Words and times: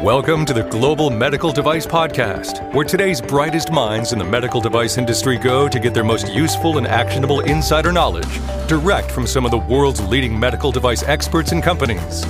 Welcome 0.00 0.44
to 0.46 0.52
the 0.52 0.64
Global 0.64 1.10
Medical 1.10 1.52
Device 1.52 1.86
Podcast, 1.86 2.74
where 2.74 2.84
today's 2.84 3.20
brightest 3.20 3.70
minds 3.70 4.12
in 4.12 4.18
the 4.18 4.24
medical 4.24 4.60
device 4.60 4.98
industry 4.98 5.36
go 5.36 5.68
to 5.68 5.78
get 5.78 5.94
their 5.94 6.02
most 6.02 6.32
useful 6.32 6.78
and 6.78 6.88
actionable 6.88 7.40
insider 7.40 7.92
knowledge 7.92 8.40
direct 8.66 9.12
from 9.12 9.28
some 9.28 9.44
of 9.44 9.52
the 9.52 9.58
world's 9.58 10.00
leading 10.00 10.36
medical 10.38 10.72
device 10.72 11.04
experts 11.04 11.52
and 11.52 11.62
companies. 11.62 12.24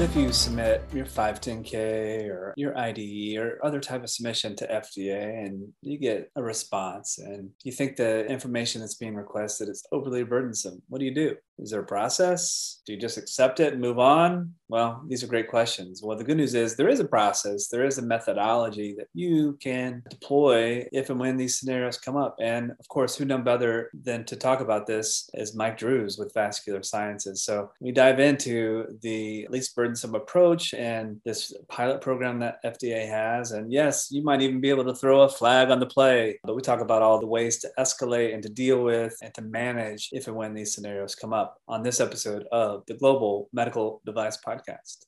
What 0.00 0.08
if 0.08 0.16
you 0.16 0.32
submit 0.32 0.82
your 0.94 1.04
510K 1.04 2.30
or 2.30 2.54
your 2.56 2.74
IDE 2.74 3.36
or 3.36 3.62
other 3.62 3.80
type 3.80 4.02
of 4.02 4.08
submission 4.08 4.56
to 4.56 4.66
FDA 4.66 5.44
and 5.44 5.74
you 5.82 5.98
get 5.98 6.30
a 6.36 6.42
response 6.42 7.18
and 7.18 7.50
you 7.64 7.72
think 7.72 7.96
the 7.96 8.24
information 8.24 8.80
that's 8.80 8.94
being 8.94 9.14
requested 9.14 9.68
is 9.68 9.84
overly 9.92 10.24
burdensome? 10.24 10.80
What 10.88 11.00
do 11.00 11.04
you 11.04 11.14
do? 11.14 11.36
Is 11.58 11.70
there 11.70 11.82
a 11.82 11.86
process? 11.86 12.80
Do 12.86 12.94
you 12.94 12.98
just 12.98 13.18
accept 13.18 13.60
it 13.60 13.74
and 13.74 13.82
move 13.82 13.98
on? 13.98 14.54
Well, 14.70 15.02
these 15.08 15.24
are 15.24 15.26
great 15.26 15.48
questions. 15.48 16.00
Well, 16.00 16.16
the 16.16 16.22
good 16.22 16.36
news 16.36 16.54
is 16.54 16.76
there 16.76 16.88
is 16.88 17.00
a 17.00 17.04
process, 17.04 17.66
there 17.66 17.84
is 17.84 17.98
a 17.98 18.02
methodology 18.02 18.94
that 18.96 19.08
you 19.14 19.58
can 19.60 20.04
deploy 20.08 20.86
if 20.92 21.10
and 21.10 21.18
when 21.18 21.36
these 21.36 21.58
scenarios 21.58 21.98
come 21.98 22.16
up. 22.16 22.36
And 22.40 22.70
of 22.78 22.86
course, 22.86 23.16
who 23.16 23.24
none 23.24 23.42
better 23.42 23.90
than 24.04 24.24
to 24.26 24.36
talk 24.36 24.60
about 24.60 24.86
this 24.86 25.28
is 25.34 25.56
Mike 25.56 25.76
Drues 25.76 26.18
with 26.18 26.32
Vascular 26.34 26.84
Sciences. 26.84 27.42
So 27.42 27.72
we 27.80 27.90
dive 27.90 28.20
into 28.20 28.86
the 29.02 29.48
least 29.50 29.74
burdensome 29.74 30.14
approach 30.14 30.72
and 30.72 31.20
this 31.24 31.52
pilot 31.68 32.00
program 32.00 32.38
that 32.38 32.62
FDA 32.62 33.08
has. 33.08 33.50
And 33.50 33.72
yes, 33.72 34.06
you 34.12 34.22
might 34.22 34.40
even 34.40 34.60
be 34.60 34.70
able 34.70 34.84
to 34.84 34.94
throw 34.94 35.22
a 35.22 35.28
flag 35.28 35.70
on 35.70 35.80
the 35.80 35.86
play, 35.86 36.38
but 36.44 36.54
we 36.54 36.62
talk 36.62 36.80
about 36.80 37.02
all 37.02 37.18
the 37.18 37.26
ways 37.26 37.58
to 37.58 37.70
escalate 37.76 38.34
and 38.34 38.42
to 38.44 38.48
deal 38.48 38.84
with 38.84 39.16
and 39.20 39.34
to 39.34 39.42
manage 39.42 40.10
if 40.12 40.28
and 40.28 40.36
when 40.36 40.54
these 40.54 40.72
scenarios 40.72 41.16
come 41.16 41.32
up 41.32 41.60
on 41.66 41.82
this 41.82 41.98
episode 41.98 42.44
of 42.52 42.84
the 42.86 42.94
Global 42.94 43.48
Medical 43.52 44.00
Device 44.06 44.38
Podcast. 44.46 44.59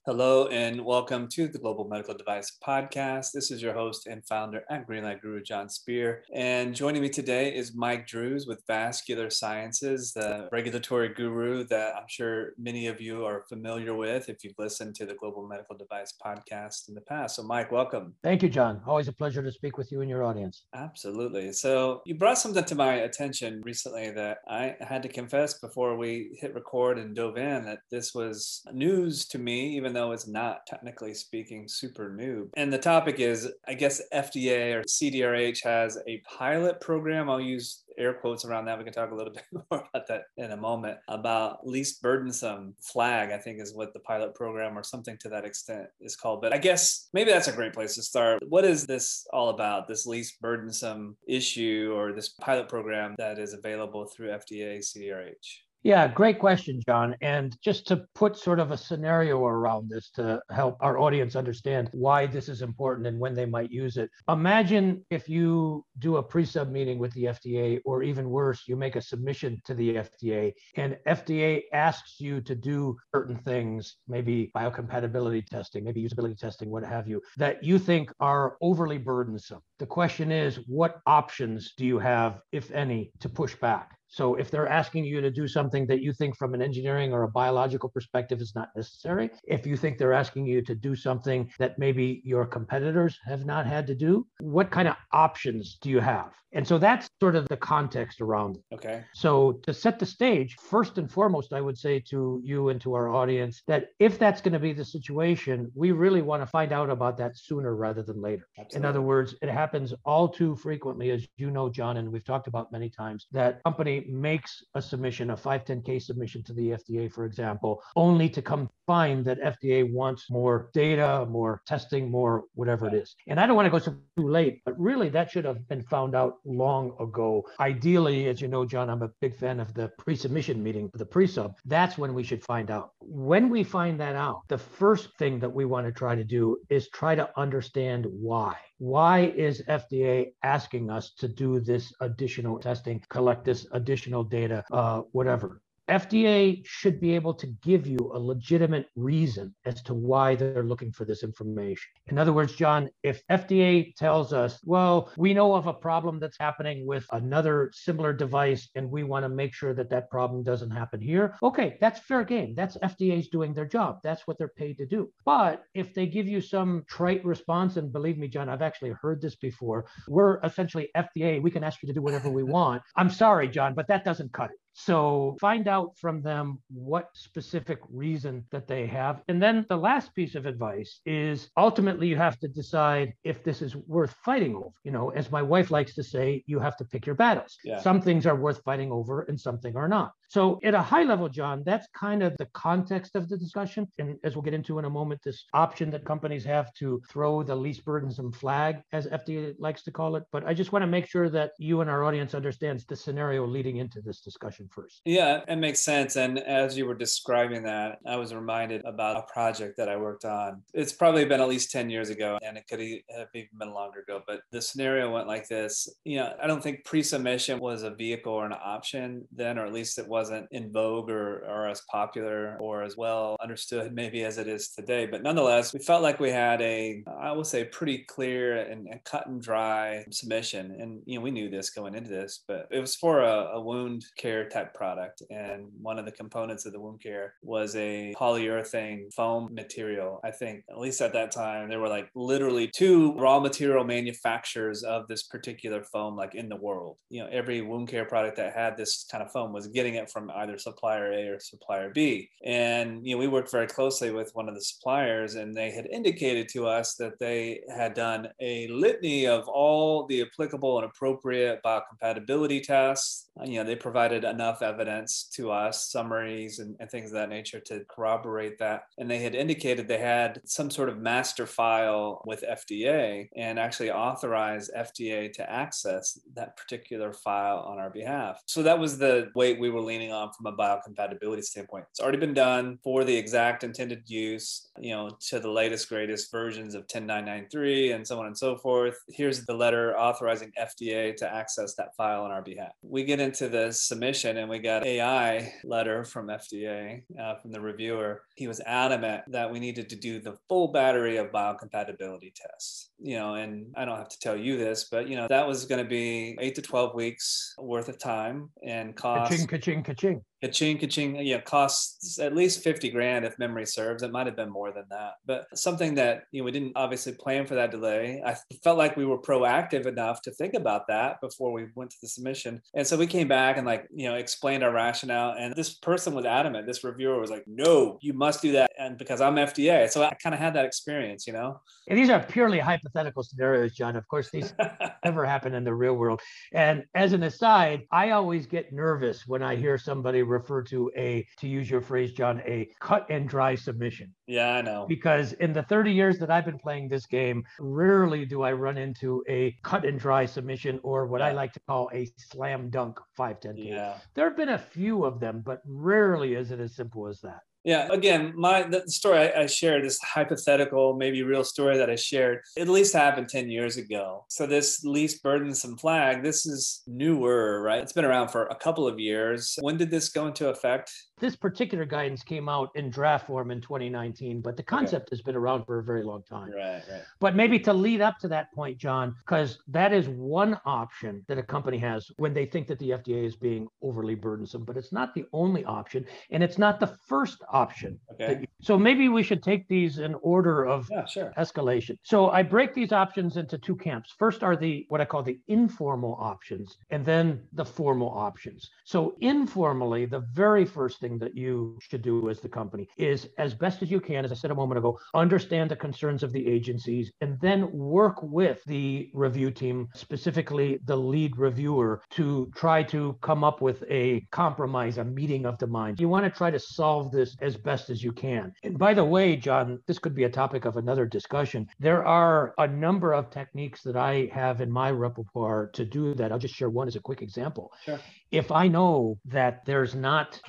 Hello, 0.06 0.46
and 0.48 0.82
welcome 0.82 1.28
to 1.28 1.46
the 1.46 1.58
Global 1.58 1.86
Medical 1.86 2.14
Device 2.14 2.56
Podcast. 2.66 3.32
This 3.32 3.50
is 3.50 3.60
your 3.60 3.74
host 3.74 4.06
and 4.06 4.26
founder 4.26 4.64
at 4.70 4.88
Greenlight 4.88 5.20
Guru, 5.20 5.42
Jon 5.42 5.68
Speer. 5.68 6.24
And 6.34 6.74
joining 6.74 7.02
me 7.02 7.10
today 7.10 7.54
is 7.54 7.74
Mike 7.74 8.06
Drues 8.06 8.46
with 8.46 8.62
Vascular 8.66 9.28
Sciences, 9.28 10.12
the 10.12 10.48
regulatory 10.50 11.10
guru 11.10 11.64
that 11.64 11.94
I'm 11.96 12.08
sure 12.08 12.52
many 12.58 12.86
of 12.86 13.00
you 13.00 13.26
are 13.26 13.44
familiar 13.48 13.94
with 13.94 14.28
if 14.28 14.42
you've 14.42 14.58
listened 14.58 14.94
to 14.96 15.06
the 15.06 15.14
Global 15.14 15.46
Medical 15.46 15.76
Device 15.76 16.14
Podcast 16.24 16.88
in 16.88 16.94
the 16.94 17.02
past. 17.02 17.36
So, 17.36 17.42
Mike, 17.42 17.70
welcome. 17.70 18.14
Thank 18.22 18.42
you, 18.42 18.48
John. 18.48 18.80
Always 18.86 19.08
a 19.08 19.12
pleasure 19.12 19.42
to 19.42 19.52
speak 19.52 19.76
with 19.76 19.92
you 19.92 20.00
and 20.00 20.08
your 20.08 20.24
audience. 20.24 20.64
Absolutely. 20.74 21.52
So, 21.52 22.00
you 22.06 22.14
brought 22.14 22.38
something 22.38 22.64
to 22.64 22.74
my 22.74 22.94
attention 22.94 23.60
recently 23.64 24.10
that 24.12 24.38
I 24.48 24.76
had 24.80 25.02
to 25.02 25.08
confess 25.08 25.58
before 25.58 25.96
we 25.96 26.38
hit 26.40 26.54
record 26.54 26.98
and 26.98 27.14
dove 27.14 27.36
in 27.36 27.64
that 27.64 27.80
this 27.90 28.14
was 28.14 28.62
news 28.72 29.26
to 29.26 29.41
me, 29.42 29.76
even 29.76 29.92
though 29.92 30.12
it's 30.12 30.26
not 30.26 30.66
technically 30.66 31.14
speaking 31.14 31.68
super 31.68 32.10
new. 32.10 32.50
And 32.56 32.72
the 32.72 32.78
topic 32.78 33.20
is 33.20 33.50
I 33.66 33.74
guess 33.74 34.00
FDA 34.12 34.74
or 34.74 34.82
CDRH 34.84 35.62
has 35.64 35.98
a 36.06 36.22
pilot 36.26 36.80
program. 36.80 37.28
I'll 37.28 37.40
use 37.40 37.84
air 37.98 38.14
quotes 38.14 38.44
around 38.44 38.66
that. 38.66 38.78
We 38.78 38.84
can 38.84 38.92
talk 38.92 39.10
a 39.10 39.14
little 39.14 39.32
bit 39.34 39.44
more 39.52 39.86
about 39.92 40.06
that 40.08 40.22
in 40.36 40.52
a 40.52 40.56
moment. 40.56 40.98
About 41.08 41.66
least 41.66 42.02
burdensome 42.02 42.74
flag, 42.80 43.30
I 43.30 43.38
think 43.38 43.60
is 43.60 43.74
what 43.74 43.92
the 43.92 44.00
pilot 44.00 44.34
program 44.34 44.78
or 44.78 44.82
something 44.82 45.16
to 45.20 45.28
that 45.30 45.44
extent 45.44 45.86
is 46.00 46.16
called. 46.16 46.40
But 46.40 46.52
I 46.52 46.58
guess 46.58 47.08
maybe 47.12 47.30
that's 47.30 47.48
a 47.48 47.52
great 47.52 47.72
place 47.72 47.94
to 47.96 48.02
start. 48.02 48.42
What 48.48 48.64
is 48.64 48.86
this 48.86 49.26
all 49.32 49.50
about? 49.50 49.88
This 49.88 50.06
least 50.06 50.40
burdensome 50.40 51.16
issue 51.26 51.92
or 51.94 52.12
this 52.12 52.30
pilot 52.30 52.68
program 52.68 53.14
that 53.18 53.38
is 53.38 53.52
available 53.52 54.06
through 54.06 54.28
FDA 54.28 54.78
CDRH? 54.78 55.62
Yeah, 55.84 56.06
great 56.06 56.38
question, 56.38 56.80
John. 56.86 57.16
And 57.22 57.56
just 57.60 57.88
to 57.88 58.06
put 58.14 58.36
sort 58.36 58.60
of 58.60 58.70
a 58.70 58.76
scenario 58.76 59.44
around 59.44 59.88
this 59.88 60.10
to 60.10 60.40
help 60.50 60.76
our 60.80 60.96
audience 60.96 61.34
understand 61.34 61.88
why 61.90 62.26
this 62.26 62.48
is 62.48 62.62
important 62.62 63.08
and 63.08 63.18
when 63.18 63.34
they 63.34 63.46
might 63.46 63.72
use 63.72 63.96
it. 63.96 64.08
Imagine 64.28 65.04
if 65.10 65.28
you 65.28 65.84
do 65.98 66.18
a 66.18 66.22
pre 66.22 66.44
sub 66.44 66.70
meeting 66.70 67.00
with 67.00 67.12
the 67.14 67.24
FDA, 67.24 67.80
or 67.84 68.04
even 68.04 68.30
worse, 68.30 68.62
you 68.68 68.76
make 68.76 68.94
a 68.94 69.02
submission 69.02 69.60
to 69.64 69.74
the 69.74 69.94
FDA, 69.94 70.52
and 70.76 70.96
FDA 71.08 71.62
asks 71.72 72.20
you 72.20 72.40
to 72.42 72.54
do 72.54 72.96
certain 73.12 73.36
things, 73.38 73.96
maybe 74.06 74.52
biocompatibility 74.56 75.44
testing, 75.44 75.82
maybe 75.82 76.00
usability 76.00 76.38
testing, 76.38 76.70
what 76.70 76.84
have 76.84 77.08
you, 77.08 77.20
that 77.38 77.64
you 77.64 77.80
think 77.80 78.12
are 78.20 78.56
overly 78.60 78.98
burdensome. 78.98 79.60
The 79.80 79.86
question 79.86 80.30
is, 80.30 80.60
what 80.68 81.00
options 81.08 81.72
do 81.76 81.84
you 81.84 81.98
have, 81.98 82.40
if 82.52 82.70
any, 82.70 83.10
to 83.18 83.28
push 83.28 83.56
back? 83.56 83.98
So 84.12 84.34
if 84.34 84.50
they're 84.50 84.68
asking 84.68 85.04
you 85.06 85.20
to 85.22 85.30
do 85.30 85.48
something 85.48 85.86
that 85.86 86.02
you 86.02 86.12
think 86.12 86.36
from 86.36 86.52
an 86.52 86.60
engineering 86.60 87.12
or 87.12 87.22
a 87.22 87.28
biological 87.28 87.88
perspective 87.88 88.40
is 88.40 88.54
not 88.54 88.68
necessary, 88.76 89.30
if 89.44 89.66
you 89.66 89.76
think 89.76 89.96
they're 89.96 90.12
asking 90.12 90.46
you 90.46 90.60
to 90.62 90.74
do 90.74 90.94
something 90.94 91.50
that 91.58 91.78
maybe 91.78 92.20
your 92.24 92.44
competitors 92.44 93.18
have 93.26 93.46
not 93.46 93.66
had 93.66 93.86
to 93.86 93.94
do, 93.94 94.26
what 94.40 94.70
kind 94.70 94.86
of 94.86 94.96
options 95.12 95.78
do 95.80 95.88
you 95.88 96.00
have? 96.00 96.32
And 96.54 96.68
so 96.68 96.76
that's 96.78 97.08
sort 97.18 97.34
of 97.34 97.48
the 97.48 97.56
context 97.56 98.20
around 98.20 98.56
it. 98.56 98.74
Okay. 98.74 99.02
So 99.14 99.52
to 99.62 99.72
set 99.72 99.98
the 99.98 100.04
stage, 100.04 100.56
first 100.60 100.98
and 100.98 101.10
foremost, 101.10 101.54
I 101.54 101.62
would 101.62 101.78
say 101.78 101.98
to 102.10 102.42
you 102.44 102.68
and 102.68 102.78
to 102.82 102.92
our 102.92 103.08
audience 103.08 103.62
that 103.68 103.86
if 103.98 104.18
that's 104.18 104.42
going 104.42 104.52
to 104.52 104.58
be 104.58 104.74
the 104.74 104.84
situation, 104.84 105.72
we 105.74 105.92
really 105.92 106.20
want 106.20 106.42
to 106.42 106.46
find 106.46 106.72
out 106.72 106.90
about 106.90 107.16
that 107.16 107.38
sooner 107.38 107.74
rather 107.74 108.02
than 108.02 108.20
later. 108.20 108.46
Absolutely. 108.58 108.76
In 108.76 108.84
other 108.84 109.00
words, 109.00 109.34
it 109.40 109.48
happens 109.48 109.94
all 110.04 110.28
too 110.28 110.54
frequently, 110.56 111.10
as 111.10 111.26
you 111.38 111.50
know, 111.50 111.70
John, 111.70 111.96
and 111.96 112.12
we've 112.12 112.24
talked 112.24 112.48
about 112.48 112.70
many 112.70 112.90
times, 112.90 113.26
that 113.32 113.62
company 113.64 114.01
makes 114.08 114.62
a 114.74 114.82
submission, 114.82 115.30
a 115.30 115.36
510K 115.36 116.02
submission 116.02 116.42
to 116.44 116.52
the 116.52 116.70
FDA, 116.70 117.12
for 117.12 117.24
example, 117.24 117.82
only 117.96 118.28
to 118.28 118.42
come 118.42 118.68
find 118.86 119.24
that 119.24 119.40
FDA 119.40 119.90
wants 119.90 120.30
more 120.30 120.70
data, 120.74 121.26
more 121.30 121.62
testing, 121.66 122.10
more 122.10 122.44
whatever 122.54 122.86
it 122.86 122.94
is. 122.94 123.14
And 123.28 123.38
I 123.38 123.46
don't 123.46 123.56
want 123.56 123.66
to 123.66 123.70
go 123.70 123.78
too 123.78 124.28
late, 124.28 124.60
but 124.64 124.78
really 124.78 125.08
that 125.10 125.30
should 125.30 125.44
have 125.44 125.66
been 125.68 125.82
found 125.82 126.14
out 126.14 126.34
long 126.44 126.94
ago. 127.00 127.44
Ideally, 127.60 128.28
as 128.28 128.40
you 128.40 128.48
know, 128.48 128.64
John, 128.64 128.90
I'm 128.90 129.02
a 129.02 129.10
big 129.20 129.36
fan 129.36 129.60
of 129.60 129.72
the 129.74 129.90
pre 129.98 130.16
submission 130.16 130.62
meeting, 130.62 130.90
the 130.94 131.06
pre 131.06 131.26
sub. 131.26 131.56
That's 131.64 131.96
when 131.98 132.14
we 132.14 132.22
should 132.22 132.42
find 132.44 132.70
out. 132.70 132.90
When 133.00 133.48
we 133.48 133.64
find 133.64 133.98
that 134.00 134.16
out, 134.16 134.42
the 134.48 134.58
first 134.58 135.16
thing 135.18 135.38
that 135.40 135.52
we 135.52 135.64
want 135.64 135.86
to 135.86 135.92
try 135.92 136.14
to 136.14 136.24
do 136.24 136.58
is 136.68 136.88
try 136.88 137.14
to 137.14 137.30
understand 137.38 138.06
why. 138.06 138.56
Why 138.82 139.26
is 139.36 139.62
FDA 139.68 140.32
asking 140.42 140.90
us 140.90 141.12
to 141.20 141.28
do 141.28 141.60
this 141.60 141.94
additional 142.00 142.58
testing, 142.58 143.00
collect 143.08 143.44
this 143.44 143.64
additional 143.70 144.24
data, 144.24 144.64
uh, 144.72 145.02
whatever? 145.12 145.61
FDA 145.88 146.62
should 146.64 147.00
be 147.00 147.14
able 147.14 147.34
to 147.34 147.46
give 147.62 147.86
you 147.86 147.98
a 148.14 148.18
legitimate 148.18 148.86
reason 148.96 149.54
as 149.64 149.82
to 149.82 149.94
why 149.94 150.34
they're 150.34 150.62
looking 150.62 150.92
for 150.92 151.04
this 151.04 151.22
information. 151.22 151.90
In 152.06 152.18
other 152.18 152.32
words, 152.32 152.54
John, 152.54 152.88
if 153.02 153.22
FDA 153.30 153.94
tells 153.96 154.32
us, 154.32 154.60
well, 154.64 155.10
we 155.16 155.34
know 155.34 155.54
of 155.54 155.66
a 155.66 155.72
problem 155.72 156.20
that's 156.20 156.38
happening 156.38 156.86
with 156.86 157.04
another 157.12 157.70
similar 157.74 158.12
device 158.12 158.68
and 158.74 158.90
we 158.90 159.02
want 159.02 159.24
to 159.24 159.28
make 159.28 159.54
sure 159.54 159.74
that 159.74 159.90
that 159.90 160.10
problem 160.10 160.42
doesn't 160.42 160.70
happen 160.70 161.00
here, 161.00 161.36
okay, 161.42 161.76
that's 161.80 162.00
fair 162.00 162.24
game. 162.24 162.54
That's 162.54 162.76
FDA's 162.78 163.28
doing 163.28 163.52
their 163.52 163.66
job. 163.66 163.98
That's 164.02 164.26
what 164.26 164.38
they're 164.38 164.48
paid 164.56 164.78
to 164.78 164.86
do. 164.86 165.10
But 165.24 165.64
if 165.74 165.94
they 165.94 166.06
give 166.06 166.28
you 166.28 166.40
some 166.40 166.84
trite 166.88 167.24
response, 167.24 167.76
and 167.76 167.92
believe 167.92 168.18
me, 168.18 168.28
John, 168.28 168.48
I've 168.48 168.62
actually 168.62 168.94
heard 169.02 169.20
this 169.20 169.36
before, 169.36 169.86
we're 170.08 170.40
essentially 170.42 170.88
FDA, 170.96 171.42
we 171.42 171.50
can 171.50 171.64
ask 171.64 171.82
you 171.82 171.88
to 171.88 171.92
do 171.92 172.02
whatever 172.02 172.30
we 172.30 172.44
want. 172.44 172.82
I'm 172.96 173.10
sorry, 173.10 173.48
John, 173.48 173.74
but 173.74 173.88
that 173.88 174.04
doesn't 174.04 174.32
cut 174.32 174.50
it. 174.50 174.61
So 174.74 175.36
find 175.40 175.68
out 175.68 175.98
from 175.98 176.22
them 176.22 176.62
what 176.68 177.08
specific 177.14 177.78
reason 177.90 178.44
that 178.50 178.66
they 178.66 178.86
have. 178.86 179.22
And 179.28 179.42
then 179.42 179.66
the 179.68 179.76
last 179.76 180.14
piece 180.14 180.34
of 180.34 180.46
advice 180.46 181.00
is 181.04 181.50
ultimately 181.56 182.08
you 182.08 182.16
have 182.16 182.38
to 182.40 182.48
decide 182.48 183.12
if 183.24 183.44
this 183.44 183.62
is 183.62 183.76
worth 183.76 184.14
fighting 184.24 184.56
over. 184.56 184.70
You 184.84 184.92
know, 184.92 185.10
as 185.10 185.30
my 185.30 185.42
wife 185.42 185.70
likes 185.70 185.94
to 185.96 186.02
say, 186.02 186.42
you 186.46 186.58
have 186.58 186.76
to 186.78 186.84
pick 186.84 187.06
your 187.06 187.14
battles. 187.14 187.58
Yeah. 187.64 187.80
Some 187.80 188.00
things 188.00 188.26
are 188.26 188.36
worth 188.36 188.62
fighting 188.64 188.90
over 188.90 189.22
and 189.22 189.38
something 189.38 189.76
are 189.76 189.88
not. 189.88 190.12
So 190.28 190.58
at 190.64 190.72
a 190.72 190.80
high 190.80 191.02
level, 191.02 191.28
John, 191.28 191.62
that's 191.66 191.86
kind 191.94 192.22
of 192.22 192.34
the 192.38 192.48
context 192.54 193.16
of 193.16 193.28
the 193.28 193.36
discussion. 193.36 193.86
And 193.98 194.16
as 194.24 194.34
we'll 194.34 194.42
get 194.42 194.54
into 194.54 194.78
in 194.78 194.86
a 194.86 194.90
moment, 194.90 195.20
this 195.22 195.44
option 195.52 195.90
that 195.90 196.06
companies 196.06 196.42
have 196.46 196.72
to 196.74 197.02
throw 197.10 197.42
the 197.42 197.54
least 197.54 197.84
burdensome 197.84 198.32
flag, 198.32 198.80
as 198.92 199.06
FDA 199.08 199.54
likes 199.58 199.82
to 199.82 199.90
call 199.90 200.16
it. 200.16 200.22
But 200.32 200.46
I 200.46 200.54
just 200.54 200.72
want 200.72 200.84
to 200.84 200.86
make 200.86 201.06
sure 201.06 201.28
that 201.28 201.50
you 201.58 201.82
and 201.82 201.90
our 201.90 202.04
audience 202.04 202.34
understands 202.34 202.86
the 202.86 202.96
scenario 202.96 203.46
leading 203.46 203.76
into 203.76 204.00
this 204.00 204.22
discussion 204.22 204.61
first. 204.70 205.00
Yeah, 205.04 205.42
it 205.46 205.56
makes 205.56 205.80
sense. 205.80 206.16
And 206.16 206.38
as 206.38 206.76
you 206.76 206.86
were 206.86 206.94
describing 206.94 207.62
that, 207.64 207.98
I 208.06 208.16
was 208.16 208.34
reminded 208.34 208.84
about 208.84 209.16
a 209.16 209.32
project 209.32 209.76
that 209.76 209.88
I 209.88 209.96
worked 209.96 210.24
on. 210.24 210.62
It's 210.72 210.92
probably 210.92 211.24
been 211.24 211.40
at 211.40 211.48
least 211.48 211.70
10 211.70 211.90
years 211.90 212.10
ago, 212.10 212.38
and 212.42 212.56
it 212.56 212.66
could 212.68 212.80
have 212.80 213.28
even 213.34 213.58
been 213.58 213.72
longer 213.72 214.00
ago. 214.00 214.22
But 214.26 214.42
the 214.50 214.62
scenario 214.62 215.12
went 215.12 215.28
like 215.28 215.48
this. 215.48 215.88
You 216.04 216.18
know, 216.18 216.34
I 216.42 216.46
don't 216.46 216.62
think 216.62 216.84
pre 216.84 217.02
submission 217.02 217.58
was 217.58 217.82
a 217.82 217.90
vehicle 217.90 218.32
or 218.32 218.46
an 218.46 218.52
option 218.52 219.26
then, 219.32 219.58
or 219.58 219.66
at 219.66 219.72
least 219.72 219.98
it 219.98 220.08
was 220.08 220.22
wasn't 220.22 220.46
in 220.52 220.70
vogue 220.70 221.10
or, 221.10 221.38
or 221.48 221.68
as 221.68 221.80
popular 221.90 222.56
or 222.60 222.84
as 222.84 222.96
well 222.96 223.36
understood 223.42 223.92
maybe 224.02 224.22
as 224.22 224.38
it 224.38 224.46
is 224.46 224.68
today. 224.68 225.04
But 225.04 225.22
nonetheless, 225.22 225.72
we 225.72 225.80
felt 225.80 226.00
like 226.00 226.20
we 226.20 226.30
had 226.30 226.62
a, 226.62 227.02
I 227.20 227.32
would 227.32 227.46
say, 227.46 227.64
pretty 227.64 227.98
clear 227.98 228.58
and, 228.58 228.86
and 228.86 229.02
cut 229.02 229.26
and 229.26 229.42
dry 229.42 230.04
submission. 230.10 230.76
And, 230.80 231.02
you 231.06 231.18
know, 231.18 231.24
we 231.24 231.32
knew 231.32 231.50
this 231.50 231.70
going 231.70 231.96
into 231.96 232.10
this, 232.10 232.44
but 232.46 232.68
it 232.70 232.78
was 232.78 232.94
for 232.94 233.20
a, 233.20 233.50
a 233.54 233.60
wound 233.60 234.04
care 234.16 234.48
type 234.52 234.74
product. 234.74 235.22
And 235.30 235.68
one 235.80 235.98
of 235.98 236.04
the 236.04 236.12
components 236.12 236.66
of 236.66 236.72
the 236.72 236.80
wound 236.80 237.02
care 237.02 237.34
was 237.42 237.74
a 237.76 238.14
polyurethane 238.16 239.12
foam 239.14 239.54
material. 239.54 240.20
I 240.24 240.30
think, 240.30 240.64
at 240.70 240.78
least 240.78 241.00
at 241.00 241.12
that 241.14 241.32
time, 241.32 241.68
there 241.68 241.80
were 241.80 241.88
like 241.88 242.10
literally 242.14 242.70
two 242.74 243.14
raw 243.14 243.40
material 243.40 243.84
manufacturers 243.84 244.82
of 244.82 245.08
this 245.08 245.24
particular 245.24 245.82
foam, 245.84 246.16
like 246.16 246.34
in 246.34 246.48
the 246.48 246.56
world. 246.56 246.98
You 247.10 247.22
know, 247.22 247.28
every 247.30 247.62
wound 247.62 247.88
care 247.88 248.04
product 248.04 248.36
that 248.36 248.54
had 248.54 248.76
this 248.76 249.06
kind 249.10 249.22
of 249.22 249.32
foam 249.32 249.52
was 249.52 249.68
getting 249.68 249.94
it 249.94 250.10
from 250.10 250.30
either 250.36 250.58
supplier 250.58 251.12
A 251.12 251.28
or 251.28 251.40
supplier 251.40 251.90
B. 251.90 252.28
And, 252.44 253.06
you 253.06 253.14
know, 253.14 253.20
we 253.20 253.28
worked 253.28 253.50
very 253.50 253.66
closely 253.66 254.10
with 254.10 254.30
one 254.34 254.48
of 254.48 254.54
the 254.54 254.62
suppliers, 254.62 255.34
and 255.34 255.54
they 255.56 255.70
had 255.70 255.86
indicated 255.86 256.48
to 256.50 256.66
us 256.66 256.94
that 256.96 257.18
they 257.18 257.60
had 257.74 257.94
done 257.94 258.28
a 258.40 258.68
litany 258.68 259.26
of 259.26 259.48
all 259.48 260.06
the 260.06 260.22
applicable 260.22 260.78
and 260.78 260.86
appropriate 260.86 261.60
biocompatibility 261.64 262.62
tests. 262.62 263.28
You 263.44 263.58
know, 263.58 263.64
they 263.64 263.76
provided 263.76 264.24
enough 264.42 264.62
evidence 264.62 265.28
to 265.34 265.52
us, 265.52 265.90
summaries 265.90 266.58
and, 266.58 266.74
and 266.80 266.90
things 266.90 267.10
of 267.10 267.14
that 267.14 267.28
nature 267.28 267.60
to 267.60 267.84
corroborate 267.88 268.58
that. 268.58 268.82
And 268.98 269.08
they 269.08 269.20
had 269.20 269.36
indicated 269.36 269.86
they 269.86 269.98
had 269.98 270.40
some 270.44 270.68
sort 270.68 270.88
of 270.88 270.98
master 270.98 271.46
file 271.46 272.22
with 272.26 272.42
FDA 272.42 273.28
and 273.36 273.58
actually 273.58 273.92
authorized 273.92 274.72
FDA 274.76 275.32
to 275.34 275.48
access 275.50 276.18
that 276.34 276.56
particular 276.56 277.12
file 277.12 277.58
on 277.58 277.78
our 277.78 277.90
behalf. 277.90 278.42
So 278.46 278.64
that 278.64 278.78
was 278.78 278.98
the 278.98 279.30
weight 279.36 279.60
we 279.60 279.70
were 279.70 279.80
leaning 279.80 280.12
on 280.12 280.32
from 280.32 280.46
a 280.46 280.56
biocompatibility 280.56 281.44
standpoint. 281.44 281.84
It's 281.90 282.00
already 282.00 282.18
been 282.18 282.34
done 282.34 282.78
for 282.82 283.04
the 283.04 283.16
exact 283.16 283.62
intended 283.62 284.02
use, 284.06 284.68
you 284.80 284.90
know, 284.90 285.16
to 285.28 285.38
the 285.38 285.50
latest, 285.50 285.88
greatest 285.88 286.32
versions 286.32 286.74
of 286.74 286.88
10993 286.88 287.92
and 287.92 288.04
so 288.04 288.18
on 288.18 288.26
and 288.26 288.36
so 288.36 288.56
forth. 288.56 288.96
Here's 289.08 289.46
the 289.46 289.54
letter 289.54 289.96
authorizing 289.96 290.50
FDA 290.60 291.14
to 291.16 291.32
access 291.32 291.74
that 291.76 291.94
file 291.96 292.24
on 292.24 292.32
our 292.32 292.42
behalf. 292.42 292.72
We 292.82 293.04
get 293.04 293.20
into 293.20 293.48
the 293.48 293.70
submission 293.70 294.31
and 294.36 294.48
we 294.48 294.58
got 294.58 294.84
AI 294.84 295.52
letter 295.64 296.04
from 296.04 296.28
FDA, 296.28 297.02
uh, 297.20 297.36
from 297.36 297.52
the 297.52 297.60
reviewer. 297.60 298.22
He 298.34 298.48
was 298.48 298.60
adamant 298.66 299.22
that 299.28 299.50
we 299.50 299.60
needed 299.60 299.88
to 299.90 299.96
do 299.96 300.20
the 300.20 300.36
full 300.48 300.68
battery 300.68 301.16
of 301.16 301.28
biocompatibility 301.28 302.32
tests. 302.34 302.90
You 302.98 303.16
know, 303.16 303.34
and 303.34 303.72
I 303.76 303.84
don't 303.84 303.98
have 303.98 304.08
to 304.08 304.18
tell 304.18 304.36
you 304.36 304.56
this, 304.56 304.84
but 304.90 305.08
you 305.08 305.16
know, 305.16 305.26
that 305.28 305.46
was 305.46 305.64
going 305.64 305.82
to 305.82 305.88
be 305.88 306.36
eight 306.40 306.54
to 306.56 306.62
12 306.62 306.94
weeks 306.94 307.54
worth 307.58 307.88
of 307.88 307.98
time 307.98 308.50
and 308.66 308.96
cost. 308.96 309.30
Ka-ching, 309.30 309.46
ka-ching, 309.46 309.82
ka-ching. 309.82 310.22
Ka-ching, 310.42 310.78
ka-ching, 310.78 311.16
yeah, 311.16 311.40
costs 311.40 312.18
at 312.18 312.34
least 312.34 312.64
50 312.64 312.90
grand 312.90 313.24
if 313.24 313.38
memory 313.38 313.66
serves. 313.66 314.02
It 314.02 314.10
might 314.10 314.26
have 314.26 314.36
been 314.36 314.50
more 314.50 314.72
than 314.72 314.84
that, 314.90 315.14
but 315.24 315.46
something 315.56 315.94
that, 315.94 316.24
you 316.32 316.40
know, 316.40 316.44
we 316.44 316.50
didn't 316.50 316.72
obviously 316.74 317.12
plan 317.12 317.46
for 317.46 317.54
that 317.54 317.70
delay. 317.70 318.22
I 318.26 318.36
felt 318.64 318.78
like 318.78 318.96
we 318.96 319.06
were 319.06 319.18
proactive 319.18 319.86
enough 319.86 320.20
to 320.22 320.30
think 320.32 320.54
about 320.54 320.86
that 320.88 321.20
before 321.20 321.52
we 321.52 321.66
went 321.74 321.90
to 321.90 321.96
the 322.02 322.08
submission. 322.08 322.60
And 322.74 322.86
so 322.86 322.96
we 322.96 323.06
came 323.06 323.28
back 323.28 323.56
and 323.56 323.66
like, 323.66 323.86
you 323.94 324.08
know, 324.08 324.16
explained 324.16 324.64
our 324.64 324.72
rationale. 324.72 325.36
And 325.38 325.54
this 325.54 325.74
person 325.74 326.14
was 326.14 326.24
adamant. 326.24 326.66
This 326.66 326.82
reviewer 326.82 327.20
was 327.20 327.30
like, 327.30 327.44
no, 327.46 327.98
you 328.02 328.12
must 328.12 328.42
do 328.42 328.52
that. 328.52 328.72
And 328.78 328.98
because 328.98 329.20
I'm 329.20 329.36
FDA. 329.36 329.88
So 329.90 330.02
I 330.02 330.14
kind 330.14 330.34
of 330.34 330.40
had 330.40 330.54
that 330.54 330.64
experience, 330.64 331.26
you 331.26 331.32
know? 331.32 331.60
And 331.88 331.98
these 331.98 332.10
are 332.10 332.20
purely 332.20 332.58
hypothetical 332.58 333.22
scenarios, 333.22 333.74
John. 333.74 333.96
Of 333.96 334.08
course, 334.08 334.30
these 334.30 334.54
never 335.04 335.24
happen 335.24 335.54
in 335.54 335.64
the 335.64 335.74
real 335.74 335.94
world. 335.94 336.20
And 336.52 336.84
as 336.94 337.12
an 337.12 337.22
aside, 337.22 337.82
I 337.90 338.10
always 338.10 338.46
get 338.46 338.72
nervous 338.72 339.26
when 339.26 339.42
I 339.42 339.56
hear 339.56 339.78
somebody 339.78 340.22
refer 340.32 340.62
to 340.64 340.90
a, 340.96 341.26
to 341.38 341.48
use 341.48 341.70
your 341.70 341.80
phrase, 341.80 342.12
John, 342.12 342.40
a 342.46 342.68
cut 342.80 343.06
and 343.10 343.28
dry 343.28 343.54
submission. 343.54 344.12
Yeah, 344.26 344.54
I 344.54 344.62
know. 344.62 344.86
Because 344.88 345.32
in 345.34 345.52
the 345.52 345.62
30 345.62 345.92
years 345.92 346.18
that 346.18 346.30
I've 346.30 346.44
been 346.44 346.58
playing 346.58 346.88
this 346.88 347.06
game, 347.06 347.44
rarely 347.60 348.24
do 348.24 348.42
I 348.42 348.52
run 348.52 348.78
into 348.78 349.22
a 349.28 349.54
cut 349.62 349.84
and 349.84 349.98
dry 349.98 350.26
submission 350.26 350.80
or 350.82 351.06
what 351.06 351.20
yeah. 351.20 351.28
I 351.28 351.32
like 351.32 351.52
to 351.52 351.60
call 351.68 351.90
a 351.92 352.08
slam 352.16 352.70
dunk 352.70 352.98
510. 353.16 353.56
Yeah. 353.64 353.94
There 354.14 354.26
have 354.26 354.36
been 354.36 354.50
a 354.50 354.58
few 354.58 355.04
of 355.04 355.20
them, 355.20 355.42
but 355.44 355.60
rarely 355.66 356.34
is 356.34 356.50
it 356.50 356.60
as 356.60 356.74
simple 356.74 357.06
as 357.06 357.20
that. 357.20 357.40
Yeah, 357.64 357.88
again, 357.92 358.32
my 358.34 358.64
the 358.64 358.82
story 358.88 359.18
I, 359.18 359.42
I, 359.42 359.46
shared, 359.46 359.84
this 359.84 360.00
hypothetical, 360.00 360.94
maybe 360.96 361.22
real 361.22 361.44
story 361.44 361.76
that 361.78 361.88
I 361.88 361.94
shared, 361.94 362.40
at 362.58 362.68
least 362.68 362.92
happened 362.92 363.28
10 363.28 363.50
years 363.50 363.76
ago. 363.76 364.24
So 364.28 364.46
this 364.46 364.84
least 364.84 365.22
burdensome 365.22 365.78
flag, 365.78 366.24
this 366.24 366.44
is 366.44 366.82
newer, 366.88 367.62
right? 367.62 367.82
It's 367.82 367.92
been 367.92 368.04
around 368.04 368.28
for 368.28 368.46
a 368.46 368.56
couple 368.56 368.88
of 368.88 368.98
years. 368.98 369.58
When 369.60 369.76
did 369.76 369.90
this 369.90 370.08
go 370.08 370.26
into 370.26 370.48
effect? 370.48 370.92
This 371.22 371.36
particular 371.36 371.84
guidance 371.84 372.24
came 372.24 372.48
out 372.48 372.70
in 372.74 372.90
draft 372.90 373.28
form 373.28 373.52
in 373.52 373.60
2019, 373.60 374.40
but 374.40 374.56
the 374.56 374.62
concept 374.64 375.06
okay. 375.06 375.12
has 375.12 375.22
been 375.22 375.36
around 375.36 375.64
for 375.66 375.78
a 375.78 375.82
very 375.84 376.02
long 376.02 376.24
time. 376.24 376.50
Right, 376.50 376.82
right. 376.90 377.02
But 377.20 377.36
maybe 377.36 377.60
to 377.60 377.72
lead 377.72 378.00
up 378.00 378.18
to 378.22 378.28
that 378.28 378.52
point, 378.52 378.76
John, 378.76 379.14
because 379.24 379.60
that 379.68 379.92
is 379.92 380.08
one 380.08 380.58
option 380.66 381.24
that 381.28 381.38
a 381.38 381.42
company 381.44 381.78
has 381.78 382.10
when 382.16 382.34
they 382.34 382.44
think 382.44 382.66
that 382.66 382.80
the 382.80 382.90
FDA 382.90 383.24
is 383.24 383.36
being 383.36 383.68
overly 383.82 384.16
burdensome, 384.16 384.64
but 384.64 384.76
it's 384.76 384.90
not 384.90 385.14
the 385.14 385.24
only 385.32 385.64
option, 385.64 386.04
and 386.32 386.42
it's 386.42 386.58
not 386.58 386.80
the 386.80 386.88
first 386.88 387.40
option. 387.48 388.00
Okay. 388.14 388.40
You, 388.40 388.46
so 388.60 388.76
maybe 388.76 389.08
we 389.08 389.22
should 389.22 389.44
take 389.44 389.68
these 389.68 389.98
in 389.98 390.16
order 390.22 390.66
of 390.66 390.88
yeah, 390.90 391.04
sure. 391.04 391.32
escalation. 391.38 391.98
So 392.02 392.30
I 392.30 392.42
break 392.42 392.74
these 392.74 392.90
options 392.90 393.36
into 393.36 393.58
two 393.58 393.76
camps. 393.76 394.12
First 394.18 394.42
are 394.42 394.56
the 394.56 394.86
what 394.88 395.00
I 395.00 395.04
call 395.04 395.22
the 395.22 395.38
informal 395.46 396.18
options, 396.20 396.78
and 396.90 397.06
then 397.06 397.42
the 397.52 397.64
formal 397.64 398.10
options. 398.10 398.70
So 398.84 399.14
informally, 399.20 400.04
the 400.06 400.26
very 400.34 400.64
first 400.64 400.98
thing 400.98 401.11
that 401.18 401.36
you 401.36 401.78
should 401.80 402.02
do 402.02 402.30
as 402.30 402.40
the 402.40 402.48
company 402.48 402.88
is 402.96 403.28
as 403.38 403.54
best 403.54 403.82
as 403.82 403.90
you 403.90 404.00
can, 404.00 404.24
as 404.24 404.32
I 404.32 404.34
said 404.34 404.50
a 404.50 404.54
moment 404.54 404.78
ago, 404.78 404.98
understand 405.14 405.70
the 405.70 405.76
concerns 405.76 406.22
of 406.22 406.32
the 406.32 406.46
agencies 406.46 407.12
and 407.20 407.38
then 407.40 407.70
work 407.72 408.22
with 408.22 408.62
the 408.64 409.10
review 409.14 409.50
team, 409.50 409.88
specifically 409.94 410.78
the 410.84 410.96
lead 410.96 411.36
reviewer, 411.36 412.02
to 412.10 412.50
try 412.54 412.82
to 412.84 413.16
come 413.22 413.44
up 413.44 413.60
with 413.60 413.84
a 413.88 414.20
compromise, 414.30 414.98
a 414.98 415.04
meeting 415.04 415.46
of 415.46 415.58
the 415.58 415.66
minds. 415.66 416.00
You 416.00 416.08
want 416.08 416.24
to 416.24 416.30
try 416.30 416.50
to 416.50 416.58
solve 416.58 417.10
this 417.10 417.36
as 417.40 417.56
best 417.56 417.90
as 417.90 418.02
you 418.02 418.12
can. 418.12 418.52
And 418.62 418.78
by 418.78 418.94
the 418.94 419.04
way, 419.04 419.36
John, 419.36 419.80
this 419.86 419.98
could 419.98 420.14
be 420.14 420.24
a 420.24 420.30
topic 420.30 420.64
of 420.64 420.76
another 420.76 421.06
discussion. 421.06 421.68
There 421.78 422.04
are 422.04 422.54
a 422.58 422.66
number 422.66 423.12
of 423.12 423.30
techniques 423.30 423.82
that 423.82 423.96
I 423.96 424.28
have 424.32 424.60
in 424.60 424.70
my 424.70 424.90
repertoire 424.90 425.68
to 425.74 425.84
do 425.84 426.14
that. 426.14 426.32
I'll 426.32 426.38
just 426.38 426.54
share 426.54 426.70
one 426.70 426.88
as 426.88 426.96
a 426.96 427.00
quick 427.00 427.22
example. 427.22 427.72
Sure 427.84 427.98
if 428.32 428.50
I 428.50 428.66
know 428.66 429.18
that 429.26 429.64
there's 429.66 429.94
not 429.94 430.40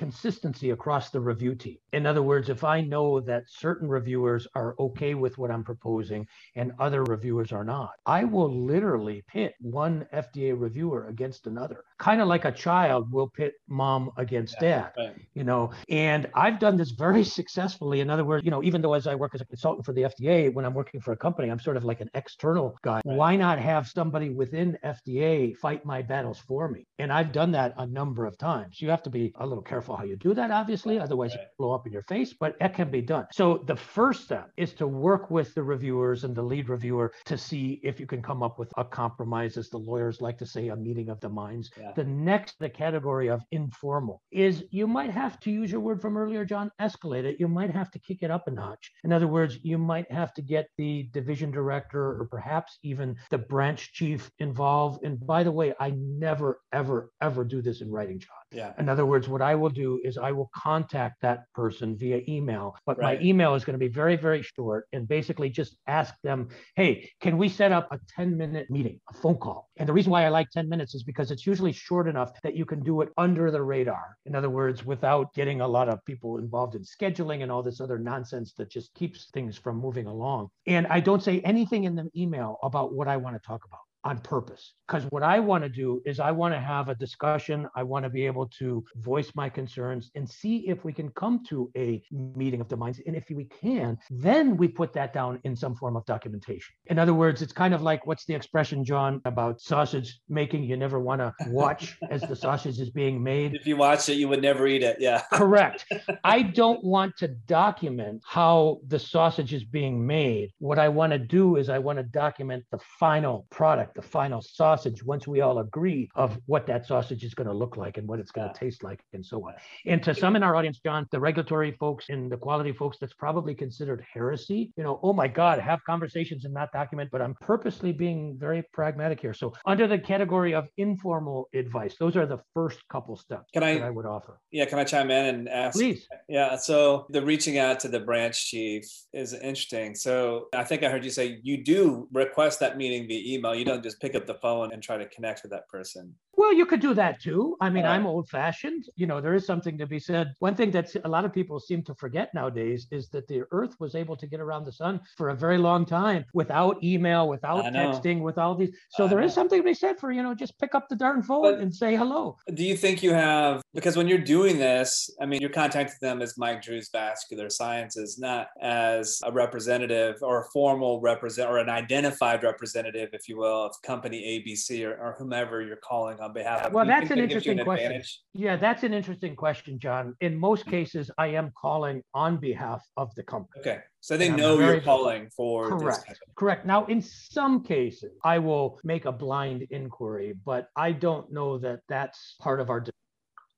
consistency 0.44 0.72
across 0.72 1.08
the 1.08 1.20
review 1.20 1.54
team. 1.54 1.78
In 1.94 2.04
other 2.04 2.22
words, 2.22 2.50
if 2.50 2.64
I 2.64 2.82
know 2.82 3.18
that 3.18 3.44
certain 3.48 3.88
reviewers 3.88 4.46
are 4.54 4.74
okay 4.78 5.14
with 5.14 5.38
what 5.38 5.50
I'm 5.50 5.64
proposing 5.64 6.26
and 6.54 6.72
other 6.78 7.02
reviewers 7.02 7.50
are 7.50 7.64
not, 7.64 7.92
I 8.04 8.24
will 8.24 8.54
literally 8.54 9.24
pit 9.26 9.54
one 9.60 10.06
FDA 10.12 10.52
reviewer 10.54 11.06
against 11.06 11.46
another, 11.46 11.82
kind 11.98 12.20
of 12.20 12.28
like 12.28 12.44
a 12.44 12.52
child 12.52 13.12
will 13.12 13.28
pit 13.28 13.54
mom 13.68 14.10
against 14.16 14.56
yeah, 14.60 14.68
dad, 14.68 14.92
right. 14.96 15.16
you 15.34 15.44
know. 15.44 15.70
And 15.88 16.28
I've 16.34 16.58
done 16.58 16.76
this 16.76 16.90
very 16.90 17.24
successfully. 17.38 18.00
In 18.00 18.10
other 18.10 18.24
words, 18.24 18.44
you 18.44 18.50
know, 18.50 18.62
even 18.62 18.80
though 18.80 18.94
as 18.94 19.06
I 19.06 19.14
work 19.14 19.34
as 19.34 19.40
a 19.40 19.46
consultant 19.46 19.86
for 19.86 19.92
the 19.92 20.02
FDA, 20.02 20.52
when 20.52 20.64
I'm 20.64 20.74
working 20.74 21.00
for 21.00 21.12
a 21.12 21.16
company, 21.16 21.50
I'm 21.50 21.60
sort 21.60 21.76
of 21.76 21.84
like 21.84 22.00
an 22.00 22.10
external 22.14 22.76
guy. 22.82 23.00
Right. 23.04 23.16
Why 23.16 23.36
not 23.36 23.58
have 23.58 23.88
somebody 23.88 24.30
within 24.30 24.78
FDA 24.84 25.56
fight 25.56 25.84
my 25.84 26.02
battles 26.02 26.38
for 26.38 26.68
me? 26.68 26.86
And 26.98 27.12
I've 27.12 27.32
done 27.32 27.52
that 27.52 27.74
a 27.78 27.86
number 27.86 28.26
of 28.26 28.36
times. 28.38 28.80
You 28.80 28.90
have 28.90 29.02
to 29.04 29.10
be 29.10 29.32
a 29.36 29.46
little 29.46 29.62
careful 29.62 29.96
how 29.96 30.04
you 30.04 30.16
do 30.16 30.34
that, 30.34 30.50
obviously, 30.50 30.98
otherwise 30.98 31.32
right. 31.32 31.42
you 31.42 31.46
blow 31.58 31.72
up 31.72 31.86
in 31.86 31.92
your 31.92 32.02
face, 32.02 32.34
but 32.38 32.56
it 32.60 32.74
can 32.74 32.90
be 32.90 33.00
done. 33.00 33.26
So 33.32 33.62
the 33.66 33.76
first 33.76 34.24
step 34.24 34.50
is 34.56 34.72
to 34.74 34.86
work 34.86 35.30
with 35.30 35.54
the 35.54 35.62
reviewers 35.62 36.24
and 36.24 36.34
the 36.34 36.42
lead 36.42 36.68
reviewer 36.68 37.12
to 37.26 37.38
see 37.38 37.80
if 37.82 38.00
you 38.00 38.06
can 38.06 38.22
come 38.22 38.42
up 38.42 38.58
with 38.58 38.72
a 38.76 38.84
compromise, 38.84 39.56
as 39.56 39.68
the 39.68 39.78
lawyers 39.78 40.20
like 40.20 40.38
to 40.38 40.46
say, 40.46 40.68
a 40.68 40.76
meeting 40.76 41.08
of 41.08 41.20
the 41.20 41.28
minds. 41.28 41.70
Yeah. 41.78 41.92
The 41.94 42.04
next, 42.04 42.58
the 42.58 42.68
category 42.68 43.28
of 43.28 43.42
informal 43.52 44.22
is 44.30 44.64
you 44.70 44.86
might 44.86 45.10
have 45.10 45.38
to 45.40 45.50
use 45.50 45.70
your 45.70 45.80
word 45.80 46.00
from 46.00 46.16
earlier, 46.16 46.44
John, 46.44 46.70
escalate 46.80 47.24
it. 47.24 47.36
You 47.38 47.48
might 47.48 47.70
have 47.70 47.90
to 47.92 47.98
kick 47.98 48.22
it 48.22 48.30
up 48.30 48.46
a 48.46 48.50
notch. 48.50 48.90
In 49.04 49.12
other 49.12 49.26
words, 49.26 49.58
you 49.62 49.78
might 49.78 50.10
have 50.10 50.32
to 50.34 50.42
get 50.42 50.68
the 50.78 51.08
division 51.12 51.50
director 51.50 52.20
or 52.20 52.28
perhaps 52.30 52.78
even 52.82 53.16
the 53.30 53.38
branch 53.38 53.92
chief 53.92 54.30
involved. 54.38 55.04
And 55.04 55.24
by 55.24 55.42
the 55.42 55.52
way, 55.52 55.74
I 55.78 55.90
never, 55.96 56.60
ever, 56.72 57.10
ever 57.20 57.44
do 57.44 57.62
this 57.62 57.80
in 57.80 57.90
writing, 57.90 58.18
John. 58.18 58.30
Yeah. 58.52 58.72
In 58.78 58.88
other 58.88 59.04
words, 59.04 59.28
what 59.28 59.42
I 59.42 59.54
will 59.54 59.70
do 59.70 60.00
is 60.04 60.16
I 60.16 60.32
will 60.32 60.50
contact 60.54 61.22
that 61.22 61.44
person 61.54 61.96
via 61.96 62.22
email, 62.28 62.76
but 62.86 62.98
right. 62.98 63.20
my 63.20 63.24
email 63.24 63.54
is 63.54 63.64
going 63.64 63.74
to 63.74 63.84
be 63.84 63.92
very, 63.92 64.16
very 64.16 64.42
short 64.42 64.86
and 64.92 65.08
basically 65.08 65.50
just 65.50 65.76
ask 65.86 66.14
them, 66.22 66.48
hey, 66.76 67.10
can 67.20 67.36
we 67.36 67.48
set 67.48 67.72
up 67.72 67.88
a 67.90 67.98
10 68.16 68.36
minute 68.36 68.70
meeting, 68.70 69.00
a 69.10 69.14
phone 69.14 69.36
call? 69.36 69.68
And 69.76 69.88
the 69.88 69.92
reason 69.92 70.12
why 70.12 70.24
I 70.24 70.28
like 70.28 70.50
10 70.50 70.68
minutes 70.68 70.94
is 70.94 71.02
because 71.02 71.30
it's 71.30 71.46
usually 71.46 71.72
short 71.74 72.08
enough 72.08 72.40
that 72.42 72.54
you 72.54 72.64
can 72.64 72.82
do 72.82 73.00
it 73.00 73.10
under 73.16 73.50
the 73.50 73.62
radar. 73.62 74.16
In 74.26 74.34
other 74.34 74.50
words, 74.50 74.84
without 74.84 75.34
getting 75.34 75.60
a 75.60 75.68
lot 75.68 75.88
of 75.88 76.04
people 76.04 76.38
involved 76.38 76.74
in 76.74 76.82
scheduling 76.82 77.42
and 77.42 77.50
all 77.50 77.62
this 77.62 77.80
other 77.80 77.98
nonsense 77.98 78.52
that 78.54 78.70
just 78.70 78.94
keeps 78.94 79.30
things 79.32 79.56
from 79.56 79.80
moving 79.80 80.06
along. 80.06 80.48
And 80.66 80.86
I 80.88 81.00
don't 81.00 81.22
say 81.22 81.40
anything 81.40 81.84
in 81.84 81.94
the 81.94 82.10
email 82.16 82.58
about 82.62 82.92
what 82.92 83.08
I 83.08 83.16
want 83.16 83.36
to 83.36 83.46
talk 83.46 83.64
about. 83.64 83.80
On 84.04 84.18
purpose. 84.18 84.74
Because 84.86 85.04
what 85.10 85.22
I 85.22 85.40
want 85.40 85.64
to 85.64 85.70
do 85.70 86.02
is 86.04 86.20
I 86.20 86.30
want 86.30 86.52
to 86.52 86.60
have 86.60 86.88
a 86.90 86.94
discussion. 86.94 87.66
I 87.74 87.82
want 87.82 88.04
to 88.04 88.10
be 88.10 88.26
able 88.26 88.46
to 88.58 88.84
voice 88.96 89.32
my 89.34 89.48
concerns 89.48 90.10
and 90.14 90.28
see 90.28 90.68
if 90.68 90.84
we 90.84 90.92
can 90.92 91.08
come 91.10 91.42
to 91.48 91.70
a 91.76 92.02
meeting 92.10 92.60
of 92.60 92.68
the 92.68 92.76
minds. 92.76 93.00
And 93.06 93.16
if 93.16 93.24
we 93.30 93.46
can, 93.46 93.98
then 94.10 94.58
we 94.58 94.68
put 94.68 94.92
that 94.92 95.14
down 95.14 95.40
in 95.44 95.56
some 95.56 95.74
form 95.74 95.96
of 95.96 96.04
documentation. 96.04 96.74
In 96.86 96.98
other 96.98 97.14
words, 97.14 97.40
it's 97.40 97.52
kind 97.52 97.72
of 97.72 97.80
like 97.80 98.06
what's 98.06 98.26
the 98.26 98.34
expression, 98.34 98.84
John, 98.84 99.22
about 99.24 99.60
sausage 99.60 100.20
making? 100.28 100.64
You 100.64 100.76
never 100.76 101.00
want 101.00 101.20
to 101.20 101.32
watch 101.48 101.96
as 102.10 102.20
the 102.22 102.36
sausage 102.36 102.78
is 102.78 102.90
being 102.90 103.22
made. 103.22 103.54
If 103.54 103.66
you 103.66 103.76
watch 103.76 104.08
it, 104.10 104.14
you 104.14 104.28
would 104.28 104.42
never 104.42 104.66
eat 104.66 104.82
it. 104.82 104.98
Yeah. 105.00 105.22
Correct. 105.32 105.86
I 106.24 106.42
don't 106.42 106.84
want 106.84 107.16
to 107.18 107.28
document 107.28 108.22
how 108.26 108.80
the 108.88 108.98
sausage 108.98 109.54
is 109.54 109.64
being 109.64 110.06
made. 110.06 110.52
What 110.58 110.78
I 110.78 110.88
want 110.88 111.12
to 111.12 111.18
do 111.18 111.56
is 111.56 111.70
I 111.70 111.78
want 111.78 111.98
to 111.98 112.02
document 112.02 112.64
the 112.70 112.78
final 112.98 113.46
product, 113.50 113.93
the 113.94 114.02
final 114.02 114.42
sausage, 114.42 115.04
once 115.04 115.26
we 115.26 115.40
all 115.40 115.58
agree 115.58 116.08
of 116.14 116.38
what 116.46 116.66
that 116.66 116.86
sausage 116.86 117.24
is 117.24 117.34
going 117.34 117.46
to 117.46 117.52
look 117.52 117.76
like 117.76 117.96
and 117.96 118.08
what 118.08 118.18
it's 118.18 118.30
going 118.30 118.52
to 118.52 118.58
taste 118.58 118.82
like 118.82 119.00
and 119.12 119.24
so 119.24 119.46
on. 119.46 119.54
And 119.86 120.02
to 120.02 120.14
some 120.14 120.36
in 120.36 120.42
our 120.42 120.56
audience, 120.56 120.80
John, 120.84 121.06
the 121.12 121.20
regulatory 121.20 121.72
folks 121.72 122.06
and 122.08 122.30
the 122.30 122.36
quality 122.36 122.72
folks, 122.72 122.98
that's 123.00 123.14
probably 123.14 123.54
considered 123.54 124.04
heresy. 124.12 124.72
You 124.76 124.84
know, 124.84 125.00
oh 125.02 125.12
my 125.12 125.28
God, 125.28 125.58
have 125.60 125.84
conversations 125.84 126.44
and 126.44 126.52
not 126.52 126.72
document, 126.72 127.10
but 127.12 127.22
I'm 127.22 127.34
purposely 127.40 127.92
being 127.92 128.36
very 128.38 128.64
pragmatic 128.72 129.20
here. 129.20 129.34
So 129.34 129.52
under 129.66 129.86
the 129.86 129.98
category 129.98 130.54
of 130.54 130.66
informal 130.76 131.48
advice, 131.54 131.94
those 131.98 132.16
are 132.16 132.26
the 132.26 132.38
first 132.52 132.78
couple 132.90 133.16
steps 133.16 133.50
can 133.52 133.62
I, 133.62 133.74
that 133.74 133.84
I 133.84 133.90
would 133.90 134.06
offer. 134.06 134.40
Yeah, 134.50 134.64
can 134.64 134.78
I 134.78 134.84
chime 134.84 135.10
in 135.10 135.26
and 135.26 135.48
ask? 135.48 135.76
Please. 135.76 136.08
Yeah, 136.28 136.56
so 136.56 137.06
the 137.10 137.22
reaching 137.22 137.58
out 137.58 137.80
to 137.80 137.88
the 137.88 138.00
branch 138.00 138.46
chief 138.50 138.84
is 139.12 139.32
interesting. 139.34 139.94
So 139.94 140.48
I 140.52 140.64
think 140.64 140.82
I 140.82 140.90
heard 140.90 141.04
you 141.04 141.10
say 141.10 141.38
you 141.42 141.62
do 141.62 142.08
request 142.12 142.60
that 142.60 142.76
meeting 142.76 143.06
via 143.06 143.36
email. 143.36 143.54
You 143.54 143.64
don't 143.64 143.83
just 143.84 144.00
pick 144.00 144.16
up 144.16 144.26
the 144.26 144.34
phone 144.34 144.72
and 144.72 144.82
try 144.82 144.96
to 144.96 145.06
connect 145.06 145.42
with 145.42 145.52
that 145.52 145.68
person. 145.68 146.14
Well, 146.36 146.52
you 146.52 146.66
could 146.66 146.80
do 146.80 146.94
that 146.94 147.20
too. 147.20 147.56
I 147.60 147.70
mean, 147.70 147.84
I'm 147.84 148.06
old 148.06 148.28
fashioned. 148.28 148.84
You 148.96 149.06
know, 149.06 149.20
there 149.20 149.34
is 149.34 149.46
something 149.46 149.78
to 149.78 149.86
be 149.86 149.98
said. 149.98 150.34
One 150.40 150.54
thing 150.54 150.70
that 150.72 150.94
a 151.04 151.08
lot 151.08 151.24
of 151.24 151.32
people 151.32 151.60
seem 151.60 151.82
to 151.84 151.94
forget 151.94 152.32
nowadays 152.34 152.86
is 152.90 153.08
that 153.10 153.28
the 153.28 153.44
earth 153.50 153.74
was 153.78 153.94
able 153.94 154.16
to 154.16 154.26
get 154.26 154.40
around 154.40 154.64
the 154.64 154.72
sun 154.72 155.00
for 155.16 155.30
a 155.30 155.34
very 155.34 155.58
long 155.58 155.84
time 155.86 156.24
without 156.34 156.82
email, 156.82 157.28
without 157.28 157.64
texting, 157.66 158.20
with 158.20 158.38
all 158.38 158.54
these. 158.54 158.70
So 158.90 159.04
I 159.04 159.08
there 159.08 159.20
know. 159.20 159.26
is 159.26 159.34
something 159.34 159.60
to 159.60 159.64
be 159.64 159.74
said 159.74 159.98
for, 159.98 160.12
you 160.12 160.22
know, 160.22 160.34
just 160.34 160.58
pick 160.58 160.74
up 160.74 160.88
the 160.88 160.96
darn 160.96 161.22
phone 161.22 161.42
but 161.42 161.60
and 161.60 161.74
say 161.74 161.96
hello. 161.96 162.36
Do 162.52 162.64
you 162.64 162.76
think 162.76 163.02
you 163.02 163.12
have, 163.12 163.62
because 163.72 163.96
when 163.96 164.08
you're 164.08 164.18
doing 164.18 164.58
this, 164.58 165.10
I 165.20 165.26
mean, 165.26 165.40
you're 165.40 165.50
contacting 165.50 165.98
them 166.00 166.22
as 166.22 166.36
Mike 166.36 166.62
Drues 166.62 166.88
Vascular 166.90 167.50
Sciences, 167.50 168.18
not 168.18 168.48
as 168.60 169.20
a 169.24 169.32
representative 169.32 170.16
or 170.22 170.42
a 170.42 170.44
formal 170.52 171.00
represent 171.00 171.48
or 171.48 171.58
an 171.58 171.68
identified 171.68 172.42
representative, 172.42 173.10
if 173.12 173.28
you 173.28 173.36
will, 173.36 173.66
of 173.66 173.80
company 173.82 174.42
ABC 174.44 174.84
or, 174.86 174.96
or 175.00 175.16
whomever 175.18 175.62
you're 175.62 175.76
calling 175.76 176.18
on 176.24 176.32
behalf 176.32 176.66
of. 176.66 176.72
Well, 176.72 176.86
that's 176.86 177.10
an 177.10 177.18
interesting 177.18 177.58
an 177.58 177.64
question. 177.64 177.86
Advantage? 177.86 178.20
Yeah, 178.32 178.56
that's 178.56 178.82
an 178.82 178.92
interesting 178.92 179.36
question, 179.36 179.78
John. 179.78 180.14
In 180.20 180.36
most 180.36 180.66
cases, 180.66 181.10
I 181.18 181.28
am 181.28 181.52
calling 181.60 182.02
on 182.14 182.38
behalf 182.38 182.82
of 182.96 183.14
the 183.14 183.22
company. 183.22 183.60
Okay. 183.60 183.80
So 184.00 184.16
they 184.16 184.28
know 184.28 184.58
you're 184.58 184.80
calling 184.80 185.30
for 185.30 185.68
correct. 185.78 186.20
Correct. 186.36 186.66
Now, 186.66 186.84
in 186.86 187.00
some 187.00 187.62
cases, 187.62 188.12
I 188.22 188.38
will 188.38 188.78
make 188.84 189.04
a 189.06 189.12
blind 189.12 189.66
inquiry, 189.70 190.34
but 190.44 190.68
I 190.76 190.92
don't 190.92 191.32
know 191.32 191.58
that 191.58 191.80
that's 191.88 192.36
part 192.40 192.60
of 192.60 192.68
our 192.68 192.80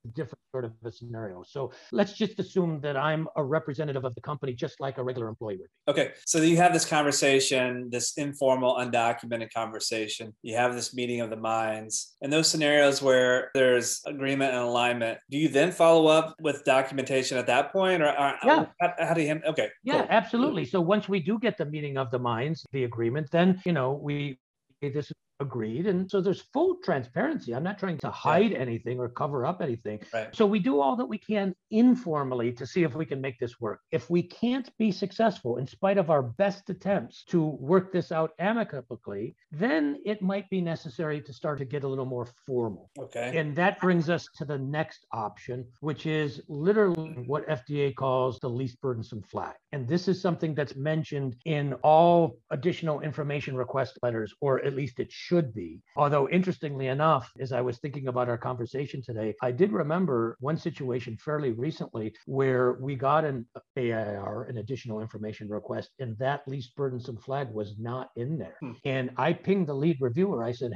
different 0.07 0.41
sort 0.53 0.65
of 0.65 0.73
a 0.85 0.91
scenario. 0.91 1.43
So 1.47 1.73
let's 1.93 2.13
just 2.13 2.39
assume 2.39 2.81
that 2.81 2.97
I'm 2.97 3.29
a 3.37 3.45
representative 3.45 4.05
of 4.05 4.15
the 4.15 4.21
company, 4.21 4.53
just 4.53 4.81
like 4.81 4.99
a 4.99 5.03
regular 5.03 5.29
employee 5.29 5.59
would 5.59 5.69
be. 5.87 5.93
Okay. 5.93 6.13
So 6.27 6.39
you 6.39 6.57
have 6.57 6.73
this 6.73 6.85
conversation, 6.85 7.89
this 7.91 8.15
informal, 8.17 8.77
undocumented 8.77 9.53
conversation. 9.53 10.35
You 10.43 10.57
have 10.57 10.75
this 10.75 10.95
meeting 10.95 11.21
of 11.21 11.31
the 11.31 11.37
minds. 11.37 12.17
And 12.23 12.33
those 12.33 12.49
scenarios 12.49 13.03
where 13.03 13.51
there's 13.55 14.01
agreement 14.07 14.53
and 14.53 14.63
alignment, 14.63 15.19
do 15.31 15.39
you 15.39 15.49
then 15.49 15.73
follow 15.73 16.07
up 16.07 16.35
with 16.41 16.65
documentation 16.65 17.39
at 17.39 17.47
that 17.47 17.73
point? 17.73 18.03
Or, 18.03 18.09
or 18.09 18.35
yeah. 18.45 18.67
How, 18.81 18.95
how, 18.99 19.15
do 19.15 19.23
you, 19.23 19.41
okay. 19.47 19.69
Yeah, 19.85 19.99
cool. 19.99 20.07
absolutely. 20.11 20.65
So 20.65 20.81
once 20.81 21.09
we 21.09 21.21
do 21.21 21.39
get 21.39 21.59
the 21.59 21.67
meeting 21.67 21.99
of 21.99 22.11
the 22.11 22.19
minds, 22.19 22.65
the 22.73 22.85
agreement, 22.85 23.31
then, 23.31 23.61
you 23.65 23.73
know, 23.73 23.93
we 23.93 24.39
this 24.83 25.07
is 25.07 25.13
agreed. 25.40 25.87
And 25.87 26.11
so 26.11 26.21
there's 26.21 26.43
full 26.52 26.76
transparency. 26.83 27.55
I'm 27.55 27.62
not 27.62 27.78
trying 27.78 27.99
to 27.99 28.11
hide 28.11 28.52
yeah. 28.52 28.59
anything 28.59 28.99
or 28.99 29.09
cover 29.09 29.45
up 29.45 29.61
anything. 29.61 30.00
Right. 30.12 30.35
So 30.35 30.47
we 30.47 30.59
do 30.59 30.81
all 30.81 30.97
that 30.97 31.07
we 31.07 31.19
can 31.19 31.55
informally 31.71 32.52
to 32.52 32.66
see 32.66 32.83
if 32.83 32.95
we 32.95 33.07
can 33.07 33.21
make 33.21 33.38
this 33.38 33.61
work. 33.61 33.81
If 33.90 34.09
we 34.11 34.23
can't 34.23 34.71
be 34.78 34.90
successful 34.90 35.59
in 35.59 35.66
spite 35.66 35.99
of 35.99 36.11
our 36.11 36.23
best 36.23 36.71
attempts 36.71 37.25
to 37.26 37.45
work 37.45 37.93
this 37.93 38.12
out 38.12 38.33
amicably, 38.38 39.37
then 39.50 39.99
it 40.05 40.23
might 40.23 40.49
be 40.50 40.61
necessary 40.61 41.21
to 41.23 41.33
start 41.33 41.59
to 41.59 41.64
get 41.64 41.85
a 41.85 41.88
little 41.88 42.07
more 42.07 42.28
formal. 42.47 42.90
Okay. 42.99 43.37
And 43.37 43.55
that 43.57 43.81
brings 43.81 44.09
us 44.09 44.28
to 44.37 44.45
the 44.45 44.59
next 44.59 45.07
option, 45.12 45.66
which 45.81 46.07
is 46.07 46.40
literally 46.49 47.25
what 47.26 47.47
FDA 47.49 47.95
calls 47.95 48.38
the 48.40 48.49
least 48.49 48.81
burdensome 48.81 49.23
flag. 49.23 49.55
And 49.73 49.87
this 49.87 50.09
is 50.09 50.21
something 50.21 50.55
that's 50.55 50.76
mentioned 50.76 51.37
in 51.45 51.75
all 51.83 52.38
additional 52.50 53.00
information 53.00 53.57
request 53.57 53.99
letters, 54.02 54.33
or 54.40 54.64
at 54.64 54.75
least 54.75 55.00
it 55.00 55.12
should 55.26 55.52
be. 55.52 55.83
Although, 55.97 56.28
interestingly 56.28 56.87
enough, 56.87 57.33
as 57.40 57.52
I 57.52 57.61
was 57.61 57.78
thinking 57.78 58.06
about 58.09 58.28
our 58.28 58.38
conversation 58.38 59.02
today, 59.02 59.35
I 59.42 59.50
did 59.50 59.73
remember 59.73 60.37
one 60.40 60.56
situation 60.56 61.16
fairly 61.16 61.52
recently 61.52 62.14
where 62.26 62.75
we 62.75 62.95
got 62.95 63.25
an 63.25 63.47
AIR, 63.76 64.47
an 64.49 64.59
additional 64.59 65.00
information 65.00 65.49
request, 65.49 65.90
and 65.99 66.16
that 66.18 66.47
least 66.47 66.76
burdensome 66.76 67.18
flag 67.18 67.49
was 67.50 67.75
not 67.78 68.11
in 68.16 68.38
there. 68.38 68.56
Hmm. 68.61 68.73
And 68.85 69.11
I 69.16 69.33
pinged 69.33 69.66
the 69.66 69.75
lead 69.75 69.99
reviewer. 70.00 70.45
I 70.45 70.52
said, 70.52 70.73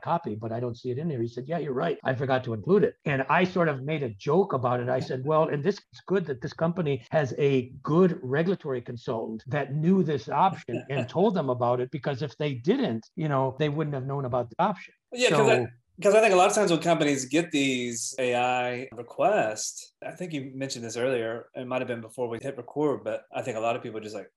copy, 0.00 0.34
but 0.34 0.52
I 0.52 0.60
don't 0.60 0.76
see 0.76 0.90
it 0.90 0.98
in 0.98 1.08
there. 1.08 1.20
He 1.20 1.28
said, 1.28 1.44
Yeah, 1.46 1.58
you're 1.58 1.72
right. 1.72 1.98
I 2.04 2.14
forgot 2.14 2.44
to 2.44 2.54
include 2.54 2.84
it. 2.84 2.94
And 3.04 3.24
I 3.28 3.44
sort 3.44 3.68
of 3.68 3.82
made 3.82 4.02
a 4.02 4.10
joke 4.10 4.52
about 4.52 4.80
it. 4.80 4.88
I 4.88 5.00
said, 5.00 5.22
Well, 5.24 5.48
and 5.48 5.62
this 5.62 5.76
is 5.76 6.00
good 6.06 6.26
that 6.26 6.40
this 6.40 6.52
company 6.52 7.04
has 7.10 7.34
a 7.38 7.72
good 7.82 8.18
regulatory 8.22 8.80
consultant 8.80 9.42
that 9.46 9.74
knew 9.74 10.02
this 10.02 10.28
option 10.28 10.82
and 10.90 11.08
told 11.08 11.34
them 11.34 11.50
about 11.50 11.80
it 11.80 11.90
because 11.90 12.22
if 12.22 12.36
they 12.38 12.54
didn't, 12.54 13.06
you 13.16 13.28
know, 13.28 13.56
they 13.58 13.68
wouldn't 13.68 13.94
have 13.94 14.06
known 14.06 14.24
about 14.24 14.50
the 14.50 14.56
option. 14.58 14.94
Yeah, 15.12 15.30
because 15.30 15.46
so, 15.46 15.66
because 15.98 16.14
I 16.14 16.20
think 16.20 16.32
a 16.32 16.36
lot 16.36 16.48
of 16.48 16.54
times 16.54 16.70
when 16.70 16.80
companies 16.80 17.26
get 17.26 17.50
these 17.50 18.14
AI 18.18 18.88
requests, 18.92 19.92
I 20.04 20.12
think 20.12 20.32
you 20.32 20.50
mentioned 20.54 20.84
this 20.84 20.96
earlier. 20.96 21.46
It 21.54 21.66
might 21.66 21.80
have 21.80 21.88
been 21.88 22.00
before 22.00 22.28
we 22.28 22.38
hit 22.40 22.56
record, 22.56 23.04
but 23.04 23.24
I 23.34 23.42
think 23.42 23.56
a 23.56 23.60
lot 23.60 23.76
of 23.76 23.82
people 23.82 24.00
just 24.00 24.14
like 24.14 24.30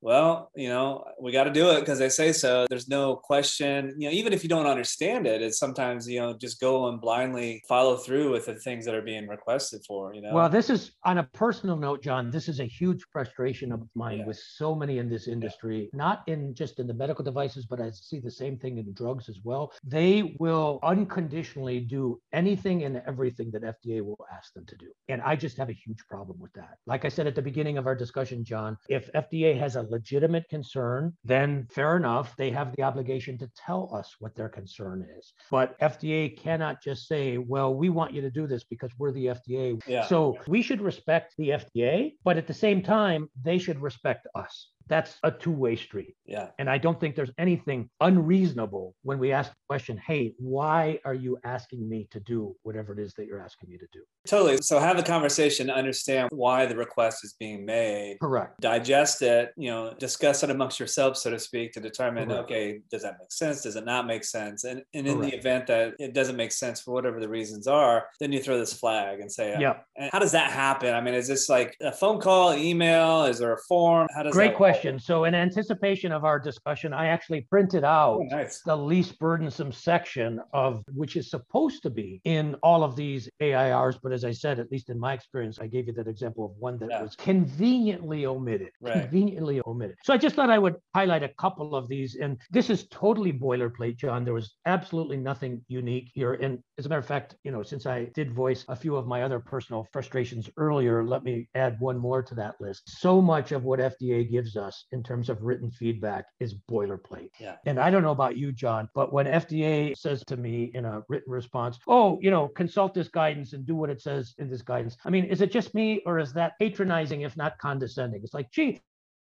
well, 0.00 0.50
you 0.54 0.68
know, 0.68 1.04
we 1.20 1.32
got 1.32 1.44
to 1.44 1.52
do 1.52 1.70
it 1.70 1.80
because 1.80 1.98
they 1.98 2.08
say 2.08 2.32
so. 2.32 2.66
There's 2.68 2.88
no 2.88 3.16
question, 3.16 3.94
you 3.98 4.08
know, 4.08 4.14
even 4.14 4.32
if 4.32 4.42
you 4.42 4.48
don't 4.48 4.66
understand 4.66 5.26
it, 5.26 5.42
it's 5.42 5.58
sometimes, 5.58 6.08
you 6.08 6.20
know, 6.20 6.36
just 6.36 6.60
go 6.60 6.88
and 6.88 7.00
blindly 7.00 7.62
follow 7.68 7.96
through 7.96 8.32
with 8.32 8.46
the 8.46 8.54
things 8.56 8.84
that 8.84 8.94
are 8.94 9.02
being 9.02 9.26
requested 9.26 9.82
for, 9.86 10.14
you 10.14 10.20
know. 10.20 10.32
Well, 10.32 10.48
this 10.48 10.70
is 10.70 10.92
on 11.04 11.18
a 11.18 11.24
personal 11.24 11.76
note, 11.76 12.02
John, 12.02 12.30
this 12.30 12.48
is 12.48 12.60
a 12.60 12.64
huge 12.64 13.04
frustration 13.10 13.72
of 13.72 13.82
mine 13.94 14.18
yeah. 14.18 14.26
with 14.26 14.38
so 14.38 14.74
many 14.74 14.98
in 14.98 15.08
this 15.08 15.28
industry, 15.28 15.88
yeah. 15.92 15.96
not 15.96 16.22
in 16.26 16.54
just 16.54 16.78
in 16.78 16.86
the 16.86 16.94
medical 16.94 17.24
devices, 17.24 17.66
but 17.66 17.80
I 17.80 17.90
see 17.90 18.20
the 18.20 18.30
same 18.30 18.58
thing 18.58 18.78
in 18.78 18.92
drugs 18.92 19.28
as 19.28 19.38
well. 19.44 19.72
They 19.82 20.36
will 20.38 20.78
unconditionally 20.82 21.80
do 21.80 22.20
anything 22.32 22.84
and 22.84 23.02
everything 23.06 23.50
that 23.52 23.62
FDA 23.62 24.02
will 24.02 24.26
ask 24.32 24.52
them 24.52 24.66
to 24.66 24.76
do. 24.76 24.86
And 25.08 25.22
I 25.22 25.36
just 25.36 25.56
have 25.56 25.70
a 25.70 25.72
huge 25.72 26.04
problem 26.08 26.38
with 26.38 26.52
that. 26.52 26.76
Like 26.86 27.04
I 27.04 27.08
said 27.08 27.26
at 27.26 27.34
the 27.34 27.42
beginning 27.42 27.78
of 27.78 27.86
our 27.86 27.94
discussion, 27.94 28.44
John, 28.44 28.76
if 28.88 29.10
FDA 29.12 29.58
has 29.58 29.76
a 29.76 29.85
legitimate 29.90 30.48
concern, 30.48 31.12
then 31.24 31.66
fair 31.70 31.96
enough. 31.96 32.36
They 32.36 32.50
have 32.50 32.74
the 32.76 32.82
obligation 32.82 33.38
to 33.38 33.50
tell 33.56 33.90
us 33.94 34.16
what 34.18 34.34
their 34.34 34.48
concern 34.48 35.06
is. 35.18 35.32
But 35.50 35.78
FDA 35.80 36.36
cannot 36.36 36.82
just 36.82 37.08
say, 37.08 37.38
well, 37.38 37.74
we 37.74 37.88
want 37.88 38.12
you 38.14 38.20
to 38.22 38.30
do 38.30 38.46
this 38.46 38.64
because 38.64 38.90
we're 38.98 39.12
the 39.12 39.26
FDA. 39.26 39.80
Yeah. 39.86 40.06
So 40.06 40.38
we 40.46 40.62
should 40.62 40.80
respect 40.80 41.34
the 41.38 41.50
FDA, 41.50 42.14
but 42.24 42.36
at 42.36 42.46
the 42.46 42.54
same 42.54 42.82
time, 42.82 43.28
they 43.42 43.58
should 43.58 43.80
respect 43.80 44.26
us 44.34 44.68
that's 44.88 45.18
a 45.22 45.30
two-way 45.30 45.76
street. 45.76 46.14
Yeah. 46.26 46.48
And 46.58 46.70
I 46.70 46.78
don't 46.78 46.98
think 46.98 47.16
there's 47.16 47.30
anything 47.38 47.90
unreasonable 48.00 48.94
when 49.02 49.18
we 49.18 49.32
ask 49.32 49.50
the 49.50 49.56
question, 49.68 50.00
hey, 50.06 50.34
why 50.38 51.00
are 51.04 51.14
you 51.14 51.38
asking 51.44 51.88
me 51.88 52.08
to 52.10 52.20
do 52.20 52.56
whatever 52.62 52.92
it 52.92 52.98
is 52.98 53.14
that 53.14 53.26
you're 53.26 53.40
asking 53.40 53.70
me 53.70 53.78
to 53.78 53.86
do? 53.92 54.00
Totally. 54.26 54.58
So 54.58 54.78
have 54.78 54.98
a 54.98 55.02
conversation, 55.02 55.70
understand 55.70 56.28
why 56.32 56.66
the 56.66 56.76
request 56.76 57.24
is 57.24 57.34
being 57.38 57.64
made. 57.64 58.18
Correct. 58.20 58.60
Digest 58.60 59.22
it, 59.22 59.52
you 59.56 59.70
know, 59.70 59.94
discuss 59.98 60.42
it 60.42 60.50
amongst 60.50 60.78
yourselves, 60.78 61.22
so 61.22 61.30
to 61.30 61.38
speak, 61.38 61.72
to 61.72 61.80
determine, 61.80 62.28
Correct. 62.28 62.44
okay, 62.44 62.80
does 62.90 63.02
that 63.02 63.16
make 63.20 63.32
sense? 63.32 63.62
Does 63.62 63.76
it 63.76 63.84
not 63.84 64.06
make 64.06 64.24
sense? 64.24 64.64
And, 64.64 64.82
and 64.94 65.06
in 65.06 65.18
Correct. 65.18 65.30
the 65.30 65.38
event 65.38 65.66
that 65.68 65.94
it 65.98 66.12
doesn't 66.12 66.36
make 66.36 66.52
sense 66.52 66.80
for 66.80 66.92
whatever 66.92 67.20
the 67.20 67.28
reasons 67.28 67.66
are, 67.66 68.06
then 68.20 68.32
you 68.32 68.42
throw 68.42 68.58
this 68.58 68.72
flag 68.72 69.20
and 69.20 69.30
say, 69.30 69.56
yeah. 69.58 69.78
And 69.96 70.10
how 70.12 70.18
does 70.18 70.32
that 70.32 70.50
happen? 70.50 70.94
I 70.94 71.00
mean, 71.00 71.14
is 71.14 71.28
this 71.28 71.48
like 71.48 71.76
a 71.80 71.92
phone 71.92 72.20
call, 72.20 72.54
email? 72.54 73.24
Is 73.24 73.38
there 73.38 73.52
a 73.52 73.58
form? 73.68 74.06
How 74.14 74.22
does 74.22 74.32
Great 74.32 74.54
question 74.54 74.75
So, 74.98 75.24
in 75.24 75.34
anticipation 75.34 76.12
of 76.12 76.24
our 76.24 76.38
discussion, 76.38 76.92
I 76.92 77.06
actually 77.06 77.42
printed 77.42 77.84
out 77.84 78.20
Oh, 78.20 78.26
nice. 78.30 78.62
the 78.62 78.76
least 78.76 79.18
burdensome 79.18 79.72
section 79.72 80.40
of 80.52 80.82
which 80.94 81.16
is 81.16 81.30
supposed 81.30 81.82
to 81.84 81.90
be 81.90 82.20
in 82.24 82.54
all 82.62 82.82
of 82.84 82.96
these 82.96 83.28
AIRs. 83.40 83.98
But 84.02 84.12
as 84.12 84.24
I 84.24 84.30
said, 84.32 84.58
at 84.58 84.70
least 84.70 84.90
in 84.90 84.98
my 84.98 85.12
experience, 85.12 85.58
I 85.60 85.66
gave 85.66 85.86
you 85.86 85.92
that 85.94 86.06
example 86.08 86.44
of 86.44 86.52
one 86.58 86.78
that 86.78 86.90
Yeah. 86.90 87.02
was 87.02 87.16
conveniently 87.16 88.26
omitted. 88.26 88.70
Right. 88.80 89.02
Conveniently 89.02 89.60
omitted. 89.66 89.96
So 90.04 90.12
I 90.14 90.18
just 90.18 90.34
thought 90.36 90.50
I 90.50 90.58
would 90.58 90.76
highlight 90.94 91.22
a 91.22 91.28
couple 91.44 91.74
of 91.74 91.88
these. 91.88 92.16
And 92.16 92.38
this 92.50 92.70
is 92.70 92.86
totally 92.88 93.32
boilerplate, 93.32 93.96
John. 93.96 94.24
There 94.24 94.34
was 94.34 94.56
absolutely 94.66 95.16
nothing 95.16 95.64
unique 95.68 96.10
here. 96.14 96.34
And 96.34 96.58
as 96.78 96.86
a 96.86 96.88
matter 96.88 96.98
of 97.00 97.06
fact, 97.06 97.36
you 97.44 97.50
know, 97.52 97.62
since 97.62 97.86
I 97.86 98.06
did 98.14 98.32
voice 98.32 98.64
a 98.68 98.76
few 98.76 98.96
of 98.96 99.06
my 99.06 99.22
other 99.22 99.40
personal 99.40 99.86
frustrations 99.92 100.48
earlier, 100.56 101.04
let 101.04 101.22
me 101.24 101.48
add 101.54 101.76
one 101.80 101.98
more 101.98 102.22
to 102.22 102.34
that 102.36 102.54
list. 102.60 102.82
So 103.00 103.20
much 103.20 103.52
of 103.52 103.64
what 103.64 103.80
FDA 103.80 104.24
gives 104.30 104.56
us 104.56 104.65
in 104.92 105.02
terms 105.02 105.28
of 105.28 105.42
written 105.42 105.70
feedback 105.70 106.26
is 106.40 106.54
boilerplate. 106.70 107.30
Yeah. 107.38 107.56
And 107.66 107.78
I 107.78 107.90
don't 107.90 108.02
know 108.02 108.10
about 108.10 108.36
you, 108.36 108.52
John, 108.52 108.88
but 108.94 109.12
when 109.12 109.26
FDA 109.26 109.96
says 109.96 110.24
to 110.26 110.36
me 110.36 110.70
in 110.74 110.84
a 110.84 111.02
written 111.08 111.32
response, 111.32 111.78
oh, 111.86 112.18
you 112.20 112.30
know, 112.30 112.48
consult 112.48 112.94
this 112.94 113.08
guidance 113.08 113.52
and 113.52 113.66
do 113.66 113.74
what 113.74 113.90
it 113.90 114.00
says 114.00 114.34
in 114.38 114.48
this 114.48 114.62
guidance. 114.62 114.96
I 115.04 115.10
mean, 115.10 115.24
is 115.24 115.40
it 115.40 115.50
just 115.50 115.74
me 115.74 116.02
or 116.06 116.18
is 116.18 116.32
that 116.34 116.52
patronizing, 116.58 117.22
if 117.22 117.36
not 117.36 117.58
condescending? 117.58 118.22
It's 118.22 118.34
like, 118.34 118.50
gee, 118.50 118.80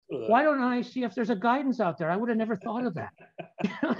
why 0.10 0.44
don't 0.44 0.62
I 0.62 0.82
see 0.82 1.04
if 1.04 1.14
there's 1.14 1.30
a 1.30 1.36
guidance 1.36 1.80
out 1.80 1.98
there? 1.98 2.10
I 2.10 2.16
would 2.16 2.30
have 2.30 2.38
never 2.38 2.56
thought 2.56 2.86
of 2.86 2.94
that. 2.96 3.12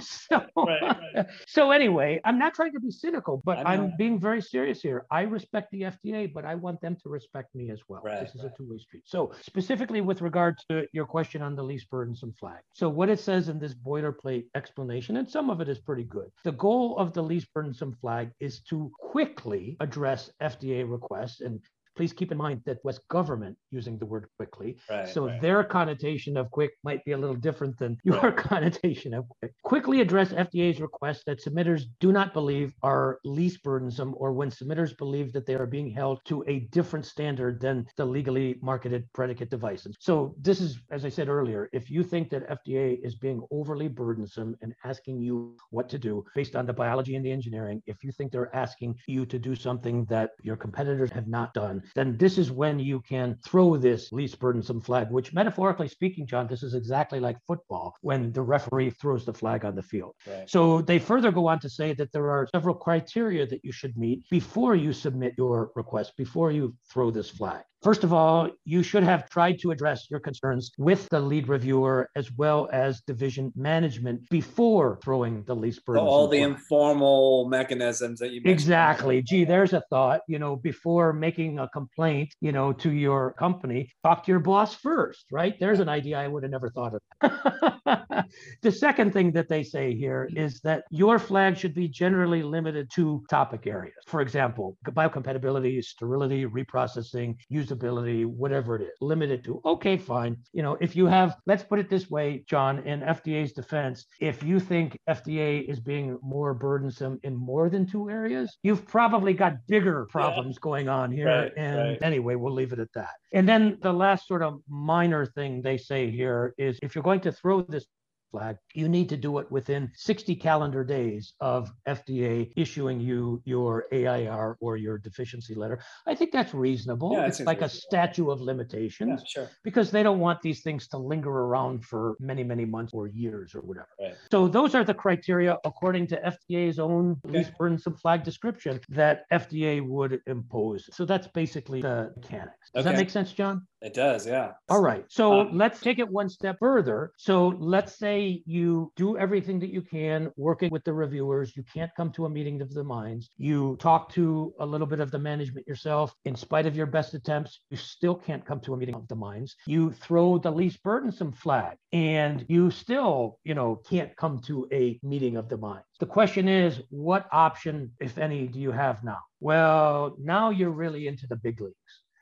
so, 0.00 0.42
Right, 0.56 0.82
right. 0.82 1.26
so 1.46 1.70
anyway, 1.70 2.20
I'm 2.24 2.38
not 2.38 2.54
trying 2.54 2.72
to 2.72 2.80
be 2.80 2.90
cynical, 2.90 3.42
but 3.44 3.58
I 3.58 3.74
I'm 3.74 3.92
being 3.96 4.18
very 4.18 4.40
serious 4.40 4.80
here. 4.80 5.06
I 5.10 5.22
respect 5.22 5.70
the 5.70 5.82
FDA, 5.82 6.32
but 6.32 6.44
I 6.44 6.54
want 6.54 6.80
them 6.80 6.96
to 7.02 7.08
respect 7.08 7.54
me 7.54 7.70
as 7.70 7.80
well. 7.88 8.02
Right, 8.04 8.20
this 8.20 8.34
is 8.34 8.44
a 8.44 8.52
two-way 8.56 8.78
street. 8.78 9.02
So 9.06 9.32
specifically 9.42 10.00
with 10.00 10.22
regard 10.22 10.58
to 10.70 10.86
your 10.92 11.06
question 11.06 11.42
on 11.42 11.54
the 11.54 11.62
least 11.62 11.90
burdensome 11.90 12.32
flag. 12.32 12.60
So 12.72 12.88
what 12.88 13.08
it 13.08 13.20
says 13.20 13.48
in 13.48 13.58
this 13.58 13.74
boilerplate 13.74 14.46
explanation, 14.54 15.16
and 15.18 15.28
some 15.28 15.50
of 15.50 15.60
it 15.60 15.68
is 15.68 15.78
pretty 15.78 16.04
good. 16.04 16.30
The 16.44 16.52
goal 16.52 16.96
of 16.98 17.12
the 17.12 17.22
least 17.22 17.52
burdensome 17.52 17.96
flag 18.00 18.30
is 18.40 18.60
to 18.70 18.90
quickly 18.98 19.76
address 19.80 20.30
FDA 20.42 20.90
requests 20.90 21.40
and 21.40 21.60
Please 21.98 22.12
keep 22.12 22.30
in 22.30 22.38
mind 22.38 22.62
that 22.64 22.78
was 22.84 23.00
government 23.10 23.56
using 23.72 23.98
the 23.98 24.06
word 24.06 24.28
quickly. 24.36 24.78
Right. 24.88 25.08
So 25.08 25.26
right. 25.26 25.42
their 25.42 25.64
connotation 25.64 26.36
of 26.36 26.48
quick 26.52 26.70
might 26.84 27.04
be 27.04 27.10
a 27.10 27.18
little 27.18 27.34
different 27.34 27.76
than 27.76 27.98
your 28.04 28.30
connotation 28.50 29.12
of 29.14 29.24
quick. 29.28 29.52
Quickly 29.64 30.00
address 30.00 30.28
FDA's 30.28 30.80
request 30.80 31.24
that 31.26 31.42
submitters 31.42 31.82
do 31.98 32.12
not 32.12 32.32
believe 32.32 32.72
are 32.84 33.18
least 33.24 33.64
burdensome 33.64 34.14
or 34.16 34.32
when 34.32 34.48
submitters 34.48 34.96
believe 34.96 35.32
that 35.32 35.44
they 35.44 35.56
are 35.56 35.66
being 35.66 35.90
held 35.90 36.20
to 36.26 36.44
a 36.46 36.60
different 36.70 37.04
standard 37.04 37.60
than 37.60 37.84
the 37.96 38.04
legally 38.04 38.60
marketed 38.62 39.02
predicate 39.12 39.50
devices. 39.50 39.96
So 39.98 40.36
this 40.40 40.60
is, 40.60 40.78
as 40.92 41.04
I 41.04 41.08
said 41.08 41.28
earlier, 41.28 41.68
if 41.72 41.90
you 41.90 42.04
think 42.04 42.30
that 42.30 42.48
FDA 42.48 43.04
is 43.04 43.16
being 43.16 43.42
overly 43.50 43.88
burdensome 43.88 44.54
and 44.62 44.72
asking 44.84 45.20
you 45.20 45.56
what 45.70 45.88
to 45.88 45.98
do 45.98 46.24
based 46.36 46.54
on 46.54 46.64
the 46.64 46.72
biology 46.72 47.16
and 47.16 47.26
the 47.26 47.32
engineering, 47.32 47.82
if 47.86 48.04
you 48.04 48.12
think 48.12 48.30
they're 48.30 48.54
asking 48.54 48.94
you 49.08 49.26
to 49.26 49.36
do 49.36 49.56
something 49.56 50.04
that 50.04 50.30
your 50.44 50.56
competitors 50.56 51.10
have 51.10 51.26
not 51.26 51.52
done, 51.54 51.82
then 51.94 52.16
this 52.16 52.38
is 52.38 52.50
when 52.50 52.78
you 52.78 53.00
can 53.00 53.36
throw 53.44 53.76
this 53.76 54.12
least 54.12 54.38
burdensome 54.38 54.80
flag, 54.80 55.10
which 55.10 55.32
metaphorically 55.32 55.88
speaking, 55.88 56.26
John, 56.26 56.46
this 56.46 56.62
is 56.62 56.74
exactly 56.74 57.20
like 57.20 57.36
football 57.46 57.94
when 58.02 58.32
the 58.32 58.42
referee 58.42 58.90
throws 58.90 59.24
the 59.24 59.34
flag 59.34 59.64
on 59.64 59.74
the 59.74 59.82
field. 59.82 60.14
Right. 60.26 60.48
So 60.48 60.82
they 60.82 60.98
further 60.98 61.30
go 61.32 61.46
on 61.48 61.60
to 61.60 61.70
say 61.70 61.94
that 61.94 62.12
there 62.12 62.30
are 62.30 62.48
several 62.52 62.74
criteria 62.74 63.46
that 63.46 63.64
you 63.64 63.72
should 63.72 63.96
meet 63.96 64.28
before 64.30 64.74
you 64.74 64.92
submit 64.92 65.34
your 65.36 65.70
request, 65.74 66.12
before 66.16 66.52
you 66.52 66.74
throw 66.90 67.10
this 67.10 67.30
flag. 67.30 67.62
First 67.82 68.02
of 68.02 68.12
all, 68.12 68.50
you 68.64 68.82
should 68.82 69.04
have 69.04 69.30
tried 69.30 69.60
to 69.60 69.70
address 69.70 70.10
your 70.10 70.18
concerns 70.18 70.72
with 70.78 71.08
the 71.10 71.20
lead 71.20 71.48
reviewer 71.48 72.10
as 72.16 72.32
well 72.32 72.68
as 72.72 73.02
division 73.02 73.52
management 73.54 74.28
before 74.30 74.98
throwing 75.02 75.44
the 75.44 75.54
least 75.54 75.82
So 75.86 75.98
all 75.98 76.26
the 76.26 76.40
informal 76.40 77.48
mechanisms 77.48 78.18
that 78.18 78.32
you 78.32 78.40
mentioned. 78.40 78.52
Exactly. 78.52 79.22
Gee, 79.22 79.44
there's 79.44 79.72
a 79.74 79.82
thought. 79.90 80.22
You 80.26 80.40
know, 80.40 80.56
before 80.56 81.12
making 81.12 81.60
a 81.60 81.68
complaint, 81.68 82.34
you 82.40 82.50
know, 82.50 82.72
to 82.74 82.90
your 82.90 83.34
company, 83.34 83.90
talk 84.02 84.24
to 84.24 84.32
your 84.32 84.40
boss 84.40 84.74
first, 84.74 85.26
right? 85.30 85.54
There's 85.60 85.78
an 85.78 85.88
idea 85.88 86.18
I 86.18 86.26
would 86.26 86.42
have 86.42 86.50
never 86.50 86.70
thought 86.70 86.94
of. 86.94 88.24
the 88.62 88.72
second 88.72 89.12
thing 89.12 89.30
that 89.32 89.48
they 89.48 89.62
say 89.62 89.94
here 89.94 90.28
is 90.34 90.60
that 90.60 90.82
your 90.90 91.20
flag 91.20 91.56
should 91.56 91.74
be 91.74 91.86
generally 91.86 92.42
limited 92.42 92.90
to 92.94 93.24
topic 93.30 93.68
areas. 93.68 93.94
For 94.06 94.20
example, 94.20 94.76
biocompatibility, 94.84 95.82
sterility, 95.84 96.44
reprocessing, 96.44 97.36
usability, 97.68 98.26
whatever 98.26 98.76
it 98.76 98.82
is, 98.82 98.90
limited 99.00 99.44
to. 99.44 99.60
Okay, 99.64 99.96
fine. 99.96 100.36
You 100.52 100.62
know, 100.62 100.76
if 100.80 100.96
you 100.96 101.06
have, 101.06 101.36
let's 101.46 101.62
put 101.62 101.78
it 101.78 101.88
this 101.88 102.10
way, 102.10 102.44
John, 102.48 102.80
in 102.86 103.00
FDA's 103.00 103.52
defense, 103.52 104.06
if 104.20 104.42
you 104.42 104.60
think 104.60 104.98
FDA 105.08 105.68
is 105.68 105.80
being 105.80 106.18
more 106.22 106.54
burdensome 106.54 107.18
in 107.22 107.34
more 107.34 107.68
than 107.68 107.86
two 107.86 108.10
areas, 108.10 108.56
you've 108.62 108.86
probably 108.86 109.32
got 109.32 109.66
bigger 109.66 110.06
problems 110.06 110.58
going 110.58 110.88
on 110.88 111.10
here. 111.10 111.26
Right, 111.26 111.52
and 111.56 111.78
right. 111.78 111.98
anyway, 112.02 112.34
we'll 112.34 112.54
leave 112.54 112.72
it 112.72 112.78
at 112.78 112.92
that. 112.94 113.10
And 113.32 113.48
then 113.48 113.78
the 113.82 113.92
last 113.92 114.26
sort 114.26 114.42
of 114.42 114.60
minor 114.68 115.26
thing 115.26 115.62
they 115.62 115.76
say 115.76 116.10
here 116.10 116.54
is 116.58 116.78
if 116.82 116.94
you're 116.94 117.04
going 117.04 117.20
to 117.20 117.32
throw 117.32 117.62
this 117.62 117.86
flag, 118.30 118.56
you 118.74 118.88
need 118.88 119.08
to 119.08 119.16
do 119.16 119.38
it 119.38 119.50
within 119.50 119.90
60 119.94 120.34
calendar 120.36 120.84
days 120.84 121.34
of 121.40 121.70
FDA 121.88 122.52
issuing 122.56 123.00
you 123.00 123.42
your 123.44 123.86
AIR 123.92 124.56
or 124.60 124.76
your 124.76 124.98
deficiency 124.98 125.54
letter. 125.54 125.80
I 126.06 126.14
think 126.14 126.32
that's 126.32 126.54
reasonable. 126.54 127.12
Yeah, 127.12 127.26
it's 127.26 127.40
like 127.40 127.62
a 127.62 127.68
statute 127.68 128.30
of 128.30 128.40
Yeah, 128.40 128.46
limitations 128.46 129.22
sure. 129.26 129.48
because 129.64 129.90
they 129.90 130.02
don't 130.02 130.18
want 130.20 130.42
these 130.42 130.62
things 130.62 130.88
to 130.88 130.98
linger 130.98 131.30
around 131.30 131.84
for 131.84 132.16
many, 132.20 132.44
many 132.44 132.64
months 132.64 132.92
or 132.92 133.06
years 133.08 133.54
or 133.54 133.60
whatever. 133.62 133.88
Right. 134.00 134.14
So 134.30 134.48
those 134.48 134.74
are 134.74 134.84
the 134.84 134.94
criteria 134.94 135.56
according 135.64 136.06
to 136.08 136.20
FDA's 136.20 136.78
own 136.78 137.16
Okay. 137.24 137.38
least 137.38 137.56
burdensome 137.58 137.96
flag 137.96 138.22
description 138.22 138.80
that 138.90 139.24
FDA 139.32 139.86
would 139.86 140.20
impose. 140.26 140.88
So 140.92 141.04
that's 141.04 141.26
basically 141.28 141.82
the 141.82 142.12
mechanics. 142.16 142.70
Does 142.74 142.84
that 142.84 142.96
make 142.96 143.10
sense, 143.10 143.32
John? 143.32 143.66
It 143.80 143.94
does. 143.94 144.26
Yeah. 144.26 144.52
All 144.68 144.80
right. 144.80 145.04
So 145.08 145.40
Um, 145.40 145.56
let's 145.56 145.80
take 145.80 146.00
it 146.00 146.08
one 146.08 146.28
step 146.28 146.56
further. 146.58 147.12
So 147.16 147.48
let's 147.58 147.96
say 147.96 148.42
you 148.44 148.92
do 148.96 149.16
everything 149.16 149.60
that 149.60 149.70
you 149.70 149.82
can 149.82 150.32
working 150.36 150.70
with 150.70 150.82
the 150.82 150.92
reviewers. 150.92 151.56
You 151.56 151.62
can't 151.72 151.90
come 151.96 152.10
to 152.12 152.26
a 152.26 152.28
meeting 152.28 152.60
of 152.60 152.74
the 152.74 152.82
minds. 152.82 153.30
You 153.36 153.76
talk 153.76 154.10
to 154.14 154.52
a 154.58 154.66
little 154.66 154.86
bit 154.86 154.98
of 154.98 155.12
the 155.12 155.18
management 155.18 155.66
yourself. 155.68 156.12
In 156.24 156.34
spite 156.34 156.66
of 156.66 156.76
your 156.76 156.86
best 156.86 157.14
attempts, 157.14 157.60
you 157.70 157.76
still 157.76 158.16
can't 158.16 158.44
come 158.44 158.58
to 158.60 158.74
a 158.74 158.76
meeting 158.76 158.96
of 158.96 159.06
the 159.06 159.14
minds. 159.14 159.54
You 159.66 159.92
throw 159.92 160.38
the 160.38 160.50
least 160.50 160.82
burdensome 160.82 161.32
flag 161.32 161.76
and 161.92 162.44
you 162.48 162.70
still, 162.72 163.38
you 163.44 163.54
know, 163.54 163.76
can't 163.88 164.14
come 164.16 164.40
to 164.40 164.66
a 164.72 164.98
meeting 165.04 165.36
of 165.36 165.48
the 165.48 165.56
minds. 165.56 165.86
The 166.00 166.06
question 166.06 166.48
is, 166.48 166.80
what 166.90 167.26
option, 167.30 167.92
if 168.00 168.18
any, 168.18 168.48
do 168.48 168.58
you 168.58 168.72
have 168.72 169.04
now? 169.04 169.18
Well, 169.40 170.16
now 170.18 170.50
you're 170.50 170.70
really 170.70 171.06
into 171.06 171.28
the 171.28 171.36
big 171.36 171.60
leagues. 171.60 171.74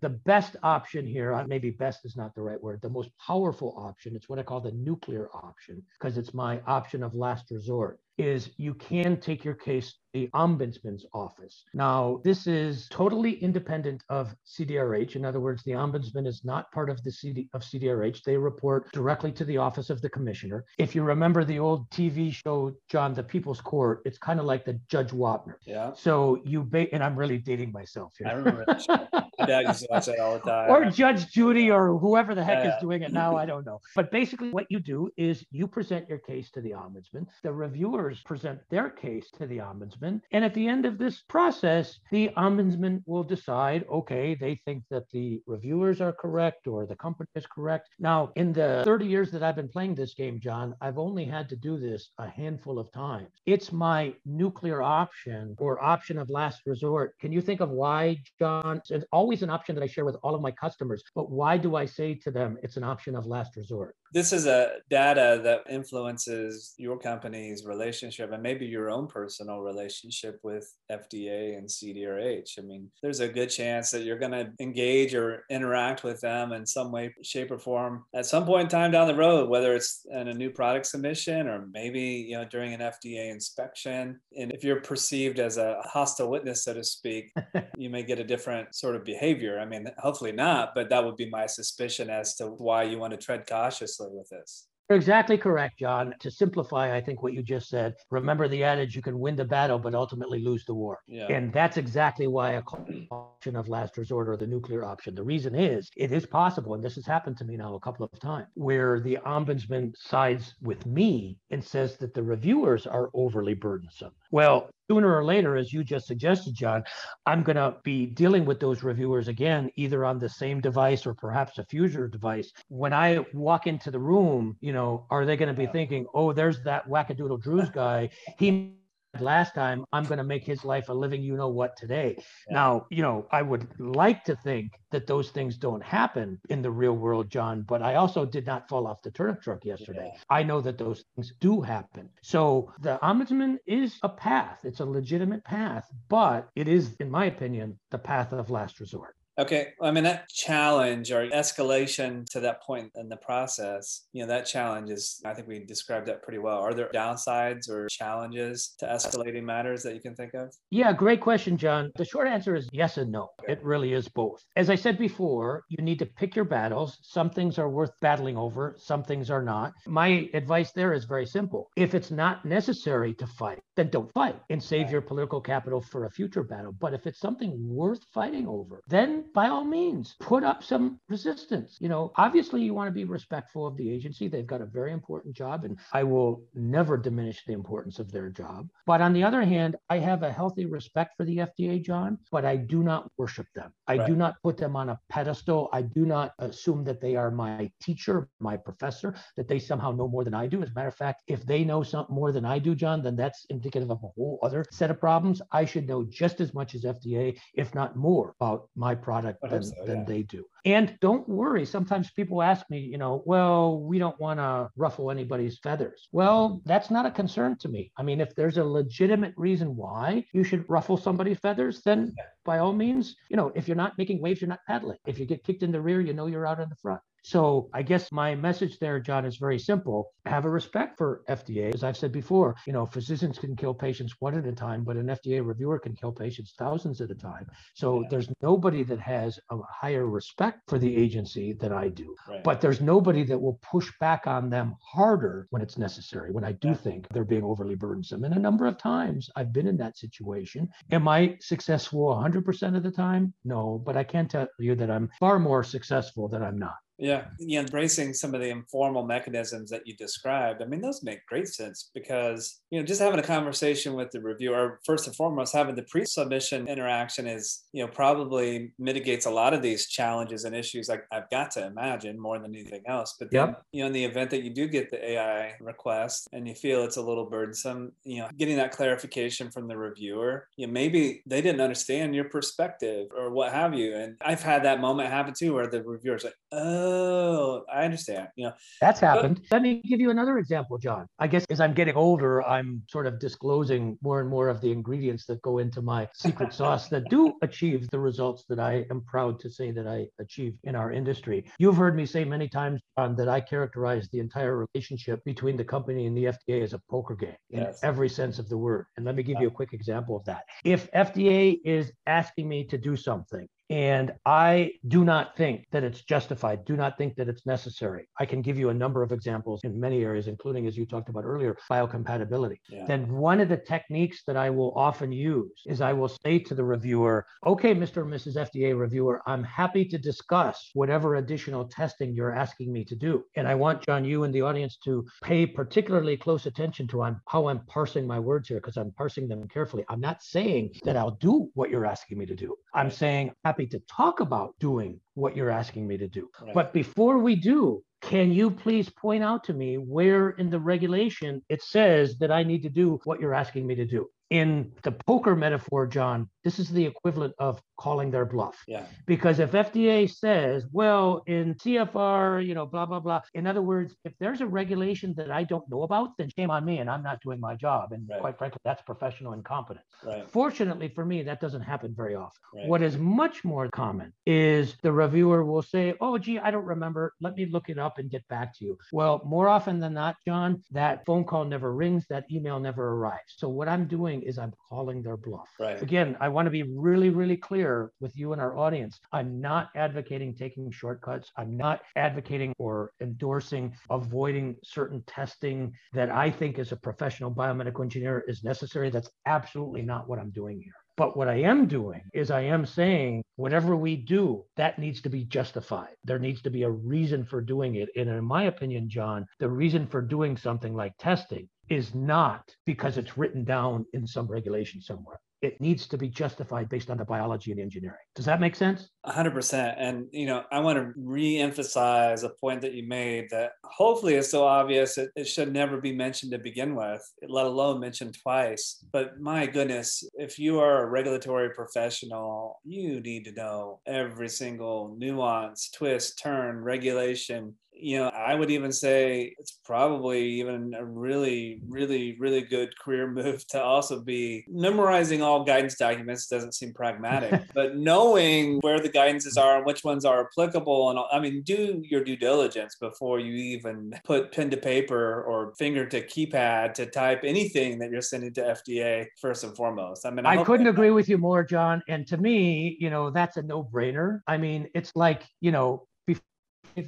The 0.03 0.11
best 0.11 0.57
option 0.63 1.07
here, 1.07 1.35
uh, 1.35 1.47
maybe 1.47 1.71
best 1.71 2.05
is 2.05 2.17
not 2.17 2.35
the 2.35 2.43
right 2.43 2.63
word, 2.63 2.81
the 2.83 2.91
most 2.91 3.11
powerful 3.19 3.75
option, 3.79 4.17
it's 4.17 4.29
what 4.29 4.39
I 4.39 4.45
call 4.45 4.61
the 4.61 4.73
nuclear 4.73 5.29
option, 5.35 5.83
because 5.99 6.19
it's 6.19 6.35
my 6.35 6.61
option 6.67 7.03
of 7.03 7.15
last 7.15 7.51
resort, 7.51 8.01
is 8.19 8.51
you 8.59 8.75
can 8.75 9.19
take 9.21 9.45
your 9.45 9.55
case 9.55 9.97
the 10.17 10.29
ombudsman's 10.35 11.05
office. 11.13 11.65
Now, 11.75 12.21
this 12.25 12.47
is 12.47 12.89
totally 12.91 13.33
independent 13.49 14.03
of 14.09 14.35
CDRH. 14.47 15.15
In 15.17 15.25
other 15.27 15.41
words, 15.41 15.63
the 15.65 15.73
ombudsman 15.73 16.27
is 16.27 16.41
not 16.43 16.73
part 16.73 16.89
of 16.89 17.03
the 17.05 17.13
CD 17.13 17.49
of 17.53 17.61
CDRH. 17.63 18.23
They 18.25 18.37
report 18.39 18.91
directly 18.93 19.31
to 19.33 19.45
the 19.45 19.59
office 19.59 19.91
of 19.91 20.01
the 20.01 20.09
commissioner. 20.09 20.65
If 20.79 20.95
you 20.95 21.03
remember 21.03 21.45
the 21.45 21.59
old 21.59 21.91
TV 21.91 22.33
show, 22.33 22.73
John, 22.89 23.13
The 23.13 23.23
People's 23.23 23.61
Court, 23.61 24.01
it's 24.07 24.17
kind 24.29 24.41
of 24.41 24.47
like 24.47 24.65
the 24.65 24.81
Judge 24.89 25.11
Wapner. 25.11 25.57
Yeah. 25.67 25.93
So 25.95 26.41
you, 26.45 26.63
ba- 26.63 26.91
and 26.95 27.03
I'm 27.05 27.17
really 27.23 27.39
dating 27.51 27.73
myself 27.73 28.15
here. 28.19 28.29
I 28.29 28.33
remember 28.41 28.65
that 28.67 29.11
dad 29.47 29.67
used 29.69 29.81
to 29.83 29.89
watch 29.91 30.07
that 30.07 30.19
all 30.19 30.35
the 30.39 30.45
time. 30.51 30.71
or 30.71 30.91
Judge 30.91 31.23
Judy 31.31 31.71
or 31.71 31.99
whoever 31.99 32.35
the 32.35 32.43
heck 32.51 32.65
Yeah. 32.65 32.75
is 32.77 32.81
doing 32.81 33.03
it 33.03 33.13
now. 33.13 33.37
I 33.37 33.45
don't 33.45 33.67
know. 33.67 33.79
But 33.95 34.11
basically, 34.11 34.51
what 34.59 34.67
you 34.71 34.81
do 34.81 35.11
is 35.19 35.45
you 35.51 35.67
present 35.79 36.09
your 36.09 36.19
case 36.31 36.51
to 36.53 36.61
the 36.63 36.71
ombudsman. 36.83 37.27
The 37.43 37.53
reviewers 37.67 38.17
present 38.33 38.59
their 38.71 38.89
case 38.89 39.27
to 39.39 39.45
the 39.53 39.59
ombudsman. 39.69 40.06
And 40.33 40.45
at 40.45 40.55
the 40.55 40.67
end 40.67 40.87
of 40.87 40.99
this 40.99 41.23
process, 41.29 41.99
the 42.11 42.31
ombudsman 42.37 43.03
will 43.07 43.25
decide 43.25 43.85
okay, 43.91 44.35
they 44.35 44.61
think 44.65 44.85
that 44.91 45.09
the 45.11 45.41
reviewers 45.47 46.01
are 46.01 46.13
correct 46.13 46.67
or 46.67 46.87
the 46.87 46.97
company 46.97 47.29
is 47.35 47.47
correct. 47.47 47.89
Now, 47.99 48.33
in 48.37 48.53
the 48.53 48.83
30 48.85 49.07
years 49.07 49.31
that 49.31 49.43
I've 49.43 49.57
been 49.57 49.69
playing 49.69 49.95
this 49.95 50.15
game, 50.15 50.41
John, 50.41 50.75
I've 50.81 50.99
only 50.99 51.25
had 51.25 51.49
to 51.51 51.57
do 51.57 51.79
this 51.79 52.11
a 52.19 52.29
handful 52.29 52.79
of 52.79 52.93
times. 52.93 53.29
It's 53.47 53.73
my 53.73 54.15
nuclear 54.25 54.83
option 54.83 55.57
or 55.59 55.83
option 55.83 56.19
of 56.19 56.31
last 56.31 56.63
resort. 56.67 57.19
Can 57.21 57.33
you 57.33 57.41
think 57.41 57.61
of 57.61 57.71
why, 57.71 58.19
John? 58.39 58.81
It's 58.91 59.05
always 59.13 59.43
an 59.43 59.51
option 59.51 59.75
that 59.75 59.85
I 59.85 59.87
share 59.87 60.05
with 60.05 60.17
all 60.23 60.35
of 60.35 60.41
my 60.41 60.51
customers. 60.51 61.03
But 61.15 61.31
why 61.31 61.57
do 61.57 61.77
I 61.77 61.87
say 61.87 62.15
to 62.15 62.31
them 62.31 62.59
it's 62.63 62.77
an 62.77 62.85
option 62.85 63.15
of 63.17 63.27
last 63.27 63.57
resort? 63.57 63.97
This 64.13 64.33
is 64.33 64.47
a 64.47 64.73
data 64.91 65.41
that 65.43 65.63
influences 65.69 66.75
your 66.79 66.99
company's 66.99 67.65
relationship 67.65 68.33
and 68.33 68.43
maybe 68.43 68.67
your 68.67 68.91
own 68.91 69.07
personal 69.07 69.61
relationship 69.61 70.39
with 70.43 70.73
FDA 70.91 71.57
and 71.57 71.69
CDRH. 71.69 72.59
I 72.59 72.63
mean, 72.63 72.91
there's 73.03 73.21
a 73.21 73.29
good 73.29 73.49
chance 73.51 73.91
that 73.91 74.03
you're 74.03 74.19
going 74.19 74.33
to 74.33 74.53
engage 74.61 75.15
or 75.15 75.45
interact 75.51 76.05
with 76.05 76.21
them 76.21 76.53
in 76.53 76.67
some 76.67 76.93
way, 76.93 77.15
shape, 77.23 77.51
or 77.51 77.59
form 77.59 78.05
at 78.15 78.27
some 78.27 78.45
point 78.45 78.65
in 78.65 78.69
time 78.69 78.91
down 78.91 79.09
the 79.09 79.15
road, 79.15 79.49
whether 79.49 79.75
it's 79.75 80.07
in 80.11 80.29
a 80.29 80.35
new 80.35 80.51
product 80.51 80.87
submission 80.87 81.49
or 81.49 81.67
maybe 81.73 82.01
you 82.01 82.37
know 82.37 82.45
during 82.45 82.75
an 82.75 82.81
FDA 82.81 83.31
inspection. 83.31 84.21
And 84.39 84.53
if 84.53 84.65
you're 84.65 84.81
perceived 84.81 85.39
as 85.39 85.57
a 85.57 85.81
hostile 85.85 86.31
witness, 86.31 86.65
so 86.65 86.75
to 86.75 86.85
speak, 86.85 87.33
you 87.77 87.91
may 87.91 88.03
get 88.03 88.19
a 88.19 88.25
different 88.25 88.75
sort 88.75 88.97
of 88.97 89.05
behavior. 89.05 89.59
I 89.59 89.65
mean, 89.65 89.89
hopefully 89.99 90.33
not, 90.33 90.75
but 90.75 90.89
that 90.91 91.05
would 91.05 91.17
be 91.17 91.29
my 91.29 91.47
suspicion 91.47 92.11
as 92.11 92.35
to 92.37 92.47
why 92.47 92.85
you 92.85 92.99
want 92.99 93.13
to 93.13 93.17
tread 93.17 93.47
cautiously 93.47 94.06
with 94.13 94.29
this. 94.29 94.69
You're 94.89 94.97
exactly 94.97 95.37
correct, 95.37 95.81
John. 95.81 96.15
To 96.21 96.31
simplify, 96.31 96.95
I 96.95 97.01
think 97.01 97.21
what 97.21 97.33
you 97.33 97.43
just 97.43 97.69
said, 97.69 97.95
remember 98.11 98.47
the 98.47 98.63
adage 98.63 98.95
you 98.95 99.03
can 99.03 99.19
win 99.19 99.35
the 99.35 99.45
battle, 99.45 99.81
but 99.81 99.97
ultimately 99.97 100.41
lose 100.41 100.65
the 100.65 100.75
war. 100.75 101.01
Yeah. 101.09 101.27
And 101.27 101.53
that's 101.53 101.77
exactly 101.77 102.29
why 102.29 102.53
a 102.53 102.63
option 103.11 103.57
of 103.57 103.69
last 103.69 103.97
resort 103.97 104.29
or 104.29 104.37
the 104.37 104.47
nuclear 104.47 104.85
option. 104.85 105.17
The 105.17 105.25
reason 105.25 105.57
is 105.57 105.91
it 105.97 106.13
is 106.13 106.25
possible, 106.25 106.75
and 106.75 106.85
this 106.85 106.95
has 106.95 107.05
happened 107.05 107.37
to 107.39 107.45
me 107.45 107.57
now 107.57 107.75
a 107.75 107.81
couple 107.81 108.05
of 108.05 108.21
times, 108.21 108.47
where 108.55 109.01
the 109.01 109.19
ombudsman 109.27 109.93
sides 109.97 110.55
with 110.63 110.87
me 110.87 111.37
and 111.51 111.63
says 111.63 111.97
that 111.97 112.15
the 112.15 112.23
reviewers 112.23 112.87
are 112.87 113.11
overly 113.13 113.55
burdensome. 113.55 114.13
Well, 114.31 114.71
sooner 114.91 115.15
or 115.17 115.25
later, 115.25 115.57
as 115.57 115.73
you 115.73 115.85
just 115.85 116.07
suggested, 116.07 116.55
John, 116.55 116.85
I'm 117.27 117.43
going 117.43 117.57
to 117.57 117.77
be 117.83 118.07
dealing 118.07 118.45
with 118.45 118.61
those 118.61 118.83
reviewers 118.83 119.29
again, 119.29 119.71
either 119.77 120.05
on 120.05 120.19
the 120.19 120.29
same 120.29 120.61
device 120.61 121.07
or 121.07 121.15
perhaps 121.15 121.59
a 121.59 121.65
future 121.65 122.09
device. 122.09 122.53
When 122.69 122.93
I 122.93 123.25
walk 123.33 123.67
into 123.67 123.91
the 123.91 123.99
room, 123.99 124.57
you 124.61 124.73
know, 124.73 125.07
are 125.11 125.27
they 125.27 125.37
going 125.37 125.55
to 125.55 125.61
be 125.61 125.67
thinking, 125.67 126.07
oh, 126.15 126.33
there's 126.33 126.63
that 126.63 126.89
wackadoodle 126.89 127.43
Drues 127.43 127.71
guy? 127.75 128.11
He 128.39 128.75
last 129.21 129.55
time, 129.55 129.85
I'm 129.93 130.05
going 130.05 130.19
to 130.19 130.25
make 130.25 130.45
his 130.45 130.65
life 130.65 130.89
a 130.89 130.93
living 130.93 131.23
you 131.23 131.37
know 131.37 131.49
what 131.49 131.77
today. 131.77 132.17
Yeah. 132.49 132.55
Now, 132.55 132.87
you 132.91 133.03
know, 133.03 133.27
I 133.31 133.43
would 133.43 133.69
like 133.79 134.25
to 134.25 134.37
think 134.37 134.73
that 134.91 135.07
those 135.07 135.31
things 135.31 135.57
don't 135.57 135.83
happen 135.83 136.41
in 136.49 136.63
the 136.63 136.71
real 136.71 136.97
world, 136.97 137.31
John, 137.31 137.63
but 137.63 137.83
I 137.83 137.97
also 137.97 138.25
did 138.25 138.47
not 138.47 138.69
fall 138.69 138.87
off 138.87 139.03
the 139.03 139.11
turnip 139.11 139.43
truck 139.43 139.65
yesterday. 139.65 140.11
Yeah. 140.15 140.21
I 140.31 140.43
know 140.43 140.61
that 140.61 140.79
those 140.79 141.05
things 141.15 141.33
do 141.41 141.61
happen. 141.61 142.09
So 142.23 142.73
the 142.81 142.99
ombudsman 143.03 143.59
is 143.67 143.99
a 144.03 144.09
path, 144.09 144.61
it's 144.65 144.81
a 144.81 144.87
legitimate 144.87 145.45
path, 145.45 145.87
but 146.09 146.49
it 146.55 146.69
is, 146.69 146.95
in 147.01 147.11
my 147.11 147.27
opinion, 147.27 147.79
the 147.91 147.99
path 147.99 148.33
of 148.33 148.51
last 148.51 148.81
resort. 148.81 149.17
Okay. 149.39 149.69
I 149.83 149.91
mean, 149.91 150.05
that 150.05 150.29
challenge 150.31 151.13
or 151.13 151.29
escalation 151.29 152.25
to 152.31 152.41
that 152.41 152.63
point 152.63 152.91
in 152.95 153.09
the 153.09 153.19
process, 153.19 154.07
you 154.13 154.23
know, 154.23 154.29
that 154.29 154.47
challenge 154.47 154.91
is, 154.91 155.21
I 155.25 155.35
think 155.35 155.47
we 155.47 155.65
described 155.65 156.07
that 156.07 156.23
pretty 156.23 156.39
well. 156.39 156.59
Are 156.59 156.73
there 156.73 156.91
downsides 156.95 157.69
or 157.69 157.87
challenges 157.89 158.75
to 158.79 158.87
escalating 158.87 159.43
matters 159.43 159.83
that 159.83 159.95
you 159.95 160.01
can 160.01 160.15
think 160.15 160.33
of? 160.35 160.55
Yeah, 160.71 160.93
great 160.93 161.21
question, 161.21 161.59
John. 161.59 161.93
The 161.97 162.05
short 162.05 162.29
answer 162.29 162.57
is 162.57 162.69
yes 162.73 162.97
and 162.97 163.13
no. 163.13 163.29
It 163.47 163.63
really 163.63 163.93
is 163.93 164.09
both. 164.09 164.43
As 164.57 164.71
I 164.71 164.75
said 164.75 164.97
before, 164.97 165.65
you 165.69 165.85
need 165.85 165.99
to 165.99 166.07
pick 166.07 166.35
your 166.35 166.47
battles. 166.47 166.99
Some 167.03 167.29
things 167.29 167.59
are 167.59 167.69
worth 167.69 167.93
battling 168.01 168.39
over, 168.39 168.75
some 168.79 169.03
things 169.03 169.31
are 169.31 169.43
not. 169.43 169.75
My 169.87 170.31
advice 170.33 170.73
there 170.73 170.95
is 170.95 171.05
very 171.05 171.27
simple. 171.27 171.69
If 171.77 171.95
it's 171.95 172.11
not 172.11 172.45
necessary 172.45 173.13
to 173.15 173.27
fight, 173.27 173.61
then 173.77 173.91
don't 173.91 174.13
fight 174.15 174.41
and 174.49 174.63
save 174.63 174.91
your 174.91 175.03
political 175.03 175.41
capital 175.41 175.83
for 175.83 176.07
a 176.07 176.11
future 176.11 176.43
battle. 176.43 176.73
But 176.73 176.95
if 176.95 177.07
it's 177.07 177.21
something 177.21 177.55
worth 177.69 178.03
fighting 178.15 178.47
over, 178.49 178.83
then 178.89 179.26
by 179.35 179.49
all 179.49 179.65
means, 179.65 180.15
put 180.21 180.45
up 180.45 180.63
some 180.63 181.01
resistance. 181.09 181.77
You 181.81 181.89
know, 181.89 182.13
obviously, 182.17 182.63
you 182.63 182.75
want 182.75 182.89
to 182.89 182.93
be 182.93 183.05
respectful 183.05 183.67
of 183.67 183.77
the 183.77 183.91
agency. 183.91 184.29
They've 184.29 184.47
got 184.47 184.61
a 184.61 184.67
very 184.67 184.93
important 184.93 185.35
job, 185.35 185.65
and 185.65 185.79
I 185.93 186.05
will 186.05 186.43
never 186.55 186.97
diminish 186.97 187.45
the 187.47 187.53
importance 187.53 187.99
of 187.99 188.11
their 188.13 188.31
job. 188.31 188.69
But 188.87 189.01
on 189.01 189.13
the 189.13 189.25
other 189.25 189.43
hand, 189.43 189.77
I 189.91 189.99
have 189.99 190.23
a 190.23 190.33
healthy 190.33 190.67
respect 190.67 191.17
for 191.17 191.25
the 191.25 191.39
FDA, 191.39 191.83
John, 191.83 192.19
but 192.31 192.45
I 192.45 192.57
do 192.57 192.83
not 192.83 193.11
worship 193.19 193.47
them. 193.55 193.73
I 193.87 193.99
right. 193.99 194.07
do 194.07 194.17
not 194.17 194.37
put 194.43 194.57
them 194.57 194.77
on 194.77 194.91
a 194.91 195.01
pedestal. 195.09 195.69
I 195.73 195.83
do 195.83 196.07
not 196.07 196.33
assume 196.39 196.85
that 196.85 197.01
they 197.01 197.17
are 197.17 197.31
my 197.31 197.71
teacher, 197.81 198.29
my 198.41 198.57
professor, 198.57 199.15
that 199.37 199.49
they 199.49 199.59
somehow 199.59 199.93
know 199.93 200.09
more 200.09 200.25
than 200.25 200.35
I 200.35 200.47
do. 200.47 200.63
As 200.63 200.71
a 200.71 200.75
matter 200.75 200.89
of 200.89 200.97
fact, 200.97 201.23
if 201.27 201.45
they 201.45 201.65
know 201.65 201.83
something 201.83 202.15
more 202.15 202.33
than 202.33 202.45
I 202.45 202.59
do, 202.59 202.75
John, 202.75 203.03
then 203.03 203.17
that's 203.17 203.47
indicative 203.51 203.91
of 203.91 204.03
a 204.03 204.09
whole 204.17 204.39
other 204.43 204.65
set 204.71 204.91
of 204.91 205.01
problems. 205.01 205.43
I 205.53 205.65
should 205.65 205.87
know 205.87 206.05
just 206.05 206.41
as 206.41 206.55
much 206.55 206.75
as 206.75 206.85
FDA, 206.85 207.39
if 207.55 207.75
not 207.75 207.97
more, 207.97 208.35
about 208.41 208.69
my 208.77 208.95
product 208.95 209.16
product 209.21 209.51
than, 209.51 209.63
so, 209.63 209.75
yeah. 209.79 209.85
than 209.87 210.05
they 210.05 210.23
do. 210.23 210.45
And 210.65 210.97
don't 211.01 211.29
worry. 211.29 211.65
Sometimes 211.65 212.11
people 212.11 212.43
ask 212.43 212.69
me, 212.71 212.79
you 212.79 212.99
know, 212.99 213.23
well, 213.25 213.81
we 213.81 213.99
don't 213.99 214.19
want 214.21 214.41
to 214.41 214.69
ruffle 214.77 215.11
anybody's 215.11 215.59
feathers. 215.59 216.09
Well, 216.13 216.61
that's 216.65 216.91
not 216.91 217.07
a 217.07 217.11
concern 217.11 217.57
to 217.59 217.69
me. 217.69 217.93
I 217.97 218.03
mean, 218.03 218.21
if 218.21 218.35
there's 218.35 218.59
a 218.59 218.65
legitimate 218.65 219.35
reason 219.37 219.77
why 219.77 220.25
you 220.33 220.45
should 220.45 220.69
ruffle 220.69 220.97
somebody's 220.97 221.39
feathers, 221.39 221.83
then 221.83 222.15
by 222.45 222.59
all 222.59 222.73
means, 222.73 223.17
you 223.31 223.37
know, 223.37 223.53
if 223.55 223.69
you're 223.69 223.77
not 223.77 223.97
making 223.99 224.21
waves, 224.21 224.41
you're 224.41 224.49
not 224.49 224.61
paddling. 224.67 224.99
If 225.07 225.19
you 225.19 225.27
get 225.27 225.45
kicked 225.45 225.63
in 225.63 225.73
the 225.73 225.81
rear, 225.81 226.01
you 226.01 226.13
know 226.13 226.27
you're 226.27 226.47
out 226.47 226.61
in 226.61 226.69
the 226.69 226.77
front. 226.77 227.01
So 227.27 227.69
I 227.75 227.83
guess 227.83 228.13
my 228.13 228.37
message 228.37 228.79
there, 228.79 229.01
John, 229.01 229.25
is 229.25 229.37
very 229.37 229.59
simple. 229.59 230.13
Have 230.27 230.45
a 230.45 230.49
respect 230.49 230.97
for 230.97 231.23
FDA. 231.29 231.75
As 231.75 231.83
I've 231.83 231.97
said 231.97 232.13
before, 232.13 232.55
you 232.69 232.73
know, 232.73 232.87
physicians 232.87 233.37
can 233.37 233.57
kill 233.57 233.75
patients 233.75 234.15
one 234.21 234.39
at 234.39 234.47
a 234.47 234.53
time, 234.53 234.85
but 234.85 234.97
an 234.97 235.07
FDA 235.07 235.45
reviewer 235.45 235.81
can 235.81 235.97
kill 235.97 236.13
patients 236.13 236.55
thousands 236.57 237.01
at 237.01 237.11
a 237.11 237.17
time. 237.17 237.51
So 237.75 238.03
yeah. 238.03 238.09
there's 238.11 238.29
nobody 238.43 238.85
that 238.85 239.01
has 239.01 239.41
a 239.51 239.57
higher 239.69 240.07
respect 240.07 240.61
for 240.69 240.79
the 240.79 240.97
agency 240.97 241.53
than 241.53 241.73
I 241.73 241.89
do. 241.89 242.15
Right. 242.29 242.45
But 242.45 242.61
there's 242.61 242.81
nobody 242.81 243.25
that 243.25 243.41
will 243.41 243.59
push 243.61 243.91
back 243.99 244.29
on 244.29 244.49
them 244.49 244.77
harder 244.81 245.49
when 245.51 245.63
it's 245.63 245.77
necessary, 245.77 246.31
when 246.31 246.45
I 246.45 246.53
do 246.53 246.69
yeah. 246.69 246.75
think 246.75 247.09
they're 247.09 247.25
being 247.25 247.43
overly 247.43 247.75
burdensome. 247.75 248.23
And 248.23 248.35
a 248.35 248.39
number 248.39 248.67
of 248.67 248.79
times 248.79 249.29
I've 249.35 249.53
been 249.53 249.67
in 249.67 249.77
that 249.79 249.99
situation. 249.99 250.69
Am 250.93 251.09
I 251.09 251.39
successful 251.41 252.07
100% 252.07 252.77
of 252.77 252.85
the 252.85 252.93
time? 252.93 253.35
No, 253.45 253.83
but 253.85 253.97
I 253.97 254.05
can 254.05 254.29
tell 254.29 254.47
you 254.61 254.77
that 254.77 254.93
I'm 254.93 255.11
far 255.19 255.41
more 255.41 255.65
successful 255.65 256.29
than 256.29 256.45
I'm 256.45 256.57
not. 256.57 256.77
Yeah, 256.99 257.27
yeah, 257.39 257.61
embracing 257.61 258.15
some 258.15 258.35
of 258.35 258.41
the 258.41 258.49
informal 258.49 259.05
mechanisms 259.05 259.71
that 259.71 259.87
you 259.87 259.95
described. 259.97 260.63
I 260.63 260.65
mean, 260.65 260.81
those 260.81 261.03
make 261.03 261.27
great 261.27 261.49
sense 261.49 261.91
because 261.95 262.61
you 262.71 262.81
know 262.81 262.87
just 262.87 263.01
having 263.01 263.21
a 263.21 263.23
conversation 263.23 263.95
with 263.95 264.11
the 264.11 264.21
reviewer 264.21 264.81
first 264.85 265.07
and 265.07 265.15
foremost, 265.15 265.55
having 265.55 265.75
the 265.75 265.83
pre-submission 265.85 266.69
interaction 266.69 267.27
is 267.27 267.65
you 267.73 267.85
know 267.85 267.91
probably 267.91 268.73
mitigates 268.79 269.27
a 269.27 269.31
lot 269.31 269.53
of 269.53 269.63
these 269.63 269.89
challenges 269.89 270.45
and 270.45 270.55
issues. 270.55 270.89
Like 270.89 271.05
I've 271.13 271.29
got 271.31 271.51
to 271.53 271.67
imagine 271.67 272.19
more 272.19 272.39
than 272.39 272.55
anything 272.55 272.83
else. 272.87 273.17
But 273.19 273.31
then, 273.31 273.49
yep. 273.49 273.63
you 273.73 273.83
know, 273.83 273.87
in 273.87 273.93
the 273.93 274.05
event 274.05 274.31
that 274.31 274.43
you 274.43 274.51
do 274.51 274.67
get 274.67 274.91
the 274.91 275.11
AI 275.13 275.55
request 275.61 276.29
and 276.33 276.49
you 276.49 276.55
feel 276.55 276.85
it's 276.85 276.97
a 276.97 277.03
little 277.03 277.27
burdensome, 277.27 277.93
you 278.05 278.19
know, 278.19 278.29
getting 278.37 278.57
that 278.57 278.73
clarification 278.73 279.51
from 279.51 279.69
the 279.69 279.77
reviewer, 279.77 280.49
you 280.57 280.67
know, 280.67 280.73
maybe 280.73 281.23
they 281.27 281.41
didn't 281.41 281.61
understand 281.61 282.15
your 282.15 282.25
perspective 282.25 283.09
or 283.17 283.31
what 283.31 283.53
have 283.53 283.75
you. 283.75 283.95
And 283.95 284.17
I've 284.21 284.43
had 284.43 284.65
that 284.65 284.81
moment 284.81 285.11
happen 285.11 285.35
too, 285.35 285.55
where 285.55 285.67
the 285.67 285.83
reviewer's 285.83 286.25
like, 286.25 286.35
oh 286.57 287.65
I 287.73 287.85
understand. 287.85 288.29
You 288.37 288.47
know, 288.47 288.53
that's 288.81 289.01
happened. 289.01 289.41
But, 289.51 289.57
Let 289.57 289.63
me 289.63 289.83
give 289.83 290.01
you 290.01 290.11
another 290.11 290.39
example, 290.39 290.79
John. 290.79 291.07
I 291.19 291.27
guess 291.27 291.45
as 291.51 291.61
I'm 291.61 291.75
getting 291.75 291.97
older, 291.97 292.43
I'm 292.43 292.83
sort 292.89 293.07
of 293.07 293.19
disclosing 293.19 293.99
more 294.03 294.21
and 294.21 294.29
more 294.29 294.49
of 294.49 294.61
the 294.61 294.73
ingredients 294.73 295.27
that 295.27 295.43
go 295.43 295.59
into 295.59 295.83
my 295.83 296.09
secret 296.15 296.53
sauce 296.61 296.89
that 296.89 297.09
do 297.11 297.35
achieve 297.43 297.89
the 297.91 297.99
results 297.99 298.45
that 298.49 298.59
I 298.59 298.87
am 298.91 299.03
proud 299.03 299.41
to 299.41 299.51
say 299.51 299.71
that 299.73 299.87
I 299.87 300.07
achieve 300.19 300.55
in 300.65 300.75
our 300.75 300.93
industry. 300.93 301.45
You've 301.59 301.77
heard 301.77 301.97
me 301.97 302.07
say 302.07 302.25
many 302.25 302.49
times, 302.49 302.81
John, 302.99 303.17
that 303.17 303.29
I 303.29 303.41
characterize 303.41 304.09
the 304.11 304.21
entire 304.21 304.67
relationship 304.67 305.23
between 305.25 305.57
the 305.57 305.65
company 305.65 306.07
and 306.07 306.17
the 306.17 306.25
FDA 306.25 306.63
as 306.63 306.73
a 306.73 306.81
poker 306.91 307.15
game 307.15 307.37
in 307.51 307.61
yes. 307.61 307.81
every 307.83 308.09
sense 308.09 308.39
of 308.39 308.49
the 308.49 308.57
word. 308.57 308.87
And 308.97 309.05
let 309.05 309.15
me 309.15 309.23
give 309.23 309.41
you 309.41 309.49
a 309.49 309.51
quick 309.51 309.73
example 309.73 310.17
of 310.17 310.25
that. 310.25 310.45
If 310.65 310.91
FDA 310.93 311.59
is 311.65 311.93
asking 312.07 312.49
me 312.49 312.65
to 312.65 312.79
do 312.79 312.97
something, 312.97 313.47
and 313.71 314.13
I 314.25 314.73
do 314.87 315.05
not 315.05 315.37
think 315.37 315.67
that 315.73 315.83
it's 315.83 316.03
justified, 316.03 316.65
do 316.65 316.77
not 316.77 316.97
think 316.97 317.17
that 317.17 317.29
it's 317.29 317.47
necessary. 317.47 318.09
I 318.21 318.27
can 318.27 318.43
give 318.43 318.59
you 318.59 318.69
a 318.69 318.75
number 318.75 319.03
of 319.03 319.13
examples 319.13 319.61
in 319.65 319.79
many 319.79 320.03
areas, 320.05 320.29
including, 320.29 320.67
as 320.67 320.77
you 320.77 320.87
talked 320.87 321.09
about 321.09 321.25
earlier, 321.25 321.57
biocompatibility. 321.71 322.59
Yeah. 322.69 322.85
Then 322.87 323.09
one 323.09 323.41
of 323.41 323.49
the 323.49 323.57
techniques 323.57 324.23
that 324.27 324.37
I 324.37 324.51
will 324.51 324.73
often 324.77 325.11
use 325.11 325.63
is 325.67 325.81
I 325.81 325.93
will 325.93 326.09
say 326.09 326.39
to 326.39 326.55
the 326.55 326.65
reviewer, 326.65 327.27
okay, 327.45 327.75
Mr. 327.75 328.03
and 328.03 328.13
Mrs. 328.13 328.37
FDA 328.37 328.79
reviewer, 328.79 329.23
I'm 329.27 329.43
happy 329.43 329.85
to 329.87 329.99
discuss 329.99 330.71
whatever 330.75 331.17
additional 331.17 331.65
testing 331.67 332.15
you're 332.15 332.35
asking 332.35 332.73
me 332.73 332.85
to 332.85 332.95
do. 332.95 333.25
And 333.37 333.49
I 333.49 333.55
want, 333.55 333.85
John, 333.85 334.05
you 334.05 334.25
and 334.25 334.35
the 334.35 334.43
audience 334.43 334.77
to 334.85 335.05
pay 335.23 335.47
particularly 335.47 336.17
close 336.17 336.47
attention 336.47 336.87
to 336.89 337.17
how 337.27 337.49
I'm 337.49 337.61
parsing 337.67 338.07
my 338.07 338.21
words 338.21 338.49
here, 338.49 338.59
because 338.59 338.77
I'm 338.77 338.93
parsing 338.93 339.29
them 339.29 339.47
carefully. 339.49 339.85
I'm 339.89 340.01
not 340.01 340.23
saying 340.23 340.75
that 340.85 340.97
I'll 340.97 341.19
do 341.21 341.51
what 341.55 341.71
you're 341.71 341.87
asking 341.87 342.19
me 342.19 342.27
to 342.27 342.35
do. 342.35 342.55
I'm 342.75 342.91
saying, 342.91 343.33
happy 343.57 343.67
to 343.67 343.81
talk 343.91 344.21
about 344.21 344.55
doing 344.61 345.01
what 345.15 345.35
you're 345.35 345.51
asking 345.51 345.87
me 345.87 345.97
to 345.97 346.07
do. 346.07 346.29
Right. 346.43 346.53
But 346.53 346.75
before 346.75 347.19
we 347.19 347.37
do, 347.37 347.83
can 348.03 348.31
you 348.31 348.51
please 348.51 348.91
point 348.91 349.25
out 349.25 349.45
to 349.45 349.55
me 349.55 349.79
where 349.79 350.31
in 350.31 350.51
the 350.51 350.61
regulation 350.61 351.43
it 351.49 351.63
says 351.63 352.19
that 352.19 352.31
I 352.31 352.43
need 352.43 352.63
to 352.65 352.69
do 352.69 353.01
what 353.05 353.19
you're 353.19 353.33
asking 353.33 353.67
me 353.67 353.75
to 353.77 353.87
do? 353.87 354.09
In 354.29 354.73
the 354.83 354.93
poker 354.93 355.35
metaphor, 355.35 355.87
John, 355.87 356.29
this 356.47 356.61
is 356.61 356.69
the 356.69 356.87
equivalent 356.87 357.35
of 357.41 357.61
calling 357.77 358.13
their 358.13 358.25
bluff. 358.25 358.57
Yeah. 358.69 358.85
Because 359.05 359.41
if 359.41 359.51
FDA 359.51 360.09
says, 360.09 360.65
well, 360.71 361.25
in 361.27 361.57
CFR, 361.57 362.47
you 362.47 362.55
know, 362.55 362.65
blah, 362.65 362.87
blah, 362.87 363.01
blah. 363.01 363.23
In 363.35 363.49
other 363.49 363.63
words, 363.63 363.97
if 364.05 364.13
there's 364.21 364.41
a 364.41 364.47
regulation 364.47 365.13
that 365.17 365.33
I 365.33 365.43
don't 365.43 365.69
know 365.69 365.83
about, 365.83 366.11
then 366.19 366.31
shame 366.39 366.53
on 366.53 366.65
me 366.65 366.79
and 366.79 366.89
I'm 366.89 367.03
not 367.03 367.21
doing 367.21 367.41
my 367.41 367.57
job. 367.57 367.91
And 367.91 368.09
right. 368.09 368.21
quite 368.21 368.39
frankly, 368.39 368.61
that's 368.65 368.81
professional 368.83 369.33
incompetence. 369.33 369.85
Right. 370.05 370.25
Fortunately 370.31 370.89
for 370.89 371.05
me, 371.05 371.25
that 371.25 371.41
doesn't 371.41 371.63
happen 371.63 371.93
very 371.97 372.15
often. 372.15 372.41
Right. 372.55 372.69
What 372.69 372.81
is 372.81 372.97
much 372.97 373.43
more 373.43 373.69
common 373.69 374.13
is 374.25 374.77
the 374.85 374.93
reviewer 374.93 375.45
will 375.45 375.63
say, 375.63 375.95
oh, 376.01 376.17
gee, 376.17 376.39
I 376.39 376.53
don't 376.53 376.65
remember. 376.65 377.13
Let 377.21 377.35
me 377.35 377.47
look 377.47 377.71
it 377.71 377.79
up 377.79 377.99
and 377.99 378.09
get 378.09 378.23
back 378.29 378.57
to 378.59 378.65
you. 378.65 378.79
Well, 378.93 379.21
more 379.27 379.49
often 379.49 379.81
than 379.81 379.95
not, 379.95 380.15
John, 380.25 380.63
that 380.71 381.05
phone 381.07 381.25
call 381.25 381.45
never 381.45 381.75
rings, 381.75 382.07
that 382.09 382.25
email 382.31 382.61
never 382.61 382.93
arrives. 382.93 383.35
So 383.37 383.49
what 383.49 383.69
I'm 383.69 383.89
doing 383.89 384.23
is 384.23 384.39
I'm 384.39 384.55
calling 384.69 385.03
their 385.03 385.17
bluff. 385.17 385.49
Right. 385.59 385.83
Again, 385.83 386.17
I 386.21 386.36
want 386.37 386.45
to 386.45 386.51
be 386.51 386.65
really, 386.65 387.09
really 387.09 387.39
clear 387.39 387.91
with 387.99 388.15
you 388.15 388.35
and 388.35 388.43
our 388.43 388.59
audience. 388.59 389.01
I'm 389.11 389.41
not 389.41 389.71
advocating 389.75 390.35
taking 390.35 390.71
shortcuts. 390.71 391.31
I'm 391.39 391.57
not 391.57 391.81
advocating 391.97 392.53
or 392.59 392.93
endorsing 393.01 393.75
avoiding 393.89 394.57
certain 394.63 395.03
testing 395.07 395.73
that 395.95 396.11
I 396.11 396.31
think 396.31 396.59
as 396.59 396.73
a 396.73 396.77
professional 396.77 397.31
biomedical 397.31 397.83
engineer 397.83 398.23
is 398.29 398.45
necessary. 398.45 398.91
That's 398.91 399.09
absolutely 399.25 399.81
not 399.81 400.11
what 400.11 400.19
I'm 400.19 400.29
doing 400.29 400.61
here. 400.61 400.75
But 400.99 401.17
what 401.17 401.27
I 401.27 401.37
am 401.37 401.67
doing 401.69 402.03
is 402.13 402.31
I 402.31 402.43
am 402.43 402.67
saying 402.67 403.23
whatever 403.37 403.75
we 403.75 403.97
do, 403.97 404.45
that 404.59 404.79
needs 404.79 405.01
to 405.03 405.09
be 405.09 405.25
justified. 405.25 405.95
There 406.05 406.19
needs 406.19 406.43
to 406.43 406.51
be 406.51 406.65
a 406.65 406.71
reason 406.71 407.25
for 407.25 407.41
doing 407.41 407.77
it. 407.77 407.89
And 407.97 408.11
in 408.11 408.25
my 408.27 408.43
opinion, 408.43 408.91
John, 408.91 409.25
the 409.39 409.49
reason 409.49 409.87
for 409.87 410.03
doing 410.03 410.37
something 410.37 410.75
like 410.75 410.93
testing 410.99 411.49
is 411.71 411.95
not 411.95 412.55
because 412.67 412.99
it's 412.99 413.17
written 413.17 413.43
down 413.43 413.87
in 413.95 414.07
some 414.07 414.27
regulation 414.27 414.83
somewhere 414.83 415.19
it 415.43 415.61
needs 415.61 415.87
to 415.87 415.99
be 415.99 416.09
justified 416.09 416.69
based 416.69 416.91
on 416.91 416.97
the 416.97 417.05
biology 417.05 417.53
and 417.53 417.61
engineering. 417.61 417.99
Does 418.15 418.25
that 418.25 418.41
make 418.41 418.57
sense? 418.57 418.89
100%. 419.07 419.75
And, 419.79 420.07
you 420.11 420.27
know, 420.27 420.43
I 420.51 420.61
want 420.61 420.79
to 420.79 420.93
re 420.97 421.39
emphasize 421.39 422.23
a 422.23 422.31
point 422.41 422.63
that 422.63 422.73
you 422.73 422.87
made 422.87 423.29
that 423.31 423.53
hopefully 423.65 424.15
is 424.15 424.31
so 424.31 424.45
obvious 424.45 424.97
it, 424.99 425.11
it 425.15 425.25
should 425.25 425.53
never 425.53 425.81
be 425.81 425.95
mentioned 425.95 426.33
to 426.33 426.39
begin 426.39 426.75
with, 426.75 427.03
let 427.29 427.47
alone 427.47 427.81
mentioned 427.81 428.17
twice. 428.23 428.83
But 428.93 429.21
my 429.21 429.47
goodness, 429.47 430.03
if 430.15 430.39
you 430.39 430.59
are 430.59 430.83
a 430.83 430.91
regulatory 430.91 431.51
professional, 431.51 432.61
you 432.65 433.01
need 433.01 433.25
to 433.27 433.33
know 433.33 433.81
every 433.87 434.29
single 434.29 434.97
nuance, 434.99 435.71
twist, 435.71 436.19
turn, 436.19 436.63
regulation 436.63 437.55
you 437.79 437.99
know, 437.99 438.09
I 438.09 438.35
would 438.35 438.51
even 438.51 438.73
say 438.73 439.35
it's 439.39 439.53
probably 439.65 440.25
even 440.41 440.75
a 440.75 440.85
really, 440.85 441.61
really, 441.69 442.17
really 442.19 442.41
good 442.43 442.77
career 442.79 443.11
move 443.11 443.47
to 443.49 443.63
also 443.63 444.01
be 444.01 444.45
memorizing 444.49 445.23
all 445.23 445.45
guidance 445.45 445.77
documents 445.77 446.27
doesn't 446.27 446.55
seem 446.55 446.73
pragmatic, 446.73 447.43
but 447.55 447.77
knowing 447.77 448.59
where 448.61 448.81
the 448.81 448.89
guidances 448.89 449.41
are 449.41 449.59
and 449.59 449.67
which 449.67 449.85
ones 449.85 450.05
are 450.05 450.27
applicable. 450.27 450.91
And 450.91 450.99
I 451.13 451.21
mean, 451.21 451.43
do 451.43 451.83
your 451.85 452.03
due 452.03 452.17
diligence 452.17 452.77
before 452.77 453.21
you 453.21 453.35
even 453.35 453.93
put 454.05 454.33
pen 454.33 454.51
to 454.51 454.57
paper 454.57 455.23
or 455.23 455.55
finger 455.59 455.87
to 455.87 456.07
keypad 456.07 456.75
to 456.75 456.87
type 456.87 457.21
anything 457.25 457.79
that 457.79 457.91
you're 457.91 458.03
sending 458.03 458.33
to 458.35 458.43
FDA 458.43 459.07
first 459.21 459.45
and 459.45 459.57
foremost. 459.57 460.07
I 460.07 460.11
mean, 460.11 460.27
I, 460.27 460.41
I 460.41 460.45
couldn't 460.45 460.67
agree 460.67 460.91
with 460.91 461.09
you 461.09 461.19
more, 461.19 461.45
John. 461.45 461.83
And 461.89 462.07
to 462.09 462.17
me, 462.17 462.77
you 462.81 462.91
know, 462.91 463.11
that's 463.11 463.37
a 463.37 463.43
no 463.43 463.65
brainer. 463.65 464.21
I 464.27 464.39
mean, 464.39 464.69
it's 464.75 464.93
like, 464.95 465.25
you 465.41 465.53
know, 465.53 465.87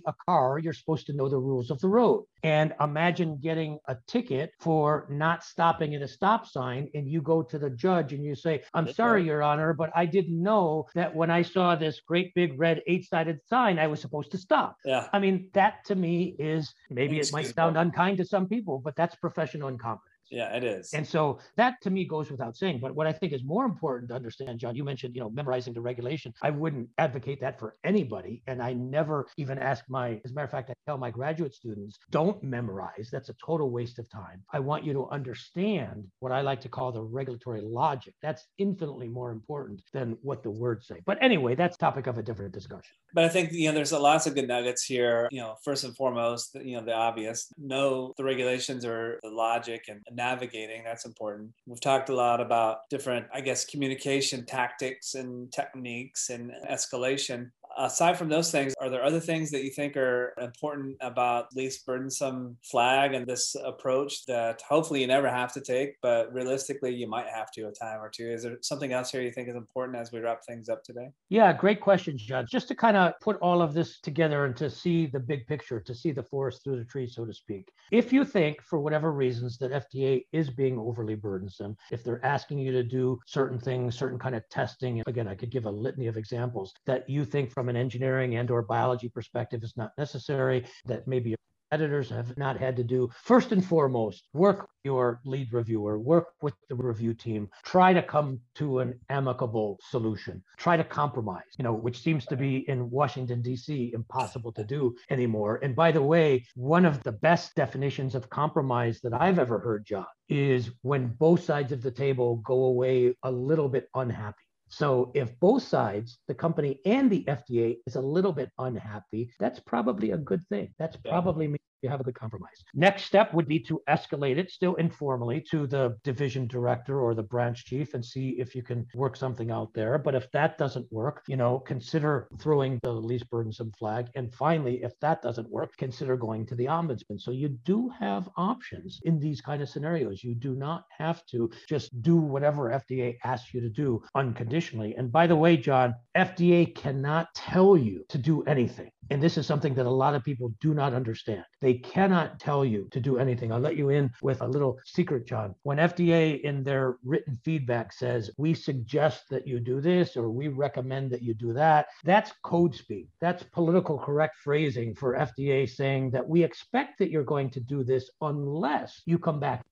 a 0.06 0.14
car, 0.26 0.58
you're 0.58 0.72
supposed 0.72 1.06
to 1.06 1.12
know 1.12 1.28
the 1.28 1.38
rules 1.38 1.70
of 1.70 1.80
the 1.80 1.88
road. 1.88 2.24
And 2.42 2.74
imagine 2.80 3.38
getting 3.42 3.78
a 3.88 3.96
ticket 4.06 4.52
for 4.60 5.06
not 5.10 5.42
stopping 5.42 5.94
at 5.94 6.02
a 6.02 6.08
stop 6.08 6.46
sign, 6.46 6.88
and 6.94 7.08
you 7.08 7.20
go 7.20 7.42
to 7.42 7.58
the 7.58 7.70
judge 7.70 8.12
and 8.12 8.24
you 8.24 8.34
say, 8.34 8.62
I'm 8.74 8.84
That's 8.84 8.96
sorry, 8.96 9.22
right. 9.22 9.26
Your 9.26 9.42
Honor, 9.42 9.72
but 9.72 9.90
I 9.94 10.06
didn't 10.06 10.40
know 10.40 10.86
that 10.94 11.14
when 11.14 11.30
I 11.30 11.42
saw 11.42 11.74
this 11.74 12.00
great 12.00 12.34
big 12.34 12.58
red 12.58 12.82
eight 12.86 13.08
sided 13.08 13.40
sign, 13.48 13.78
I 13.78 13.86
was 13.86 14.00
supposed 14.00 14.30
to 14.32 14.38
stop. 14.38 14.76
Yeah. 14.84 15.08
I 15.12 15.18
mean, 15.18 15.48
that 15.54 15.84
to 15.86 15.94
me 15.94 16.36
is 16.38 16.72
maybe 16.90 17.18
it 17.18 17.32
might 17.32 17.54
sound 17.54 17.76
unkind 17.76 18.18
to 18.18 18.24
some 18.24 18.46
people, 18.46 18.78
but 18.78 18.94
that's 18.96 19.16
professional 19.16 19.68
incompetence. 19.68 20.07
Yeah, 20.30 20.54
it 20.54 20.64
is. 20.64 20.92
And 20.92 21.06
so 21.06 21.38
that 21.56 21.74
to 21.82 21.90
me 21.90 22.04
goes 22.04 22.30
without 22.30 22.56
saying. 22.56 22.80
But 22.80 22.94
what 22.94 23.06
I 23.06 23.12
think 23.12 23.32
is 23.32 23.44
more 23.44 23.64
important 23.64 24.10
to 24.10 24.14
understand, 24.14 24.58
John, 24.58 24.74
you 24.74 24.84
mentioned, 24.84 25.14
you 25.14 25.20
know, 25.20 25.30
memorizing 25.30 25.72
the 25.72 25.80
regulation. 25.80 26.32
I 26.42 26.50
wouldn't 26.50 26.88
advocate 26.98 27.40
that 27.40 27.58
for 27.58 27.76
anybody. 27.84 28.42
And 28.46 28.62
I 28.62 28.72
never 28.72 29.26
even 29.36 29.58
ask 29.58 29.84
my, 29.88 30.20
as 30.24 30.30
a 30.30 30.34
matter 30.34 30.44
of 30.44 30.50
fact, 30.50 30.70
I 30.70 30.74
tell 30.86 30.98
my 30.98 31.10
graduate 31.10 31.54
students, 31.54 31.98
don't 32.10 32.42
memorize. 32.42 33.08
That's 33.10 33.28
a 33.28 33.34
total 33.44 33.70
waste 33.70 33.98
of 33.98 34.08
time. 34.10 34.42
I 34.52 34.60
want 34.60 34.84
you 34.84 34.92
to 34.94 35.08
understand 35.08 36.04
what 36.20 36.32
I 36.32 36.42
like 36.42 36.60
to 36.62 36.68
call 36.68 36.92
the 36.92 37.02
regulatory 37.02 37.60
logic. 37.62 38.14
That's 38.22 38.46
infinitely 38.58 39.08
more 39.08 39.30
important 39.30 39.82
than 39.92 40.18
what 40.22 40.42
the 40.42 40.50
words 40.50 40.86
say. 40.86 41.00
But 41.06 41.18
anyway, 41.22 41.54
that's 41.54 41.76
topic 41.76 42.06
of 42.06 42.18
a 42.18 42.22
different 42.22 42.52
discussion. 42.52 42.94
But 43.14 43.24
I 43.24 43.28
think, 43.28 43.52
you 43.52 43.68
know, 43.68 43.74
there's 43.74 43.92
a 43.92 43.98
lots 43.98 44.26
of 44.26 44.34
good 44.34 44.48
nuggets 44.48 44.84
here. 44.84 45.28
You 45.30 45.40
know, 45.40 45.54
first 45.64 45.84
and 45.84 45.96
foremost, 45.96 46.54
you 46.62 46.76
know, 46.76 46.84
the 46.84 46.94
obvious, 46.94 47.52
know 47.56 48.12
the 48.16 48.24
regulations 48.24 48.84
or 48.84 49.18
the 49.22 49.30
logic 49.30 49.84
and 49.88 50.02
navigating. 50.18 50.82
That's 50.84 51.06
important. 51.06 51.52
We've 51.66 51.80
talked 51.80 52.10
a 52.10 52.14
lot 52.14 52.42
about 52.42 52.80
different, 52.90 53.26
I 53.32 53.40
guess, 53.40 53.64
communication 53.64 54.44
tactics 54.44 55.14
and 55.14 55.50
techniques 55.50 56.28
and 56.28 56.52
escalation 56.70 57.50
aside 57.78 58.18
from 58.18 58.28
those 58.28 58.50
things, 58.50 58.74
are 58.80 58.90
there 58.90 59.04
other 59.04 59.20
things 59.20 59.50
that 59.50 59.64
you 59.64 59.70
think 59.70 59.96
are 59.96 60.34
important 60.40 60.96
about 61.00 61.54
least 61.54 61.86
burdensome 61.86 62.56
flag 62.62 63.14
and 63.14 63.26
this 63.26 63.54
approach 63.64 64.26
that 64.26 64.60
hopefully 64.68 65.00
you 65.00 65.06
never 65.06 65.28
have 65.28 65.52
to 65.52 65.60
take, 65.60 65.94
but 66.02 66.32
realistically 66.32 66.94
you 66.94 67.08
might 67.08 67.28
have 67.28 67.50
to 67.52 67.68
a 67.68 67.72
time 67.72 68.00
or 68.00 68.10
two? 68.10 68.30
Is 68.30 68.42
there 68.42 68.58
something 68.62 68.92
else 68.92 69.10
here 69.10 69.22
you 69.22 69.32
think 69.32 69.48
is 69.48 69.54
important 69.54 69.96
as 69.96 70.12
we 70.12 70.20
wrap 70.20 70.44
things 70.44 70.68
up 70.68 70.82
today? 70.82 71.08
Yeah, 71.28 71.52
great 71.52 71.80
question, 71.80 72.18
Judge. 72.18 72.48
Just 72.50 72.68
to 72.68 72.74
kind 72.74 72.96
of 72.96 73.12
put 73.20 73.36
all 73.36 73.62
of 73.62 73.74
this 73.74 74.00
together 74.00 74.44
and 74.44 74.56
to 74.56 74.68
see 74.68 75.06
the 75.06 75.20
big 75.20 75.46
picture, 75.46 75.80
to 75.80 75.94
see 75.94 76.10
the 76.10 76.22
forest 76.22 76.64
through 76.64 76.78
the 76.78 76.84
trees, 76.84 77.14
so 77.14 77.24
to 77.24 77.32
speak. 77.32 77.70
If 77.90 78.12
you 78.12 78.24
think, 78.24 78.62
for 78.62 78.80
whatever 78.80 79.12
reasons, 79.12 79.58
that 79.58 79.90
FDA 79.90 80.24
is 80.32 80.50
being 80.50 80.78
overly 80.78 81.14
burdensome, 81.14 81.76
if 81.90 82.02
they're 82.02 82.24
asking 82.24 82.58
you 82.58 82.72
to 82.72 82.82
do 82.82 83.18
certain 83.26 83.58
things, 83.58 83.96
certain 83.96 84.18
kind 84.18 84.34
of 84.34 84.48
testing, 84.50 85.02
again, 85.06 85.28
I 85.28 85.34
could 85.34 85.50
give 85.50 85.66
a 85.66 85.70
litany 85.70 86.06
of 86.06 86.16
examples 86.16 86.74
that 86.86 87.08
you 87.08 87.24
think 87.24 87.50
from 87.52 87.67
an 87.68 87.76
engineering 87.76 88.36
and 88.36 88.50
or 88.50 88.62
biology 88.62 89.08
perspective 89.08 89.62
is 89.62 89.74
not 89.76 89.92
necessary, 89.98 90.64
that 90.86 91.06
maybe 91.06 91.34
editors 91.70 92.08
have 92.10 92.36
not 92.36 92.58
had 92.58 92.76
to 92.76 92.84
do. 92.84 93.10
First 93.24 93.52
and 93.52 93.64
foremost, 93.64 94.28
work 94.32 94.68
your 94.84 95.20
lead 95.24 95.52
reviewer, 95.52 95.98
work 95.98 96.28
with 96.40 96.54
the 96.68 96.74
review 96.74 97.14
team, 97.14 97.48
try 97.64 97.92
to 97.92 98.02
come 98.02 98.40
to 98.54 98.78
an 98.78 98.98
amicable 99.10 99.78
solution, 99.90 100.42
try 100.56 100.76
to 100.76 100.84
compromise, 100.84 101.42
you 101.58 101.62
know, 101.62 101.74
which 101.74 102.00
seems 102.00 102.24
to 102.26 102.36
be 102.36 102.68
in 102.68 102.90
Washington, 102.90 103.42
D.C. 103.42 103.90
impossible 103.92 104.52
to 104.52 104.64
do 104.64 104.96
anymore. 105.10 105.60
And 105.62 105.76
by 105.76 105.92
the 105.92 106.02
way, 106.02 106.46
one 106.54 106.84
of 106.84 107.02
the 107.02 107.12
best 107.12 107.54
definitions 107.54 108.14
of 108.14 108.30
compromise 108.30 109.00
that 109.02 109.12
I've 109.12 109.38
ever 109.38 109.58
heard, 109.58 109.84
John, 109.84 110.06
is 110.28 110.70
when 110.82 111.08
both 111.18 111.44
sides 111.44 111.72
of 111.72 111.82
the 111.82 111.90
table 111.90 112.36
go 112.36 112.64
away 112.64 113.14
a 113.22 113.30
little 113.30 113.68
bit 113.68 113.88
unhappy. 113.94 114.47
So 114.68 115.10
if 115.14 115.38
both 115.40 115.62
sides, 115.62 116.18
the 116.28 116.34
company 116.34 116.80
and 116.84 117.10
the 117.10 117.24
FDA, 117.24 117.76
is 117.86 117.96
a 117.96 118.00
little 118.00 118.32
bit 118.32 118.50
unhappy, 118.58 119.32
that's 119.38 119.60
probably 119.60 120.10
a 120.10 120.18
good 120.18 120.46
thing. 120.48 120.74
That's 120.78 120.96
probably 120.96 121.48
you 121.82 121.88
have 121.88 122.00
a 122.00 122.04
good 122.04 122.14
compromise. 122.14 122.64
Next 122.74 123.04
step 123.04 123.32
would 123.34 123.48
be 123.48 123.60
to 123.60 123.80
escalate 123.88 124.38
it 124.38 124.50
still 124.50 124.74
informally 124.76 125.44
to 125.50 125.66
the 125.66 125.96
division 126.04 126.46
director 126.46 127.00
or 127.00 127.14
the 127.14 127.22
branch 127.22 127.64
chief 127.64 127.94
and 127.94 128.04
see 128.04 128.36
if 128.38 128.54
you 128.54 128.62
can 128.62 128.86
work 128.94 129.16
something 129.16 129.50
out 129.50 129.72
there. 129.74 129.98
But 129.98 130.14
if 130.14 130.30
that 130.32 130.58
doesn't 130.58 130.90
work, 130.92 131.22
you 131.28 131.36
know, 131.36 131.58
consider 131.60 132.28
throwing 132.38 132.78
the 132.82 132.92
least 132.92 133.28
burdensome 133.30 133.72
flag. 133.78 134.08
And 134.14 134.34
finally, 134.34 134.82
if 134.82 134.98
that 135.00 135.22
doesn't 135.22 135.50
work, 135.50 135.76
consider 135.76 136.16
going 136.16 136.46
to 136.46 136.54
the 136.54 136.66
ombudsman. 136.66 137.20
So 137.20 137.30
you 137.30 137.48
do 137.48 137.90
have 137.98 138.28
options 138.36 139.00
in 139.04 139.18
these 139.18 139.40
kind 139.40 139.62
of 139.62 139.68
scenarios. 139.68 140.24
You 140.24 140.34
do 140.34 140.54
not 140.54 140.84
have 140.96 141.24
to 141.26 141.50
just 141.68 142.02
do 142.02 142.16
whatever 142.16 142.70
FDA 142.70 143.16
asks 143.24 143.54
you 143.54 143.60
to 143.60 143.68
do 143.68 144.02
unconditionally. 144.14 144.94
And 144.96 145.12
by 145.12 145.26
the 145.26 145.36
way, 145.36 145.56
John, 145.56 145.94
FDA 146.16 146.74
cannot 146.74 147.28
tell 147.34 147.76
you 147.76 148.04
to 148.08 148.18
do 148.18 148.42
anything. 148.44 148.90
And 149.10 149.22
this 149.22 149.38
is 149.38 149.46
something 149.46 149.74
that 149.74 149.86
a 149.86 149.90
lot 149.90 150.14
of 150.14 150.22
people 150.22 150.52
do 150.60 150.74
not 150.74 150.92
understand. 150.92 151.44
They 151.62 151.67
cannot 151.74 152.38
tell 152.38 152.64
you 152.64 152.88
to 152.90 153.00
do 153.00 153.18
anything. 153.18 153.52
I'll 153.52 153.60
let 153.60 153.76
you 153.76 153.90
in 153.90 154.10
with 154.22 154.40
a 154.40 154.46
little 154.46 154.78
secret, 154.84 155.26
John. 155.26 155.54
When 155.62 155.78
FDA 155.78 156.40
in 156.42 156.62
their 156.64 156.98
written 157.04 157.38
feedback 157.44 157.92
says, 157.92 158.30
we 158.38 158.54
suggest 158.54 159.28
that 159.30 159.46
you 159.46 159.60
do 159.60 159.80
this 159.80 160.16
or 160.16 160.30
we 160.30 160.48
recommend 160.48 161.10
that 161.10 161.22
you 161.22 161.34
do 161.34 161.52
that, 161.54 161.86
that's 162.04 162.32
code 162.42 162.74
speak. 162.74 163.08
That's 163.20 163.42
political 163.42 163.98
correct 163.98 164.36
phrasing 164.36 164.94
for 164.94 165.14
FDA 165.14 165.68
saying 165.68 166.10
that 166.12 166.28
we 166.28 166.42
expect 166.42 166.98
that 166.98 167.10
you're 167.10 167.24
going 167.24 167.50
to 167.50 167.60
do 167.60 167.84
this 167.84 168.10
unless 168.20 169.02
you 169.06 169.18
come 169.18 169.40
back 169.40 169.64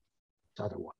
otherwise. 0.59 0.96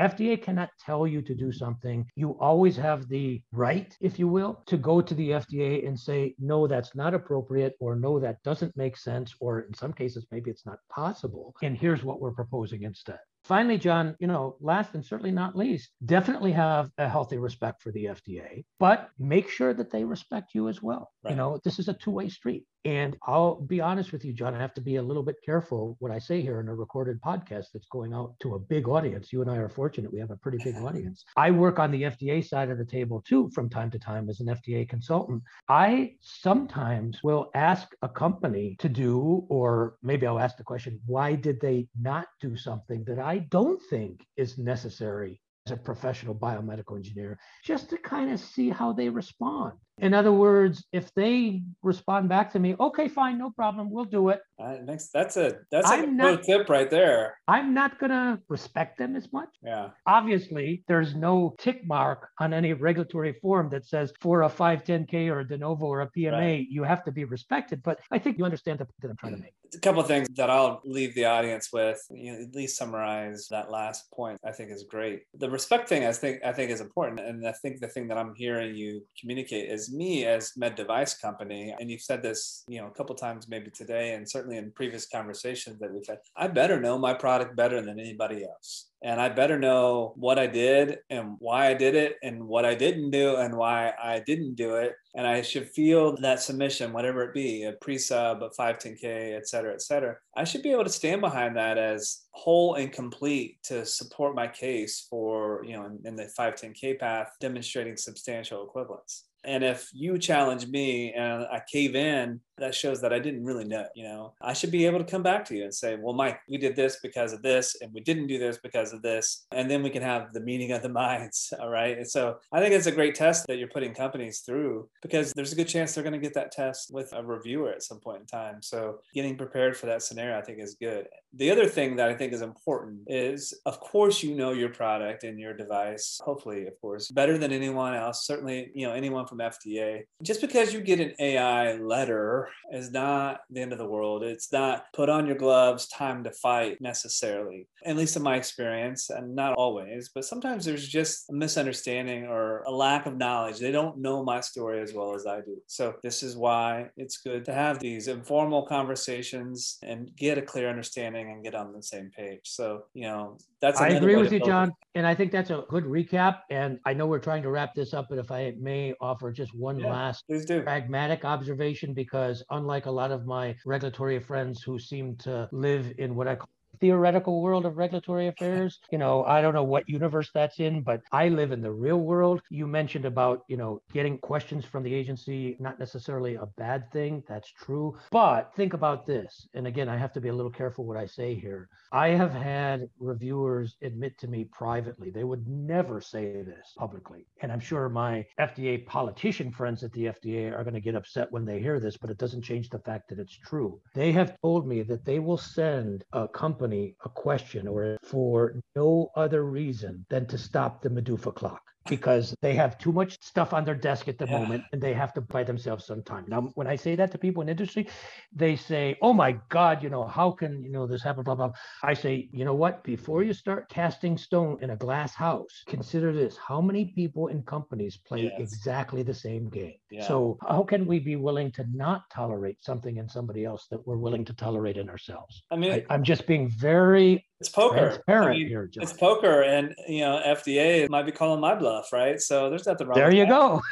FDA 0.00 0.40
cannot 0.40 0.70
tell 0.84 1.06
you 1.06 1.22
to 1.22 1.34
do 1.34 1.52
something. 1.52 2.06
You 2.14 2.38
always 2.40 2.76
have 2.76 3.08
the 3.08 3.42
right, 3.52 3.96
if 4.00 4.18
you 4.18 4.28
will, 4.28 4.62
to 4.66 4.76
go 4.76 5.00
to 5.00 5.14
the 5.14 5.30
FDA 5.30 5.86
and 5.86 5.98
say, 5.98 6.34
no, 6.38 6.66
that's 6.66 6.94
not 6.94 7.14
appropriate, 7.14 7.74
or 7.80 7.96
no, 7.96 8.18
that 8.20 8.42
doesn't 8.42 8.76
make 8.76 8.96
sense, 8.96 9.34
or 9.40 9.60
in 9.60 9.74
some 9.74 9.92
cases, 9.92 10.26
maybe 10.30 10.50
it's 10.50 10.66
not 10.66 10.78
possible. 10.90 11.54
And 11.62 11.76
here's 11.76 12.04
what 12.04 12.20
we're 12.20 12.32
proposing 12.32 12.82
instead. 12.82 13.18
Finally, 13.44 13.78
John, 13.78 14.16
you 14.18 14.26
know, 14.26 14.56
last 14.60 14.94
and 14.94 15.04
certainly 15.04 15.30
not 15.30 15.56
least, 15.56 15.90
definitely 16.04 16.50
have 16.50 16.90
a 16.98 17.08
healthy 17.08 17.38
respect 17.38 17.80
for 17.80 17.92
the 17.92 18.06
FDA, 18.06 18.64
but 18.80 19.08
make 19.20 19.48
sure 19.48 19.72
that 19.72 19.88
they 19.90 20.02
respect 20.02 20.52
you 20.52 20.68
as 20.68 20.82
well. 20.82 21.12
Right. 21.22 21.30
You 21.30 21.36
know, 21.36 21.60
this 21.62 21.78
is 21.78 21.86
a 21.86 21.94
two-way 21.94 22.28
street. 22.28 22.64
And 22.84 23.16
I'll 23.26 23.60
be 23.60 23.80
honest 23.80 24.12
with 24.12 24.24
you, 24.24 24.32
John, 24.32 24.54
I 24.54 24.60
have 24.60 24.74
to 24.74 24.80
be 24.80 24.96
a 24.96 25.02
little 25.02 25.22
bit 25.22 25.36
careful 25.44 25.96
what 25.98 26.12
I 26.12 26.18
say 26.18 26.40
here 26.40 26.60
in 26.60 26.68
a 26.68 26.74
recorded 26.74 27.20
podcast 27.20 27.66
that's 27.72 27.88
going 27.90 28.12
out 28.12 28.34
to 28.40 28.54
a 28.54 28.58
big 28.58 28.88
audience. 28.88 29.32
You 29.32 29.42
and 29.42 29.50
I 29.50 29.56
are 29.56 29.68
fortunate. 29.68 30.12
We 30.12 30.20
have 30.20 30.30
a 30.30 30.36
pretty 30.36 30.58
big 30.62 30.76
audience. 30.82 31.24
I 31.36 31.50
work 31.50 31.78
on 31.78 31.90
the 31.90 32.02
FDA 32.02 32.46
side 32.46 32.70
of 32.70 32.78
the 32.78 32.84
table 32.84 33.22
too 33.26 33.50
from 33.54 33.68
time 33.68 33.90
to 33.90 33.98
time 33.98 34.28
as 34.28 34.40
an 34.40 34.46
FDA 34.46 34.88
consultant. 34.88 35.42
I 35.68 36.14
sometimes 36.20 37.22
will 37.24 37.50
ask 37.54 37.88
a 38.02 38.08
company 38.08 38.76
to 38.78 38.88
do, 38.88 39.44
or 39.48 39.96
maybe 40.02 40.26
I'll 40.26 40.38
ask 40.38 40.56
the 40.56 40.64
question, 40.64 41.00
why 41.06 41.34
did 41.34 41.60
they 41.60 41.88
not 42.00 42.26
do 42.40 42.56
something 42.56 43.04
that 43.04 43.18
I 43.18 43.38
don't 43.38 43.82
think 43.90 44.24
is 44.36 44.58
necessary 44.58 45.40
as 45.66 45.72
a 45.72 45.76
professional 45.76 46.34
biomedical 46.34 46.96
engineer, 46.96 47.38
just 47.64 47.90
to 47.90 47.98
kind 47.98 48.30
of 48.30 48.40
see 48.40 48.70
how 48.70 48.92
they 48.92 49.08
respond. 49.08 49.72
In 49.98 50.12
other 50.12 50.32
words, 50.32 50.84
if 50.92 51.12
they 51.14 51.62
respond 51.82 52.28
back 52.28 52.52
to 52.52 52.58
me, 52.58 52.76
okay, 52.78 53.08
fine, 53.08 53.38
no 53.38 53.50
problem, 53.50 53.90
we'll 53.90 54.04
do 54.04 54.28
it. 54.28 54.40
Uh, 54.58 54.76
next, 54.84 55.08
that's 55.12 55.36
a 55.38 55.58
that's 55.70 55.90
I'm 55.90 56.04
a 56.04 56.06
not, 56.06 56.42
tip 56.42 56.68
right 56.68 56.90
there. 56.90 57.38
I'm 57.48 57.72
not 57.72 57.98
gonna 57.98 58.40
respect 58.48 58.98
them 58.98 59.16
as 59.16 59.32
much. 59.32 59.48
Yeah. 59.62 59.90
Obviously, 60.06 60.82
there's 60.86 61.14
no 61.14 61.54
tick 61.58 61.86
mark 61.86 62.28
on 62.40 62.52
any 62.52 62.74
regulatory 62.74 63.34
form 63.40 63.70
that 63.70 63.86
says 63.86 64.12
for 64.20 64.42
a 64.42 64.48
510k 64.48 65.30
or 65.30 65.40
a 65.40 65.48
de 65.48 65.56
novo 65.56 65.86
or 65.86 66.02
a 66.02 66.10
PMA, 66.10 66.32
right. 66.32 66.66
you 66.68 66.82
have 66.82 67.02
to 67.04 67.12
be 67.12 67.24
respected. 67.24 67.82
But 67.82 68.00
I 68.10 68.18
think 68.18 68.36
you 68.38 68.44
understand 68.44 68.78
the 68.78 68.84
point 68.84 69.00
that 69.00 69.10
I'm 69.10 69.16
trying 69.16 69.36
to 69.36 69.40
make. 69.40 69.52
A 69.74 69.78
couple 69.78 70.00
of 70.00 70.06
things 70.06 70.28
that 70.36 70.48
I'll 70.48 70.80
leave 70.84 71.14
the 71.14 71.24
audience 71.24 71.70
with. 71.72 72.00
You 72.10 72.32
know, 72.32 72.42
at 72.42 72.54
least 72.54 72.76
summarize 72.76 73.48
that 73.50 73.70
last 73.70 74.10
point. 74.12 74.38
I 74.44 74.52
think 74.52 74.70
is 74.70 74.84
great. 74.84 75.22
The 75.34 75.50
respect 75.50 75.88
thing, 75.88 76.04
I 76.04 76.12
think, 76.12 76.44
I 76.44 76.52
think 76.52 76.70
is 76.70 76.80
important, 76.80 77.20
and 77.20 77.46
I 77.46 77.52
think 77.52 77.80
the 77.80 77.88
thing 77.88 78.08
that 78.08 78.18
I'm 78.18 78.34
hearing 78.34 78.74
you 78.74 79.02
communicate 79.20 79.70
is 79.70 79.85
me 79.92 80.24
as 80.24 80.52
med 80.56 80.74
device 80.74 81.14
company, 81.14 81.74
and 81.78 81.90
you've 81.90 82.02
said 82.02 82.22
this, 82.22 82.64
you 82.68 82.80
know, 82.80 82.86
a 82.86 82.90
couple 82.90 83.14
times 83.14 83.48
maybe 83.48 83.70
today, 83.70 84.14
and 84.14 84.28
certainly 84.28 84.56
in 84.56 84.70
previous 84.72 85.06
conversations 85.06 85.78
that 85.80 85.92
we've 85.92 86.06
had, 86.06 86.18
I 86.36 86.48
better 86.48 86.80
know 86.80 86.98
my 86.98 87.14
product 87.14 87.56
better 87.56 87.80
than 87.82 88.00
anybody 88.00 88.44
else 88.44 88.88
and 89.02 89.20
I 89.20 89.28
better 89.28 89.58
know 89.58 90.14
what 90.16 90.38
I 90.38 90.46
did 90.46 90.98
and 91.10 91.36
why 91.38 91.68
I 91.68 91.74
did 91.74 91.94
it 91.94 92.16
and 92.22 92.42
what 92.42 92.64
I 92.64 92.74
didn't 92.74 93.10
do 93.10 93.36
and 93.36 93.56
why 93.56 93.92
I 94.02 94.20
didn't 94.20 94.54
do 94.54 94.76
it. 94.76 94.94
And 95.14 95.26
I 95.26 95.42
should 95.42 95.68
feel 95.70 96.16
that 96.16 96.40
submission, 96.40 96.92
whatever 96.92 97.22
it 97.22 97.34
be, 97.34 97.64
a 97.64 97.72
pre-sub, 97.72 98.42
a 98.42 98.48
510K, 98.48 99.36
et 99.36 99.48
cetera, 99.48 99.72
et 99.74 99.82
cetera. 99.82 100.16
I 100.36 100.44
should 100.44 100.62
be 100.62 100.72
able 100.72 100.84
to 100.84 100.90
stand 100.90 101.20
behind 101.20 101.56
that 101.56 101.78
as 101.78 102.24
whole 102.32 102.74
and 102.74 102.90
complete 102.90 103.62
to 103.64 103.84
support 103.86 104.34
my 104.34 104.48
case 104.48 105.06
for, 105.08 105.64
you 105.64 105.76
know, 105.76 105.84
in, 105.84 106.00
in 106.04 106.16
the 106.16 106.30
510K 106.38 106.98
path, 106.98 107.28
demonstrating 107.40 107.96
substantial 107.96 108.64
equivalence. 108.64 109.24
And 109.46 109.62
if 109.62 109.88
you 109.92 110.18
challenge 110.18 110.66
me 110.66 111.12
and 111.12 111.46
I 111.50 111.62
cave 111.70 111.94
in, 111.94 112.40
that 112.58 112.74
shows 112.74 113.00
that 113.00 113.12
I 113.12 113.18
didn't 113.18 113.44
really 113.44 113.64
know, 113.64 113.86
you 113.94 114.04
know. 114.04 114.34
I 114.40 114.52
should 114.52 114.70
be 114.70 114.86
able 114.86 114.98
to 114.98 115.04
come 115.04 115.22
back 115.22 115.44
to 115.46 115.56
you 115.56 115.64
and 115.64 115.74
say, 115.74 115.96
well, 115.96 116.14
Mike, 116.14 116.40
we 116.48 116.58
did 116.58 116.76
this 116.76 116.98
because 117.02 117.32
of 117.32 117.42
this, 117.42 117.76
and 117.80 117.92
we 117.92 118.00
didn't 118.00 118.26
do 118.26 118.38
this 118.38 118.58
because 118.58 118.92
of 118.92 119.02
this. 119.02 119.46
And 119.52 119.70
then 119.70 119.82
we 119.82 119.90
can 119.90 120.02
have 120.02 120.32
the 120.32 120.40
meeting 120.40 120.72
of 120.72 120.82
the 120.82 120.88
minds. 120.96 121.52
All 121.60 121.70
right. 121.70 121.96
And 121.96 122.08
so 122.08 122.38
I 122.52 122.60
think 122.60 122.74
it's 122.74 122.86
a 122.86 122.92
great 122.92 123.14
test 123.14 123.46
that 123.46 123.58
you're 123.58 123.68
putting 123.68 123.94
companies 123.94 124.40
through 124.40 124.88
because 125.02 125.32
there's 125.32 125.52
a 125.52 125.56
good 125.56 125.68
chance 125.68 125.94
they're 125.94 126.04
going 126.04 126.12
to 126.12 126.18
get 126.18 126.34
that 126.34 126.52
test 126.52 126.92
with 126.92 127.12
a 127.12 127.22
reviewer 127.22 127.70
at 127.70 127.82
some 127.82 128.00
point 128.00 128.20
in 128.20 128.26
time. 128.26 128.62
So 128.62 128.98
getting 129.14 129.36
prepared 129.36 129.76
for 129.76 129.86
that 129.86 130.02
scenario, 130.02 130.38
I 130.38 130.42
think 130.42 130.58
is 130.60 130.76
good. 130.80 131.06
The 131.34 131.50
other 131.50 131.66
thing 131.66 131.96
that 131.96 132.08
I 132.08 132.14
think 132.14 132.32
is 132.32 132.40
important 132.40 133.00
is, 133.06 133.52
of 133.66 133.78
course, 133.80 134.22
you 134.22 134.34
know 134.34 134.52
your 134.52 134.70
product 134.70 135.24
and 135.24 135.38
your 135.38 135.52
device, 135.54 136.18
hopefully, 136.24 136.66
of 136.66 136.80
course, 136.80 137.10
better 137.10 137.36
than 137.36 137.52
anyone 137.52 137.94
else, 137.94 138.26
certainly, 138.26 138.70
you 138.74 138.86
know, 138.86 138.94
anyone 138.94 139.26
from 139.26 139.38
FDA. 139.38 140.04
Just 140.22 140.40
because 140.40 140.72
you 140.72 140.80
get 140.80 141.00
an 141.00 141.12
AI 141.18 141.74
letter 141.74 142.45
is 142.72 142.90
not 142.90 143.40
the 143.50 143.60
end 143.60 143.72
of 143.72 143.78
the 143.78 143.86
world. 143.86 144.22
It's 144.22 144.52
not 144.52 144.86
put 144.94 145.08
on 145.08 145.26
your 145.26 145.36
gloves, 145.36 145.88
time 145.88 146.24
to 146.24 146.30
fight 146.30 146.80
necessarily, 146.80 147.68
at 147.84 147.96
least 147.96 148.16
in 148.16 148.22
my 148.22 148.36
experience, 148.36 149.10
and 149.10 149.34
not 149.34 149.54
always, 149.54 150.10
but 150.14 150.24
sometimes 150.24 150.64
there's 150.64 150.88
just 150.88 151.28
a 151.30 151.32
misunderstanding 151.32 152.24
or 152.24 152.62
a 152.62 152.70
lack 152.70 153.06
of 153.06 153.16
knowledge. 153.16 153.58
They 153.58 153.72
don't 153.72 153.98
know 153.98 154.24
my 154.24 154.40
story 154.40 154.80
as 154.80 154.92
well 154.92 155.14
as 155.14 155.26
I 155.26 155.40
do. 155.40 155.56
So, 155.66 155.94
this 156.02 156.22
is 156.22 156.36
why 156.36 156.90
it's 156.96 157.18
good 157.18 157.44
to 157.46 157.54
have 157.54 157.78
these 157.78 158.08
informal 158.08 158.66
conversations 158.66 159.78
and 159.82 160.10
get 160.16 160.38
a 160.38 160.42
clear 160.42 160.68
understanding 160.68 161.30
and 161.30 161.44
get 161.44 161.54
on 161.54 161.72
the 161.72 161.82
same 161.82 162.10
page. 162.10 162.40
So, 162.44 162.84
you 162.94 163.02
know, 163.02 163.38
that's 163.66 163.80
I 163.80 163.88
agree 163.88 164.16
with 164.16 164.32
you, 164.32 164.40
Jon. 164.40 164.72
And 164.94 165.06
I 165.06 165.14
think 165.14 165.32
that's 165.32 165.50
a 165.50 165.64
good 165.68 165.84
recap. 165.84 166.40
And 166.50 166.78
I 166.86 166.94
know 166.94 167.06
we're 167.06 167.18
trying 167.18 167.42
to 167.42 167.50
wrap 167.50 167.74
this 167.74 167.92
up, 167.92 168.06
but 168.08 168.18
if 168.18 168.30
I 168.30 168.54
may 168.58 168.94
offer 169.00 169.32
just 169.32 169.54
one 169.54 169.80
yeah, 169.80 169.92
last 169.92 170.24
pragmatic 170.62 171.24
observation, 171.24 171.92
because 171.92 172.44
unlike 172.50 172.86
a 172.86 172.90
lot 172.90 173.10
of 173.10 173.26
my 173.26 173.56
regulatory 173.66 174.20
friends 174.20 174.62
who 174.62 174.78
seem 174.78 175.16
to 175.16 175.48
live 175.50 175.92
in 175.98 176.14
what 176.14 176.28
I 176.28 176.36
call 176.36 176.48
theoretical 176.80 177.42
world 177.42 177.66
of 177.66 177.76
regulatory 177.76 178.28
affairs. 178.28 178.80
You 178.90 178.98
know, 178.98 179.24
I 179.24 179.40
don't 179.40 179.54
know 179.54 179.64
what 179.64 179.88
universe 179.88 180.30
that's 180.32 180.60
in, 180.60 180.82
but 180.82 181.02
I 181.12 181.28
live 181.28 181.52
in 181.52 181.62
the 181.62 181.72
real 181.72 181.98
world. 181.98 182.40
You 182.50 182.66
mentioned 182.66 183.04
about, 183.04 183.44
you 183.48 183.56
know, 183.56 183.82
getting 183.92 184.18
questions 184.18 184.64
from 184.64 184.82
the 184.82 184.94
agency, 184.94 185.56
not 185.58 185.78
necessarily 185.78 186.34
a 186.34 186.46
bad 186.46 186.90
thing. 186.92 187.22
That's 187.28 187.50
true. 187.50 187.96
But 188.10 188.52
think 188.56 188.74
about 188.74 189.06
this. 189.06 189.48
And 189.54 189.66
again, 189.66 189.88
I 189.88 189.96
have 189.96 190.12
to 190.14 190.20
be 190.20 190.28
a 190.28 190.34
little 190.34 190.50
careful 190.50 190.84
what 190.84 190.96
I 190.96 191.06
say 191.06 191.34
here. 191.34 191.68
I 191.92 192.08
have 192.08 192.32
had 192.32 192.88
reviewers 192.98 193.76
admit 193.82 194.18
to 194.18 194.28
me 194.28 194.44
privately, 194.44 195.10
they 195.10 195.24
would 195.24 195.46
never 195.46 196.00
say 196.00 196.42
this 196.42 196.74
publicly. 196.76 197.26
And 197.40 197.52
I'm 197.52 197.60
sure 197.60 197.88
my 197.88 198.24
FDA 198.40 198.84
politician 198.86 199.50
friends 199.50 199.82
at 199.82 199.92
the 199.92 200.06
FDA 200.06 200.52
are 200.52 200.64
going 200.64 200.74
to 200.74 200.80
get 200.80 200.94
upset 200.94 201.30
when 201.30 201.44
they 201.44 201.60
hear 201.60 201.80
this, 201.80 201.96
but 201.96 202.10
it 202.10 202.18
doesn't 202.18 202.42
change 202.42 202.68
the 202.68 202.78
fact 202.80 203.08
that 203.08 203.18
it's 203.18 203.36
true. 203.36 203.80
They 203.94 204.12
have 204.12 204.40
told 204.40 204.66
me 204.66 204.82
that 204.82 205.04
they 205.04 205.18
will 205.18 205.38
send 205.38 206.04
a 206.12 206.28
company 206.28 206.65
company 206.66 206.96
a 207.04 207.08
question 207.08 207.68
or 207.68 207.96
for 208.02 208.60
no 208.74 209.08
other 209.14 209.44
reason 209.44 210.04
than 210.10 210.26
to 210.26 210.36
stop 210.36 210.82
the 210.82 210.88
MDUFA 210.88 211.32
clock 211.32 211.62
because 211.88 212.34
they 212.42 212.54
have 212.54 212.78
too 212.78 212.92
much 212.92 213.22
stuff 213.22 213.52
on 213.52 213.64
their 213.64 213.74
desk 213.74 214.08
at 214.08 214.18
the 214.18 214.26
yeah. 214.26 214.38
moment 214.38 214.64
and 214.72 214.80
they 214.80 214.94
have 214.94 215.12
to 215.14 215.20
buy 215.20 215.44
themselves 215.44 215.86
some 215.86 216.02
time. 216.02 216.24
Now, 216.28 216.42
when 216.54 216.66
I 216.66 216.76
say 216.76 216.94
that 216.96 217.10
to 217.12 217.18
people 217.18 217.42
in 217.42 217.48
industry, 217.48 217.88
they 218.32 218.56
say, 218.56 218.96
Oh 219.02 219.12
my 219.12 219.38
God, 219.48 219.82
you 219.82 219.90
know, 219.90 220.06
how 220.06 220.30
can, 220.30 220.62
you 220.62 220.70
know, 220.70 220.86
this 220.86 221.02
happen, 221.02 221.24
blah, 221.24 221.34
blah. 221.34 221.52
I 221.82 221.94
say, 221.94 222.28
you 222.32 222.44
know 222.44 222.54
what? 222.54 222.84
Before 222.84 223.22
you 223.22 223.32
start 223.32 223.68
casting 223.68 224.16
stone 224.16 224.58
in 224.62 224.70
a 224.70 224.76
glass 224.76 225.14
house, 225.14 225.64
consider 225.66 226.12
this. 226.12 226.36
How 226.36 226.60
many 226.60 226.86
people 226.86 227.28
in 227.28 227.42
companies 227.42 227.96
play 227.96 228.24
yes. 228.24 228.32
exactly 228.38 229.02
the 229.02 229.14
same 229.14 229.48
game? 229.48 229.74
Yeah. 229.90 230.06
So 230.06 230.38
how 230.42 230.62
can 230.62 230.86
we 230.86 230.98
be 230.98 231.16
willing 231.16 231.52
to 231.52 231.64
not 231.72 232.08
tolerate 232.10 232.62
something 232.62 232.96
in 232.96 233.08
somebody 233.08 233.44
else 233.44 233.66
that 233.70 233.86
we're 233.86 233.96
willing 233.96 234.24
to 234.26 234.32
tolerate 234.32 234.76
in 234.76 234.88
ourselves? 234.88 235.42
I 235.50 235.56
mean, 235.56 235.84
I, 235.88 235.94
am 235.94 236.02
just 236.02 236.26
being 236.26 236.48
very 236.48 237.24
it's 237.40 237.50
poker. 237.50 238.02
I 238.08 238.30
mean, 238.30 238.48
here, 238.48 238.66
Jon. 238.66 238.82
It's 238.82 238.92
poker, 238.92 239.42
and 239.42 239.74
you 239.86 240.00
know, 240.00 240.22
FDA 240.26 240.88
might 240.88 241.04
be 241.04 241.12
calling 241.12 241.40
my 241.40 241.54
bluff, 241.54 241.92
right? 241.92 242.20
So 242.20 242.48
there's 242.48 242.66
nothing 242.66 242.86
wrong. 242.86 242.98
There 242.98 243.12
you 243.12 243.26
that. 243.26 243.28
go. 243.28 243.62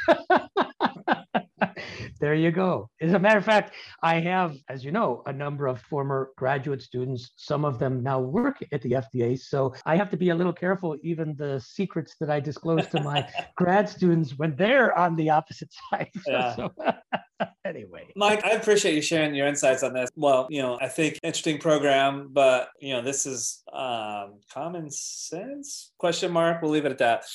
there 2.19 2.35
you 2.35 2.51
go. 2.51 2.89
As 3.01 3.13
a 3.13 3.19
matter 3.19 3.37
of 3.37 3.45
fact, 3.45 3.73
I 4.01 4.19
have, 4.19 4.55
as 4.69 4.83
you 4.85 4.91
know, 4.91 5.23
a 5.25 5.33
number 5.33 5.67
of 5.67 5.81
former 5.81 6.29
graduate 6.37 6.81
students. 6.81 7.31
Some 7.35 7.65
of 7.65 7.79
them 7.79 8.03
now 8.03 8.19
work 8.19 8.57
at 8.71 8.81
the 8.81 8.91
FDA. 8.91 9.39
So 9.39 9.73
I 9.85 9.95
have 9.95 10.09
to 10.11 10.17
be 10.17 10.29
a 10.29 10.35
little 10.35 10.53
careful, 10.53 10.97
even 11.01 11.35
the 11.35 11.59
secrets 11.59 12.15
that 12.19 12.29
I 12.29 12.39
disclose 12.39 12.87
to 12.87 13.01
my 13.01 13.27
grad 13.57 13.89
students 13.89 14.37
when 14.37 14.55
they're 14.55 14.97
on 14.97 15.15
the 15.15 15.29
opposite 15.29 15.73
side. 15.89 16.11
Yeah. 16.27 16.55
So, 16.55 16.71
anyway. 17.75 18.07
Mike, 18.15 18.43
I 18.45 18.51
appreciate 18.51 18.95
you 18.95 19.01
sharing 19.01 19.35
your 19.35 19.47
insights 19.47 19.83
on 19.83 19.93
this. 19.93 20.09
Well, 20.15 20.47
you 20.49 20.61
know, 20.61 20.77
I 20.81 20.87
think 20.87 21.19
interesting 21.23 21.57
program, 21.57 22.29
but 22.31 22.69
you 22.79 22.93
know, 22.93 23.01
this 23.01 23.25
is 23.25 23.63
um, 23.73 24.39
common 24.51 24.89
sense 24.89 25.91
question 25.97 26.31
mark. 26.31 26.61
We'll 26.61 26.71
leave 26.71 26.85
it 26.85 26.91
at 26.91 26.97
that. 26.99 27.25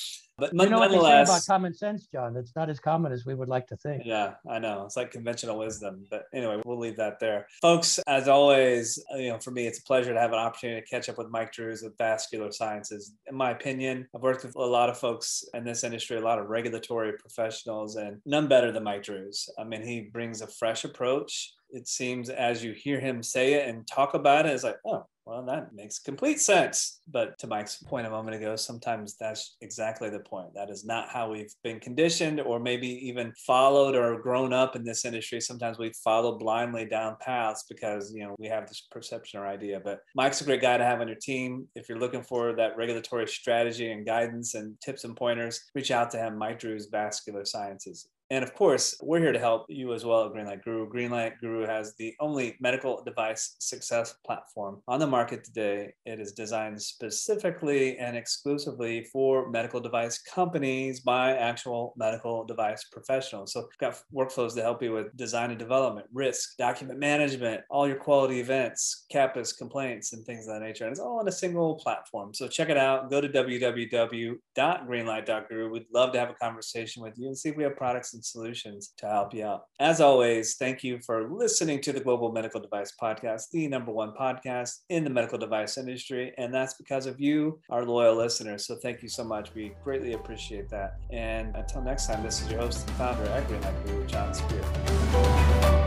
But 0.41 0.53
you 0.53 0.69
know 0.69 0.79
what 0.79 0.89
they 0.89 0.99
say 0.99 1.21
about 1.21 1.45
common 1.45 1.75
sense, 1.75 2.07
Jon? 2.07 2.35
It's 2.35 2.55
not 2.55 2.67
as 2.67 2.79
common 2.79 3.11
as 3.11 3.27
we 3.27 3.35
would 3.35 3.47
like 3.47 3.67
to 3.67 3.77
think. 3.77 4.01
Yeah, 4.03 4.33
I 4.49 4.57
know. 4.57 4.85
It's 4.85 4.97
like 4.97 5.11
conventional 5.11 5.59
wisdom. 5.59 6.03
But 6.09 6.23
anyway, 6.33 6.59
we'll 6.65 6.79
leave 6.79 6.97
that 6.97 7.19
there. 7.19 7.45
Folks, 7.61 7.99
as 8.07 8.27
always, 8.27 8.97
you 9.15 9.29
know, 9.29 9.37
for 9.37 9.51
me, 9.51 9.67
it's 9.67 9.77
a 9.77 9.83
pleasure 9.83 10.15
to 10.15 10.19
have 10.19 10.33
an 10.33 10.39
opportunity 10.39 10.81
to 10.81 10.87
catch 10.87 11.09
up 11.09 11.19
with 11.19 11.29
Mike 11.29 11.53
Drues 11.53 11.83
with 11.83 11.95
Vascular 11.95 12.51
Sciences. 12.51 13.13
In 13.27 13.35
my 13.35 13.51
opinion, 13.51 14.07
I've 14.15 14.23
worked 14.23 14.43
with 14.43 14.55
a 14.55 14.59
lot 14.59 14.89
of 14.89 14.97
folks 14.97 15.43
in 15.53 15.63
this 15.63 15.83
industry, 15.83 16.17
a 16.17 16.21
lot 16.21 16.39
of 16.39 16.47
regulatory 16.47 17.13
professionals, 17.13 17.97
and 17.97 18.19
none 18.25 18.47
better 18.47 18.71
than 18.71 18.83
Mike 18.83 19.03
Drues. 19.03 19.47
I 19.59 19.63
mean, 19.63 19.83
he 19.83 20.01
brings 20.01 20.41
a 20.41 20.47
fresh 20.47 20.85
approach. 20.85 21.53
It 21.69 21.87
seems 21.87 22.31
as 22.31 22.63
you 22.63 22.73
hear 22.73 22.99
him 22.99 23.21
say 23.21 23.53
it 23.53 23.69
and 23.69 23.87
talk 23.87 24.15
about 24.15 24.47
it, 24.47 24.53
it's 24.53 24.63
like, 24.63 24.79
oh, 24.87 25.05
Well, 25.31 25.45
that 25.45 25.73
makes 25.73 25.97
complete 25.97 26.41
sense. 26.41 26.99
But 27.09 27.39
to 27.39 27.47
Mike's 27.47 27.77
point 27.77 28.05
a 28.05 28.09
moment 28.09 28.35
ago, 28.35 28.57
sometimes 28.57 29.15
that's 29.15 29.55
exactly 29.61 30.09
the 30.09 30.19
point. 30.19 30.53
That 30.55 30.69
is 30.69 30.83
not 30.83 31.07
how 31.07 31.31
we've 31.31 31.53
been 31.63 31.79
conditioned 31.79 32.41
or 32.41 32.59
maybe 32.59 32.89
even 33.07 33.31
followed 33.47 33.95
or 33.95 34.21
grown 34.21 34.51
up 34.51 34.75
in 34.75 34.83
this 34.83 35.05
industry. 35.05 35.39
Sometimes 35.39 35.79
we 35.79 35.93
follow 36.03 36.37
blindly 36.37 36.83
down 36.83 37.15
paths 37.21 37.63
because, 37.69 38.13
you 38.13 38.25
know, 38.25 38.35
we 38.39 38.47
have 38.47 38.67
this 38.67 38.85
perception 38.91 39.39
or 39.39 39.47
idea. 39.47 39.79
But 39.81 40.01
Mike's 40.15 40.41
a 40.41 40.43
great 40.43 40.61
guy 40.61 40.75
to 40.75 40.83
have 40.83 40.99
on 40.99 41.07
your 41.07 41.15
team. 41.15 41.65
If 41.75 41.87
you're 41.87 41.97
looking 41.97 42.23
for 42.23 42.53
that 42.57 42.75
regulatory 42.75 43.29
strategy 43.29 43.89
and 43.89 44.05
guidance 44.05 44.55
and 44.55 44.75
tips 44.81 45.05
and 45.05 45.15
pointers, 45.15 45.61
reach 45.73 45.91
out 45.91 46.11
to 46.11 46.17
him, 46.17 46.37
Mike 46.37 46.59
Drues 46.59 46.89
Vascular 46.91 47.45
Sciences. 47.45 48.09
And 48.31 48.43
of 48.45 48.53
course, 48.53 48.95
we're 49.03 49.19
here 49.19 49.33
to 49.33 49.39
help 49.39 49.65
you 49.67 49.93
as 49.93 50.05
well 50.05 50.25
at 50.25 50.31
Greenlight 50.31 50.63
Guru. 50.63 50.89
Greenlight 50.89 51.41
Guru 51.41 51.65
has 51.65 51.95
the 51.95 52.15
only 52.21 52.55
medical 52.61 53.03
device 53.03 53.57
success 53.59 54.15
platform 54.25 54.81
on 54.87 55.01
the 55.01 55.07
market 55.07 55.43
today. 55.43 55.91
It 56.05 56.21
is 56.21 56.31
designed 56.31 56.81
specifically 56.81 57.97
and 57.97 58.15
exclusively 58.15 59.03
for 59.11 59.49
medical 59.49 59.81
device 59.81 60.21
companies 60.21 61.01
by 61.01 61.35
actual 61.35 61.93
medical 61.97 62.45
device 62.45 62.85
professionals. 62.85 63.51
So 63.51 63.63
we've 63.63 63.77
got 63.79 64.01
workflows 64.15 64.55
to 64.55 64.61
help 64.61 64.81
you 64.81 64.93
with 64.93 65.13
design 65.17 65.49
and 65.49 65.59
development, 65.59 66.07
risk, 66.13 66.55
document 66.57 66.99
management, 66.99 67.63
all 67.69 67.85
your 67.85 67.97
quality 67.97 68.39
events, 68.39 69.07
CAPAs, 69.13 69.57
complaints, 69.57 70.13
and 70.13 70.25
things 70.25 70.47
of 70.47 70.53
that 70.53 70.61
nature. 70.61 70.85
And 70.85 70.91
it's 70.91 71.01
all 71.01 71.19
on 71.19 71.27
a 71.27 71.33
single 71.33 71.75
platform. 71.75 72.33
So 72.33 72.47
check 72.47 72.69
it 72.69 72.77
out. 72.77 73.09
Go 73.09 73.19
to 73.19 73.27
www.greenlight.guru. 73.27 75.69
We'd 75.69 75.85
love 75.93 76.13
to 76.13 76.19
have 76.19 76.29
a 76.29 76.35
conversation 76.35 77.03
with 77.03 77.19
you 77.19 77.27
and 77.27 77.37
see 77.37 77.49
if 77.49 77.57
we 77.57 77.63
have 77.63 77.75
products 77.75 78.13
and 78.21 78.25
solutions 78.25 78.93
to 78.97 79.07
help 79.07 79.33
you 79.33 79.43
out. 79.43 79.65
As 79.79 79.99
always, 79.99 80.55
thank 80.55 80.83
you 80.83 80.99
for 80.99 81.27
listening 81.29 81.81
to 81.81 81.91
the 81.91 81.99
Global 81.99 82.31
Medical 82.31 82.61
Device 82.61 82.93
Podcast, 83.01 83.49
the 83.51 83.67
number 83.67 83.91
one 83.91 84.13
podcast 84.13 84.81
in 84.89 85.03
the 85.03 85.09
medical 85.09 85.39
device 85.39 85.77
industry. 85.77 86.33
And 86.37 86.53
that's 86.53 86.75
because 86.75 87.07
of 87.07 87.19
you, 87.19 87.59
our 87.71 87.83
loyal 87.83 88.15
listeners. 88.15 88.67
So 88.67 88.75
thank 88.75 89.01
you 89.01 89.09
so 89.09 89.23
much. 89.23 89.53
We 89.55 89.73
greatly 89.83 90.13
appreciate 90.13 90.69
that. 90.69 90.97
And 91.11 91.55
until 91.55 91.81
next 91.81 92.05
time, 92.05 92.21
this 92.23 92.41
is 92.41 92.51
your 92.51 92.61
host 92.61 92.87
and 92.87 92.97
founder 92.97 93.25
Greenlight 93.47 93.85
Guru, 93.85 94.05
Jon 94.05 94.33
Speer. 94.33 95.80